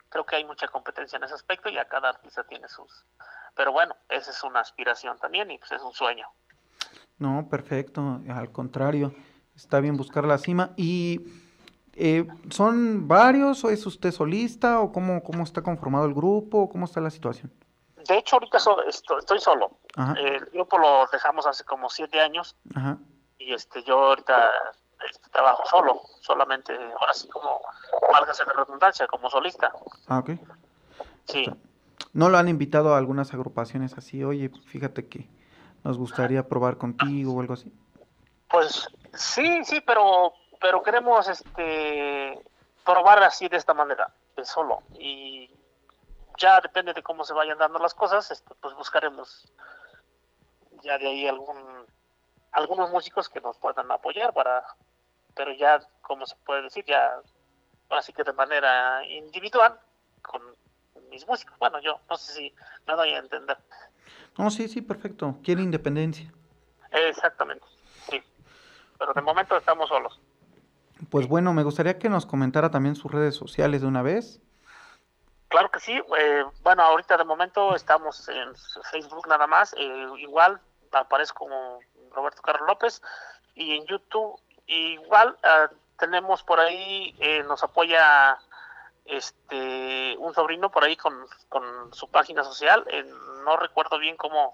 creo 0.09 0.25
que 0.25 0.37
hay 0.37 0.45
mucha 0.45 0.67
competencia 0.67 1.17
en 1.17 1.23
ese 1.23 1.35
aspecto 1.35 1.69
y 1.69 1.77
a 1.77 1.87
cada 1.87 2.09
artista 2.09 2.43
tiene 2.43 2.67
sus 2.67 3.05
pero 3.55 3.71
bueno, 3.71 3.95
esa 4.09 4.31
es 4.31 4.43
una 4.43 4.61
aspiración 4.61 5.17
también 5.19 5.51
y 5.51 5.57
pues 5.57 5.71
es 5.73 5.81
un 5.81 5.93
sueño. 5.93 6.27
No, 7.19 7.47
perfecto, 7.49 8.21
al 8.29 8.51
contrario, 8.51 9.13
está 9.55 9.79
bien 9.79 9.97
buscar 9.97 10.25
la 10.25 10.37
cima 10.37 10.71
y 10.77 11.19
eh, 11.93 12.25
¿Son 12.49 13.07
varios 13.07 13.63
o 13.65 13.69
es 13.69 13.85
usted 13.85 14.11
solista 14.11 14.79
o 14.79 14.91
cómo, 14.91 15.21
cómo 15.23 15.43
está 15.43 15.61
conformado 15.61 16.05
el 16.05 16.13
grupo? 16.13 16.69
¿Cómo 16.69 16.85
está 16.85 17.01
la 17.01 17.09
situación? 17.09 17.51
De 18.07 18.17
hecho, 18.17 18.37
ahorita 18.37 18.57
estoy, 18.87 19.39
solo. 19.39 19.77
el 20.17 20.45
grupo 20.47 20.77
lo 20.77 21.05
dejamos 21.11 21.45
hace 21.45 21.63
como 21.63 21.89
siete 21.89 22.19
años 22.19 22.55
y 23.41 23.53
este 23.53 23.83
yo 23.83 23.97
ahorita 23.99 24.51
este, 25.09 25.29
trabajo 25.29 25.63
solo, 25.65 26.01
solamente, 26.19 26.73
ahora 26.99 27.13
sí 27.13 27.27
como, 27.29 27.61
válgase 28.11 28.45
de 28.45 28.53
redundancia, 28.53 29.07
como 29.07 29.29
solista. 29.29 29.71
Ah, 30.07 30.19
ok. 30.19 30.31
Sí. 31.25 31.45
¿No 32.13 32.29
lo 32.29 32.37
han 32.37 32.49
invitado 32.49 32.93
a 32.93 32.97
algunas 32.97 33.33
agrupaciones 33.33 33.97
así? 33.97 34.23
Oye, 34.23 34.51
fíjate 34.65 35.07
que 35.07 35.29
nos 35.83 35.97
gustaría 35.97 36.47
probar 36.47 36.77
contigo 36.77 37.33
o 37.33 37.41
algo 37.41 37.53
así. 37.53 37.73
Pues 38.49 38.87
sí, 39.13 39.63
sí, 39.63 39.81
pero 39.81 40.33
pero 40.59 40.83
queremos 40.83 41.27
este 41.27 42.39
probar 42.85 43.23
así 43.23 43.47
de 43.49 43.57
esta 43.57 43.73
manera, 43.73 44.13
de 44.35 44.45
solo. 44.45 44.83
Y 44.99 45.49
ya 46.37 46.61
depende 46.61 46.93
de 46.93 47.03
cómo 47.03 47.23
se 47.23 47.33
vayan 47.33 47.57
dando 47.57 47.79
las 47.79 47.93
cosas, 47.93 48.29
este, 48.29 48.53
pues 48.55 48.75
buscaremos 48.75 49.51
ya 50.83 50.97
de 50.97 51.07
ahí 51.07 51.27
algún 51.27 51.85
algunos 52.51 52.91
músicos 52.91 53.29
que 53.29 53.41
nos 53.41 53.57
puedan 53.57 53.91
apoyar 53.91 54.33
para 54.33 54.63
pero 55.35 55.53
ya 55.53 55.79
como 56.01 56.25
se 56.25 56.35
puede 56.45 56.63
decir 56.63 56.85
ya 56.85 57.19
así 57.89 58.13
que 58.13 58.23
de 58.23 58.33
manera 58.33 59.05
individual 59.05 59.79
con 60.21 60.41
mis 61.09 61.27
músicos 61.27 61.57
bueno 61.59 61.79
yo 61.79 61.99
no 62.09 62.17
sé 62.17 62.33
si 62.33 62.55
me 62.87 62.93
doy 62.95 63.09
a 63.09 63.19
entender 63.19 63.57
no 64.37 64.49
sí 64.49 64.67
sí 64.67 64.81
perfecto 64.81 65.37
quiere 65.43 65.61
independencia 65.61 66.31
exactamente 66.91 67.65
sí 68.09 68.21
pero 68.97 69.13
de 69.13 69.21
momento 69.21 69.55
estamos 69.57 69.89
solos 69.89 70.19
pues 71.09 71.27
bueno, 71.27 71.53
me 71.53 71.63
gustaría 71.63 71.97
que 71.97 72.09
nos 72.09 72.25
comentara 72.25 72.69
también 72.69 72.95
sus 72.95 73.11
redes 73.11 73.35
sociales 73.35 73.81
de 73.81 73.87
una 73.87 74.01
vez. 74.01 74.39
Claro 75.47 75.69
que 75.71 75.79
sí. 75.79 75.93
Eh, 75.93 76.43
bueno, 76.63 76.83
ahorita 76.83 77.17
de 77.17 77.25
momento 77.25 77.75
estamos 77.75 78.29
en 78.29 78.53
Facebook 78.91 79.27
nada 79.27 79.47
más. 79.47 79.73
Eh, 79.77 80.05
igual 80.19 80.61
aparezco 80.91 81.45
como 81.45 81.79
Roberto 82.13 82.41
Carlos 82.41 82.67
López 82.67 83.01
y 83.55 83.75
en 83.75 83.85
YouTube 83.85 84.39
igual 84.67 85.37
ah, 85.43 85.69
tenemos 85.97 86.43
por 86.43 86.59
ahí 86.59 87.15
eh, 87.19 87.43
nos 87.43 87.63
apoya 87.63 88.37
este 89.05 90.15
un 90.19 90.33
sobrino 90.33 90.71
por 90.71 90.83
ahí 90.83 90.95
con, 90.95 91.13
con 91.49 91.93
su 91.93 92.09
página 92.09 92.43
social. 92.43 92.85
no 93.43 93.57
recuerdo 93.57 93.99
bien 93.99 94.15
cómo 94.15 94.53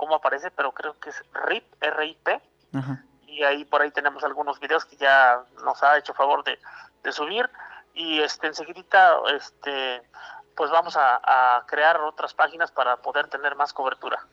cómo 0.00 0.14
aparece, 0.14 0.50
pero 0.50 0.72
creo 0.72 0.98
que 0.98 1.10
es 1.10 1.22
RIP 1.46 1.64
RIP. 1.78 2.28
Y 3.26 3.44
ahí 3.44 3.66
por 3.66 3.82
ahí 3.82 3.90
tenemos 3.90 4.24
algunos 4.24 4.58
videos 4.58 4.86
que 4.86 4.96
ya 4.96 5.44
nos 5.62 5.82
ha 5.82 5.98
hecho 5.98 6.14
favor 6.14 6.42
de, 6.42 6.58
subir 7.12 7.48
y 7.94 8.20
este 8.20 8.46
enseguida 8.46 9.20
este 9.34 10.02
pues 10.56 10.70
vamos 10.70 10.96
a, 10.96 11.64
crear 11.66 12.00
otras 12.00 12.32
páginas 12.32 12.70
para 12.70 12.96
poder 12.96 13.28
tener 13.28 13.56
más 13.56 13.72
cobertura. 13.72 14.26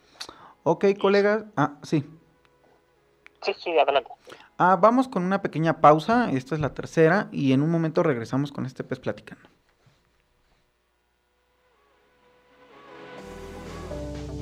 Ok, 0.64 0.86
colegas. 1.00 1.43
Ah, 1.58 1.72
sí. 1.84 2.10
Sí, 3.44 3.54
sí, 3.64 3.78
adelante. 3.78 4.10
Ah, 4.58 4.78
vamos 4.80 5.08
con 5.08 5.24
una 5.24 5.42
pequeña 5.42 5.80
pausa. 5.82 6.30
Esta 6.32 6.56
es 6.56 6.62
la 6.62 6.74
tercera. 6.74 7.28
Y 7.32 7.54
en 7.54 7.62
un 7.62 7.70
momento 7.70 8.04
regresamos 8.04 8.52
con 8.52 8.66
este 8.66 8.84
pez 8.84 9.00
platicando. 9.00 9.48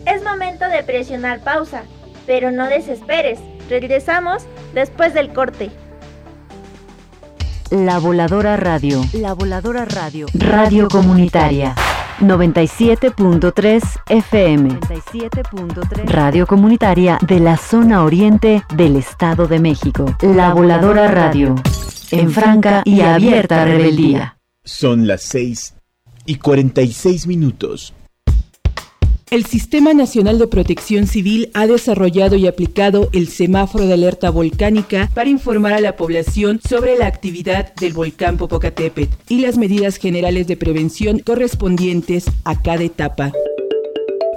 Es 0.06 0.24
momento 0.24 0.70
de 0.70 0.84
presionar 0.84 1.44
pausa, 1.44 1.84
pero 2.26 2.52
no 2.52 2.68
desesperes. 2.68 3.40
Regresamos 3.70 4.46
después 4.74 5.14
del 5.14 5.34
corte. 5.34 5.72
La 7.72 7.98
Voladora 7.98 8.56
Radio. 8.56 9.02
La 9.14 9.34
Voladora 9.34 9.86
Radio. 9.86 10.28
Radio 10.34 10.88
Comunitaria. 10.88 11.76
97.3 12.20 13.84
FM. 14.08 14.70
97.3 14.70 16.06
Radio 16.06 16.46
Comunitaria 16.48 17.18
de 17.28 17.40
la 17.40 17.58
zona 17.58 18.04
oriente 18.04 18.64
del 18.76 18.96
Estado 18.96 19.48
de 19.48 19.60
México. 19.60 20.06
La 20.22 20.54
Voladora 20.54 21.08
Radio. 21.08 21.56
En 22.12 22.32
franca 22.32 22.84
y 22.86 23.02
abierta 23.02 23.66
rebeldía. 23.66 24.38
Son 24.64 25.08
las 25.08 25.24
6 25.24 25.76
y 26.26 26.36
46 26.36 27.28
minutos. 27.28 27.95
El 29.32 29.44
Sistema 29.44 29.94
Nacional 29.96 30.38
de 30.38 30.46
Protección 30.46 31.08
Civil 31.08 31.50
ha 31.56 31.66
desarrollado 31.66 32.36
y 32.36 32.46
aplicado 32.46 33.10
el 33.12 33.28
semáforo 33.28 33.88
de 33.88 33.94
alerta 33.94 34.30
volcánica 34.30 35.10
para 35.16 35.30
informar 35.30 35.74
a 35.74 35.82
la 35.82 35.96
población 35.96 36.62
sobre 36.68 36.96
la 36.96 37.08
actividad 37.08 37.74
del 37.76 37.94
volcán 37.94 38.38
Popocatépetl 38.38 39.16
y 39.28 39.40
las 39.40 39.58
medidas 39.58 39.98
generales 39.98 40.46
de 40.46 40.58
prevención 40.58 41.20
correspondientes 41.20 42.26
a 42.44 42.62
cada 42.62 42.84
etapa. 42.84 43.32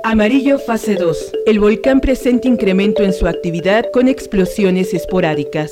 Amarillo 0.05 0.59
fase 0.59 0.95
2. 0.95 1.33
El 1.45 1.61
volcán 1.61 2.01
presenta 2.01 2.49
incremento 2.49 3.03
en 3.03 3.13
su 3.13 3.27
actividad 3.27 3.85
con 3.93 4.09
explosiones 4.09 4.95
esporádicas. 4.95 5.71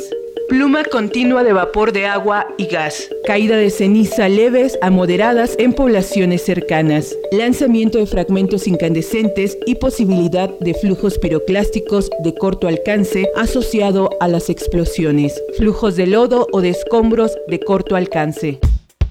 Pluma 0.49 0.85
continua 0.85 1.43
de 1.43 1.53
vapor 1.53 1.93
de 1.93 2.07
agua 2.07 2.47
y 2.57 2.67
gas. 2.67 3.11
Caída 3.27 3.57
de 3.57 3.69
ceniza 3.69 4.29
leves 4.29 4.79
a 4.81 4.91
moderadas 4.91 5.57
en 5.59 5.73
poblaciones 5.73 6.43
cercanas. 6.43 7.17
Lanzamiento 7.33 7.99
de 7.99 8.07
fragmentos 8.07 8.69
incandescentes 8.69 9.59
y 9.67 9.75
posibilidad 9.75 10.49
de 10.61 10.75
flujos 10.75 11.19
piroclásticos 11.19 12.11
de 12.23 12.33
corto 12.33 12.69
alcance 12.69 13.29
asociado 13.37 14.11
a 14.21 14.29
las 14.29 14.49
explosiones. 14.49 15.43
Flujos 15.57 15.97
de 15.97 16.07
lodo 16.07 16.47
o 16.53 16.61
de 16.61 16.71
escombros 16.71 17.37
de 17.49 17.59
corto 17.59 17.97
alcance. 17.97 18.61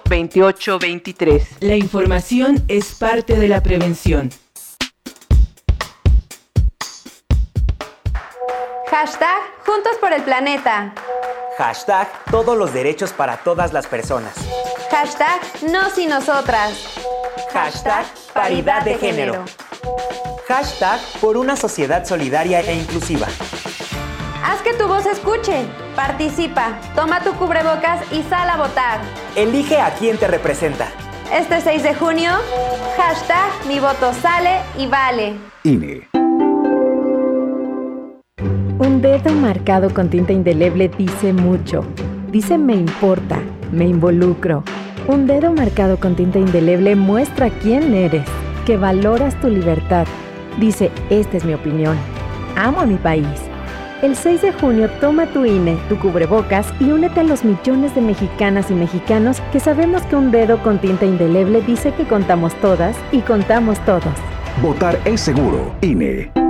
28 0.08 0.78
23. 0.78 1.48
La 1.60 1.74
información 1.74 2.64
es 2.68 2.94
parte 2.94 3.36
de 3.36 3.48
la 3.48 3.62
prevención. 3.62 4.30
Hashtag 8.88 9.36
Juntos 9.66 9.96
por 10.00 10.12
el 10.12 10.22
Planeta. 10.22 10.94
Hashtag 11.58 12.08
Todos 12.30 12.56
los 12.56 12.72
derechos 12.72 13.12
para 13.12 13.38
todas 13.38 13.72
las 13.72 13.86
personas. 13.86 14.34
Hashtag 14.90 15.40
Nos 15.70 15.98
y 15.98 16.06
Nosotras. 16.06 16.96
Hashtag 17.52 18.06
Paridad 18.32 18.82
de 18.82 18.94
género. 18.96 19.44
Hashtag 20.46 21.00
Por 21.20 21.36
una 21.36 21.56
sociedad 21.56 22.04
solidaria 22.04 22.60
e 22.60 22.74
inclusiva. 22.74 23.26
Haz 24.44 24.60
que 24.60 24.74
tu 24.74 24.86
voz 24.86 25.06
escuche. 25.06 25.64
Participa. 25.96 26.78
Toma 26.94 27.20
tu 27.20 27.32
cubrebocas 27.32 28.00
y 28.12 28.22
sal 28.24 28.50
a 28.50 28.58
votar. 28.58 29.00
Elige 29.36 29.80
a 29.80 29.94
quien 29.94 30.18
te 30.18 30.26
representa. 30.26 30.88
Este 31.32 31.62
6 31.62 31.82
de 31.82 31.94
junio, 31.94 32.30
hashtag 32.98 33.66
mi 33.66 33.80
voto 33.80 34.12
sale 34.12 34.58
y 34.76 34.86
vale. 34.86 35.36
INE. 35.62 36.08
Un 38.78 39.00
dedo 39.00 39.32
marcado 39.32 39.92
con 39.94 40.10
tinta 40.10 40.34
indeleble 40.34 40.88
dice 40.90 41.32
mucho. 41.32 41.86
Dice 42.28 42.58
me 42.58 42.74
importa, 42.74 43.38
me 43.72 43.86
involucro. 43.86 44.62
Un 45.08 45.26
dedo 45.26 45.52
marcado 45.52 45.98
con 45.98 46.16
tinta 46.16 46.38
indeleble 46.38 46.96
muestra 46.96 47.48
quién 47.48 47.94
eres, 47.94 48.26
que 48.66 48.76
valoras 48.76 49.40
tu 49.40 49.48
libertad 49.48 50.06
dice, 50.58 50.90
esta 51.10 51.36
es 51.38 51.44
mi 51.44 51.54
opinión. 51.54 51.96
Amo 52.56 52.80
a 52.80 52.86
mi 52.86 52.96
país. 52.96 53.40
El 54.04 54.16
6 54.16 54.42
de 54.42 54.52
junio 54.52 54.90
toma 55.00 55.24
tu 55.24 55.46
INE, 55.46 55.78
tu 55.88 55.98
cubrebocas 55.98 56.66
y 56.78 56.90
únete 56.90 57.20
a 57.20 57.22
los 57.22 57.42
millones 57.42 57.94
de 57.94 58.02
mexicanas 58.02 58.70
y 58.70 58.74
mexicanos 58.74 59.40
que 59.50 59.60
sabemos 59.60 60.02
que 60.02 60.14
un 60.14 60.30
dedo 60.30 60.62
con 60.62 60.78
tinta 60.78 61.06
indeleble 61.06 61.62
dice 61.62 61.90
que 61.94 62.04
contamos 62.04 62.54
todas 62.60 62.94
y 63.12 63.20
contamos 63.20 63.82
todos. 63.86 64.12
Votar 64.60 65.00
es 65.06 65.22
seguro. 65.22 65.74
INE. 65.80 66.43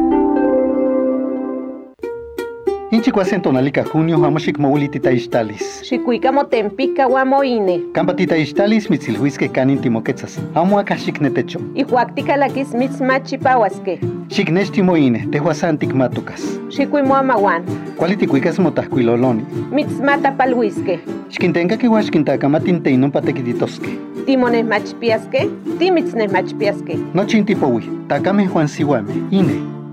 Inchikuasen 2.90 3.42
tonalika 3.42 3.82
junio 3.82 4.18
hamashik 4.18 4.58
maulitita 4.58 5.10
istalis. 5.10 5.82
Xikuika 5.82 6.32
motempica 6.32 7.08
guamoine. 7.08 7.80
Kampatita 7.92 8.36
istalis 8.36 8.90
mitzilhuisque 8.90 9.48
canin 9.48 9.78
timoquetzas. 9.78 10.38
Amo 10.54 10.78
akashik 10.78 11.20
netecho. 11.20 11.60
Ihuactica 11.74 12.36
laquis 12.36 12.74
mitzmachipahuasque. 12.74 13.98
Xiknechtimoine, 14.28 15.26
tehuasantic 15.30 15.94
matucas. 15.94 16.60
Xikuimoamahuan. 16.70 17.62
Kualitikuikas 17.96 18.58
motajkuiloloni. 18.58 19.42
Mitzmatapalhuisque. 19.70 21.00
Xkintenka 21.30 21.76
kiuaxkintakamatinteinon 21.76 23.12
patekititosque. 23.12 23.88
Timonesmachpiasque. 24.26 25.50
Timitznesmachpiasque. 25.78 26.98
Nochintipowi, 27.14 27.90
takame 28.08 28.46
Juan 28.46 28.68
Siwame, 28.68 29.12
INE. 29.30 29.83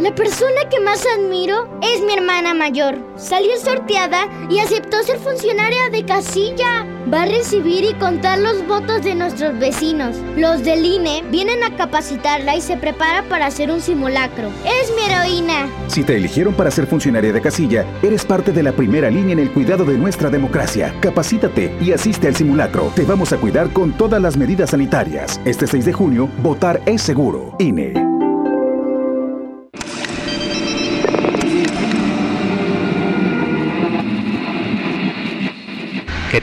La 0.00 0.12
persona 0.12 0.68
que 0.68 0.80
más 0.80 1.06
admiro 1.16 1.68
es 1.80 2.02
mi 2.02 2.14
hermana 2.14 2.52
mayor. 2.52 2.98
Salió 3.16 3.56
sorteada 3.56 4.26
y 4.50 4.58
aceptó 4.58 5.00
ser 5.04 5.18
funcionaria 5.18 5.88
de 5.92 6.04
casilla. 6.04 6.84
Va 7.12 7.22
a 7.22 7.26
recibir 7.26 7.84
y 7.84 7.94
contar 7.94 8.40
los 8.40 8.66
votos 8.66 9.04
de 9.04 9.14
nuestros 9.14 9.56
vecinos. 9.60 10.16
Los 10.36 10.64
del 10.64 10.84
INE 10.84 11.22
vienen 11.30 11.62
a 11.62 11.76
capacitarla 11.76 12.56
y 12.56 12.60
se 12.60 12.76
prepara 12.76 13.22
para 13.28 13.46
hacer 13.46 13.70
un 13.70 13.80
simulacro. 13.80 14.48
Es 14.64 14.92
mi 14.96 15.12
heroína. 15.12 15.68
Si 15.86 16.02
te 16.02 16.16
eligieron 16.16 16.54
para 16.54 16.72
ser 16.72 16.88
funcionaria 16.88 17.32
de 17.32 17.40
casilla, 17.40 17.86
eres 18.02 18.24
parte 18.24 18.50
de 18.50 18.64
la 18.64 18.72
primera 18.72 19.10
línea 19.10 19.34
en 19.34 19.38
el 19.38 19.52
cuidado 19.52 19.84
de 19.84 19.96
nuestra 19.96 20.28
democracia. 20.28 20.92
Capacítate 21.00 21.72
y 21.80 21.92
asiste 21.92 22.26
al 22.26 22.34
simulacro. 22.34 22.90
Te 22.96 23.04
vamos 23.04 23.32
a 23.32 23.36
cuidar 23.36 23.72
con 23.72 23.96
todas 23.96 24.20
las 24.20 24.36
medidas 24.36 24.70
sanitarias. 24.70 25.40
Este 25.44 25.68
6 25.68 25.84
de 25.84 25.92
junio, 25.92 26.28
votar 26.42 26.82
es 26.84 27.00
seguro. 27.00 27.54
INE. 27.60 28.13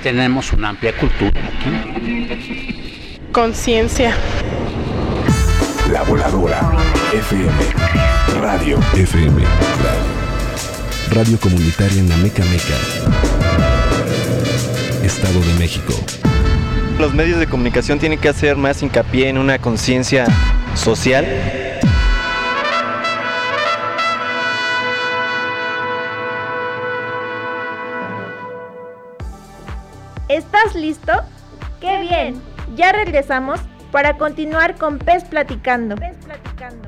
Tenemos 0.01 0.51
una 0.53 0.69
amplia 0.69 0.95
cultura 0.97 1.41
aquí. 1.45 3.19
Conciencia. 3.31 4.13
La 5.91 6.03
voladora. 6.03 6.59
FM. 7.13 7.51
Radio. 8.41 8.79
FM. 8.93 9.41
Radio. 9.41 10.21
Radio 11.11 11.39
comunitaria 11.39 11.99
en 11.99 12.09
la 12.09 12.17
Meca 12.17 12.43
Meca. 12.45 12.77
Estado 15.03 15.39
de 15.39 15.53
México. 15.59 15.93
Los 16.99 17.13
medios 17.13 17.39
de 17.39 17.47
comunicación 17.47 17.99
tienen 17.99 18.19
que 18.19 18.29
hacer 18.29 18.55
más 18.55 18.81
hincapié 18.81 19.29
en 19.29 19.37
una 19.37 19.59
conciencia 19.59 20.25
social 20.75 21.25
¿Estás 30.31 30.75
listo? 30.75 31.11
¡Qué 31.81 31.99
bien! 31.99 32.41
Ya 32.77 32.93
regresamos 32.93 33.59
para 33.91 34.17
continuar 34.17 34.77
con 34.77 34.97
Pez 34.97 35.25
Platicando. 35.25 35.97
Pez 35.97 36.15
Platicando. 36.23 36.87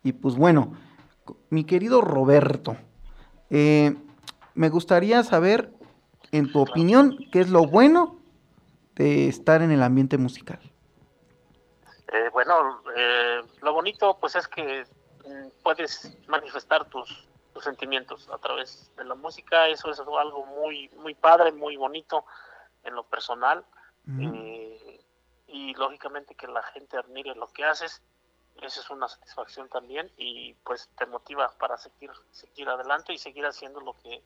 Y 0.02 0.14
pues 0.14 0.36
bueno, 0.36 0.72
mi 1.50 1.66
querido 1.66 2.00
Roberto, 2.00 2.78
eh, 3.50 3.96
me 4.56 4.70
gustaría 4.70 5.24
saber, 5.24 5.72
en 6.32 6.52
tu 6.52 6.62
opinión, 6.62 7.18
qué 7.32 7.42
es 7.42 7.50
lo 7.50 7.66
bueno 7.66 8.20
de 8.96 9.28
estar 9.28 9.62
en 9.62 9.72
el 9.72 9.84
ambiente 9.84 10.18
musical. 10.18 10.60
Eh, 12.12 12.30
bueno, 12.32 12.82
eh, 12.96 13.42
lo 13.62 13.74
bonito 13.74 14.18
pues 14.20 14.36
es 14.36 14.48
que 14.48 14.86
mm, 15.26 15.48
puedes 15.62 16.18
manifestar 16.28 16.86
tus, 16.86 17.28
tus 17.54 17.64
sentimientos 17.64 18.30
a 18.30 18.38
través 18.38 18.92
de 18.96 19.04
la 19.04 19.16
música, 19.16 19.68
eso 19.68 19.92
es 19.92 20.00
algo 20.00 20.46
muy, 20.46 20.90
muy 20.98 21.14
padre, 21.14 21.52
muy 21.52 21.76
bonito 21.76 22.26
en 22.84 22.96
lo 22.96 23.04
personal. 23.04 23.66
Eh, 24.08 25.02
y 25.48 25.74
lógicamente 25.74 26.36
que 26.36 26.48
la 26.48 26.62
gente 26.62 26.96
admire 26.96 27.34
lo 27.34 27.48
que 27.48 27.66
haces, 27.66 28.04
eso 28.62 28.82
es 28.82 28.90
una 28.90 29.08
satisfacción 29.08 29.70
también 29.70 30.12
y 30.18 30.54
pues 30.64 30.90
te 30.98 31.06
motiva 31.06 31.52
para 31.58 31.78
seguir, 31.78 32.12
seguir 32.32 32.70
adelante 32.70 33.14
y 33.14 33.18
seguir 33.18 33.46
haciendo 33.46 33.82
lo 33.82 33.94
que, 34.02 34.24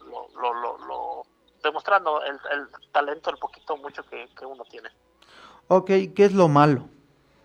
lo, 0.00 0.28
lo, 0.40 0.54
lo, 0.54 0.78
lo 0.78 1.22
demostrando 1.62 2.22
el, 2.22 2.38
el, 2.52 2.68
talento, 2.92 3.30
el 3.30 3.38
poquito 3.38 3.76
mucho 3.76 4.04
que, 4.04 4.28
que, 4.38 4.46
uno 4.46 4.64
tiene. 4.64 4.90
Ok, 5.68 5.86
¿qué 6.14 6.24
es 6.24 6.32
lo 6.32 6.48
malo? 6.48 6.88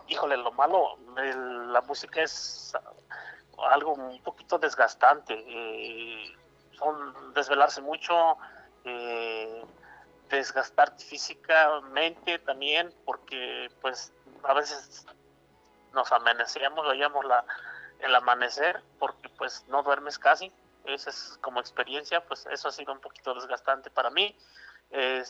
Híjole, 0.08 0.38
lo 0.38 0.52
malo, 0.52 0.98
el, 1.18 1.74
la 1.74 1.82
música 1.82 2.22
es 2.22 2.74
algo 3.58 3.94
un 3.94 4.22
poquito 4.22 4.60
desgastante. 4.60 5.34
Eh, 5.48 6.36
son 6.78 7.34
desvelarse 7.34 7.82
mucho, 7.82 8.38
eh, 8.84 9.64
desgastar 10.30 10.98
físicamente 10.98 12.40
también, 12.40 12.94
porque 13.06 13.70
pues 13.82 14.12
a 14.44 14.54
veces 14.54 15.06
nos 15.94 16.12
amanecemos, 16.12 16.88
veíamos 16.88 17.26
la, 17.26 17.44
el 18.00 18.14
amanecer, 18.16 18.82
porque 19.00 19.30
pues 19.38 19.66
no 19.68 19.84
duermes 19.84 20.18
casi 20.20 20.52
esa 20.86 21.10
es 21.10 21.38
como 21.42 21.60
experiencia, 21.60 22.22
pues 22.26 22.46
eso 22.52 22.68
ha 22.68 22.72
sido 22.72 22.94
un 22.94 23.00
poquito 23.00 23.34
desgastante 23.34 23.90
para 23.90 24.10
mí. 24.10 24.36
Eh, 24.92 25.24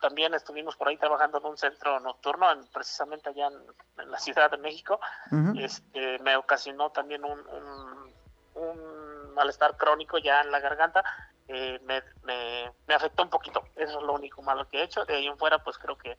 también 0.00 0.34
estuvimos 0.34 0.76
por 0.76 0.88
ahí 0.88 0.96
trabajando 0.96 1.38
en 1.38 1.46
un 1.46 1.56
centro 1.56 2.00
nocturno, 2.00 2.50
en, 2.50 2.66
precisamente 2.68 3.30
allá 3.30 3.48
en, 3.48 4.02
en, 4.02 4.10
la 4.10 4.18
Ciudad 4.18 4.50
de 4.50 4.58
México. 4.58 5.00
Uh 5.30 5.34
-huh. 5.34 5.64
este, 5.64 6.18
me 6.20 6.36
ocasionó 6.36 6.90
también 6.90 7.24
un, 7.24 7.38
un, 7.48 8.14
un, 8.54 9.34
malestar 9.34 9.76
crónico 9.76 10.18
ya 10.18 10.40
en 10.42 10.50
la 10.50 10.60
garganta. 10.60 11.02
Eh, 11.48 11.78
me, 11.84 12.02
me, 12.22 12.72
me, 12.86 12.94
afectó 12.94 13.22
un 13.22 13.30
poquito. 13.30 13.62
Eso 13.76 13.98
es 13.98 14.04
lo 14.04 14.14
único 14.14 14.42
malo 14.42 14.68
que 14.68 14.78
he 14.78 14.82
hecho. 14.84 15.04
De 15.04 15.16
ahí 15.16 15.26
en 15.26 15.38
fuera, 15.38 15.58
pues 15.58 15.76
creo 15.78 15.96
que... 15.98 16.16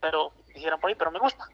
Pero 0.00 0.32
dijeron 0.54 0.80
por 0.80 0.88
ahí, 0.88 0.94
pero 0.94 1.10
me 1.10 1.18
gusta. 1.18 1.44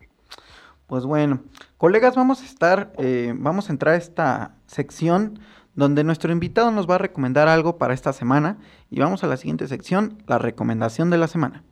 Pues 0.87 1.07
bueno, 1.07 1.41
colegas, 1.79 2.15
vamos 2.15 2.43
a 2.43 2.45
estar, 2.45 2.93
eh, 2.99 3.33
vamos 3.37 3.69
a 3.69 3.73
entrar 3.73 3.95
a 3.95 3.99
esta 3.99 4.57
sección 4.67 5.39
donde 5.75 6.05
nuestro 6.05 6.31
invitado 6.31 6.71
nos 6.71 6.89
va 6.89 6.97
a 6.97 6.99
recomendar 6.99 7.49
algo 7.49 7.79
para 7.79 7.95
esta 7.95 8.13
semana 8.13 8.59
y 8.91 9.01
vamos 9.01 9.25
a 9.25 9.27
la 9.27 9.37
siguiente 9.37 9.67
sección, 9.67 10.23
la 10.27 10.39
recomendación 10.39 11.11
de 11.11 11.19
la 11.19 11.27
semana. 11.27 11.65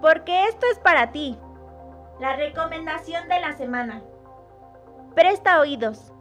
Porque 0.00 0.44
esto 0.44 0.66
es 0.72 0.78
para 0.78 1.12
ti. 1.12 1.36
La 2.20 2.34
recomendación 2.34 3.28
de 3.28 3.40
la 3.40 3.56
semana. 3.56 4.02
Presta 5.14 5.60
oídos. 5.60 6.12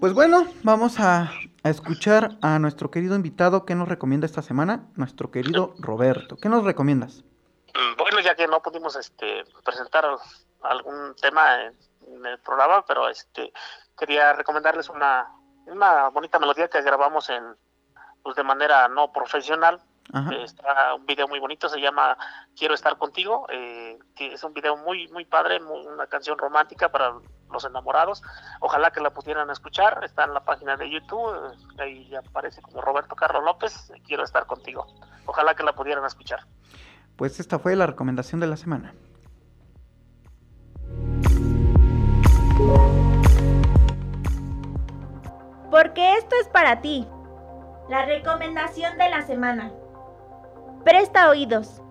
Pues 0.00 0.14
bueno, 0.14 0.46
vamos 0.62 0.98
a, 1.00 1.30
escuchar 1.70 2.38
a 2.42 2.58
nuestro 2.58 2.90
querido 2.90 3.14
invitado 3.14 3.64
que 3.64 3.74
nos 3.74 3.88
recomienda 3.88 4.26
esta 4.26 4.42
semana, 4.42 4.88
nuestro 4.96 5.30
querido 5.30 5.74
Roberto. 5.78 6.36
¿Qué 6.36 6.48
nos 6.48 6.64
recomiendas? 6.64 7.24
Bueno, 7.96 8.20
ya 8.20 8.34
que 8.34 8.46
no 8.46 8.60
pudimos 8.62 8.96
este, 8.96 9.44
presentar 9.64 10.04
algún 10.62 11.14
tema 11.20 11.64
en, 11.64 11.74
en 12.14 12.26
el 12.26 12.38
programa, 12.38 12.84
pero 12.86 13.08
este 13.08 13.52
quería 13.98 14.32
recomendarles 14.32 14.88
una, 14.88 15.26
una 15.66 16.08
bonita 16.08 16.38
melodía 16.38 16.68
que 16.68 16.82
grabamos 16.82 17.28
en 17.30 17.42
pues 18.22 18.36
de 18.36 18.42
manera 18.42 18.88
no 18.88 19.12
profesional. 19.12 19.80
Ajá. 20.12 20.34
Está 20.36 20.94
un 20.94 21.04
video 21.06 21.28
muy 21.28 21.38
bonito, 21.38 21.68
se 21.68 21.80
llama 21.80 22.16
Quiero 22.56 22.74
estar 22.74 22.96
contigo. 22.96 23.46
eh, 23.50 23.98
que 24.16 24.32
es 24.34 24.42
un 24.42 24.52
video 24.54 24.76
muy 24.76 25.08
muy 25.08 25.24
padre, 25.24 25.60
muy- 25.60 25.86
una 25.86 26.06
canción 26.06 26.38
romántica 26.38 26.88
para 26.90 27.14
los 27.52 27.64
enamorados. 27.64 28.22
Ojalá 28.60 28.90
que 28.90 29.00
la 29.00 29.10
pudieran 29.10 29.50
escuchar. 29.50 30.02
Está 30.04 30.24
en 30.24 30.34
la 30.34 30.44
página 30.44 30.76
de 30.76 30.90
YouTube, 30.90 31.52
eh, 31.78 31.82
ahí 31.82 32.14
aparece 32.14 32.60
como 32.62 32.80
Roberto 32.80 33.14
Carlos 33.16 33.44
López. 33.44 33.92
Quiero 34.06 34.24
estar 34.24 34.46
contigo. 34.46 34.86
Ojalá 35.26 35.54
que 35.54 35.62
la 35.62 35.74
pudieran 35.74 36.04
escuchar. 36.04 36.40
Pues 37.16 37.38
esta 37.40 37.58
fue 37.58 37.76
la 37.76 37.86
recomendación 37.86 38.40
de 38.40 38.46
la 38.46 38.56
semana. 38.56 38.94
Porque 45.70 46.14
esto 46.14 46.34
es 46.40 46.48
para 46.48 46.80
ti. 46.80 47.06
La 47.88 48.04
recomendación 48.04 48.98
de 48.98 49.08
la 49.10 49.22
semana. 49.22 49.70
Presta 50.88 51.28
oídos. 51.28 51.82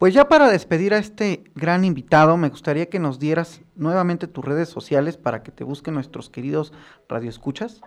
Pues 0.00 0.14
ya 0.14 0.28
para 0.28 0.48
despedir 0.48 0.92
a 0.92 0.98
este 0.98 1.44
gran 1.54 1.84
invitado, 1.84 2.36
me 2.36 2.48
gustaría 2.48 2.90
que 2.90 2.98
nos 2.98 3.20
dieras 3.20 3.60
nuevamente 3.76 4.26
tus 4.26 4.44
redes 4.44 4.68
sociales 4.68 5.16
para 5.16 5.44
que 5.44 5.52
te 5.52 5.62
busquen 5.62 5.94
nuestros 5.94 6.28
queridos 6.28 6.72
radioescuchas. 7.08 7.80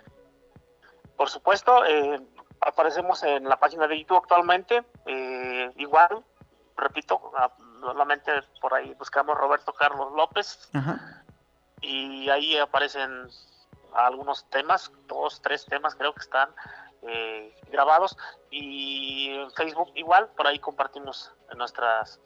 Por 1.18 1.30
supuesto, 1.30 1.86
eh, 1.86 2.22
aparecemos 2.62 3.22
en 3.24 3.50
la 3.50 3.60
página 3.60 3.86
de 3.90 4.00
YouTube 4.00 4.20
actualmente. 4.20 4.86
eh, 5.08 5.74
igual, 5.76 6.24
repito, 6.78 7.34
ah, 7.38 7.52
solamente 7.82 8.32
por 8.62 8.74
ahí 8.74 8.94
buscamos 8.98 9.38
Roberto 9.38 9.74
Carlos 9.74 10.14
López 10.16 10.70
Ajá. 10.72 11.26
Y 11.82 12.30
ahí 12.30 12.58
aparecen 12.58 13.30
algunos 13.94 14.50
temas, 14.50 14.92
dos, 15.08 15.42
tres 15.42 15.66
temas 15.66 15.96
creo 15.96 16.14
que 16.14 16.22
están 16.22 16.50
eh, 17.04 17.56
grabados 17.72 18.18
y 18.50 19.30
en 19.30 19.52
Facebook 19.52 19.92
igual, 19.96 20.30
por 20.36 20.48
ahí 20.48 20.60
compartimos 20.60 21.32
nuestras 21.56 22.20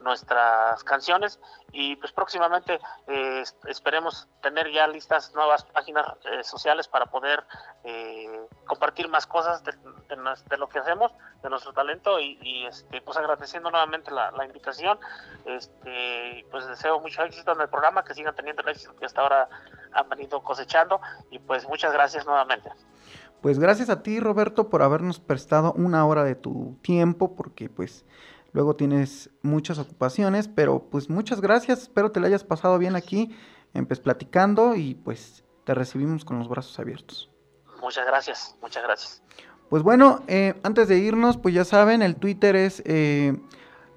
nuestras 0.00 0.82
canciones 0.84 1.38
y 1.72 1.94
pues 1.96 2.10
próximamente 2.12 2.80
eh, 3.06 3.40
es- 3.42 3.56
esperemos 3.66 4.28
tener 4.42 4.70
ya 4.72 4.86
listas 4.88 5.32
nuevas 5.34 5.64
páginas 5.64 6.06
eh, 6.24 6.42
sociales 6.42 6.88
para 6.88 7.06
poder 7.06 7.44
eh, 7.84 8.40
compartir 8.66 9.08
más 9.08 9.26
cosas 9.26 9.62
de, 9.62 9.72
de 10.08 10.16
nos- 10.16 10.44
de 10.48 10.56
lo 10.56 10.68
que 10.68 10.78
hacemos, 10.78 11.12
de 11.42 11.50
nuestro 11.50 11.72
talento 11.72 12.18
y, 12.18 12.38
y, 12.42 12.66
este 12.66 13.00
pues 13.02 13.16
agradeciendo 13.18 13.70
nuevamente 13.70 14.10
la, 14.10 14.30
la 14.32 14.44
invitación, 14.44 14.98
este 15.46 16.46
pues 16.50 16.66
deseo 16.66 17.00
mucho 17.00 17.22
éxito 17.22 17.52
en 17.52 17.60
el 17.60 17.68
programa, 17.68 18.04
que 18.04 18.14
sigan 18.14 18.34
teniendo 18.34 18.62
el 18.62 18.68
éxito 18.70 18.94
que 18.96 19.06
hasta 19.06 19.20
ahora 19.20 19.48
han 19.92 20.08
venido 20.08 20.42
cosechando 20.42 21.00
y 21.30 21.38
pues 21.38 21.66
muchas 21.68 21.92
gracias 21.92 22.24
nuevamente. 22.26 22.70
Pues 23.42 23.58
gracias 23.58 23.88
a 23.88 24.02
ti, 24.02 24.20
Roberto, 24.20 24.68
por 24.68 24.82
habernos 24.82 25.18
prestado 25.18 25.72
una 25.72 26.06
hora 26.06 26.24
de 26.24 26.34
tu 26.34 26.76
tiempo, 26.82 27.34
porque 27.34 27.70
pues 27.70 28.04
luego 28.52 28.76
tienes 28.76 29.30
muchas 29.42 29.78
ocupaciones, 29.78 30.48
pero 30.48 30.84
pues 30.90 31.08
muchas 31.08 31.40
gracias, 31.40 31.82
espero 31.82 32.10
te 32.12 32.20
la 32.20 32.26
hayas 32.26 32.44
pasado 32.44 32.78
bien 32.78 32.96
aquí, 32.96 33.34
en 33.74 33.86
Pez 33.86 34.00
Platicando, 34.00 34.74
y 34.74 34.94
pues 34.94 35.44
te 35.64 35.74
recibimos 35.74 36.24
con 36.24 36.38
los 36.38 36.48
brazos 36.48 36.78
abiertos. 36.78 37.30
Muchas 37.80 38.06
gracias, 38.06 38.56
muchas 38.60 38.82
gracias. 38.82 39.22
Pues 39.68 39.82
bueno, 39.82 40.22
eh, 40.26 40.54
antes 40.64 40.88
de 40.88 40.98
irnos, 40.98 41.36
pues 41.36 41.54
ya 41.54 41.64
saben, 41.64 42.02
el 42.02 42.16
Twitter 42.16 42.56
es 42.56 42.82
eh, 42.86 43.38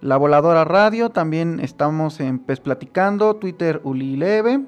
La 0.01 0.17
Voladora 0.17 0.65
Radio, 0.65 1.09
también 1.09 1.59
estamos 1.59 2.19
en 2.19 2.39
Pez 2.39 2.59
Platicando, 2.59 3.35
Twitter 3.37 3.81
Ulileve. 3.83 4.63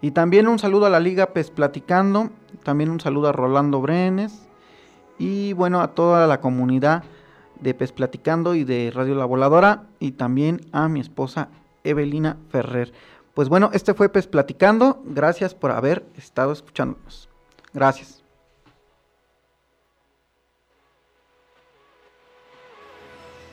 Y 0.00 0.12
también 0.12 0.48
un 0.48 0.58
saludo 0.58 0.86
a 0.86 0.90
la 0.90 1.00
Liga 1.00 1.32
Pez 1.32 1.50
Platicando, 1.50 2.30
también 2.62 2.90
un 2.90 3.00
saludo 3.00 3.28
a 3.28 3.32
Rolando 3.32 3.80
Brenes 3.80 4.48
y 5.18 5.52
bueno, 5.54 5.80
a 5.80 5.94
toda 5.94 6.26
la 6.26 6.40
comunidad 6.40 7.02
de 7.60 7.74
Pez 7.74 7.92
Platicando 7.92 8.54
y 8.54 8.64
de 8.64 8.90
Radio 8.94 9.14
La 9.14 9.24
Voladora 9.24 9.84
y 9.98 10.12
también 10.12 10.60
a 10.72 10.88
mi 10.88 11.00
esposa 11.00 11.48
Evelina 11.84 12.36
Ferrer. 12.50 12.92
Pues 13.34 13.48
bueno, 13.48 13.70
este 13.72 13.94
fue 13.94 14.08
Pez 14.08 14.26
Platicando, 14.26 15.02
gracias 15.04 15.54
por 15.54 15.70
haber 15.70 16.04
estado 16.16 16.52
escuchándonos. 16.52 17.28
Gracias. 17.72 18.22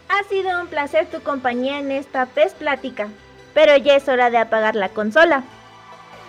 Ha 0.10 0.24
sido 0.30 0.62
un 0.62 0.68
placer 0.68 1.08
tu 1.08 1.22
compañía 1.22 1.80
en 1.80 1.92
esta 1.92 2.26
PES 2.26 2.54
Plática, 2.54 3.10
pero 3.54 3.76
ya 3.76 3.96
es 3.96 4.08
hora 4.08 4.30
de 4.30 4.38
apagar 4.38 4.76
la 4.76 4.90
consola. 4.90 5.44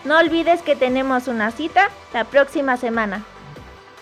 No 0.04 0.18
olvides 0.18 0.62
que 0.62 0.74
tenemos 0.74 1.28
una 1.28 1.52
cita 1.52 1.88
la 2.12 2.24
próxima 2.24 2.76
semana. 2.76 3.24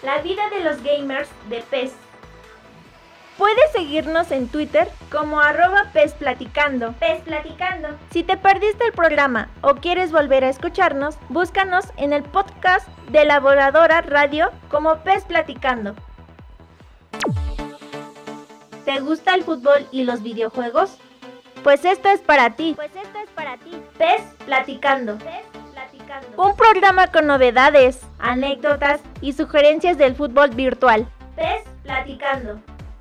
La 0.02 0.22
vida 0.22 0.48
de 0.50 0.64
los 0.64 0.82
gamers 0.82 1.28
de 1.48 1.62
PES. 1.70 1.92
Puedes 3.38 3.72
seguirnos 3.72 4.30
en 4.30 4.46
Twitter 4.46 4.88
como 5.10 5.40
arroba 5.40 5.90
PES 5.92 6.14
Platicando. 6.14 6.92
PES 7.00 7.22
Platicando. 7.22 7.88
Si 8.10 8.22
te 8.22 8.36
perdiste 8.36 8.84
el 8.86 8.92
programa 8.92 9.48
o 9.60 9.74
quieres 9.74 10.12
volver 10.12 10.44
a 10.44 10.50
escucharnos, 10.50 11.18
búscanos 11.30 11.86
en 11.96 12.12
el 12.12 12.22
podcast 12.22 12.86
de 13.10 13.24
la 13.24 13.40
Voladora 13.40 14.02
Radio 14.02 14.50
como 14.70 14.98
PES 14.98 15.24
Platicando. 15.24 15.96
¿Te 18.84 19.00
gusta 19.00 19.34
el 19.34 19.42
fútbol 19.42 19.88
y 19.90 20.04
los 20.04 20.22
videojuegos? 20.22 20.98
Pues 21.64 21.84
esto 21.84 22.10
es 22.10 22.20
para 22.20 22.50
ti. 22.50 22.74
Pues 22.76 22.94
esto 22.94 23.18
es 23.18 23.30
para 23.30 23.56
ti. 23.56 23.82
PES 23.98 24.22
Platicando. 24.46 25.18
Un 26.36 26.54
programa 26.54 27.08
con 27.08 27.26
novedades, 27.26 28.00
anécdotas 28.20 29.00
y 29.20 29.32
sugerencias 29.32 29.98
del 29.98 30.14
fútbol 30.14 30.50
virtual. 30.50 31.08
PES 31.34 31.64
Platicando. 31.82 32.73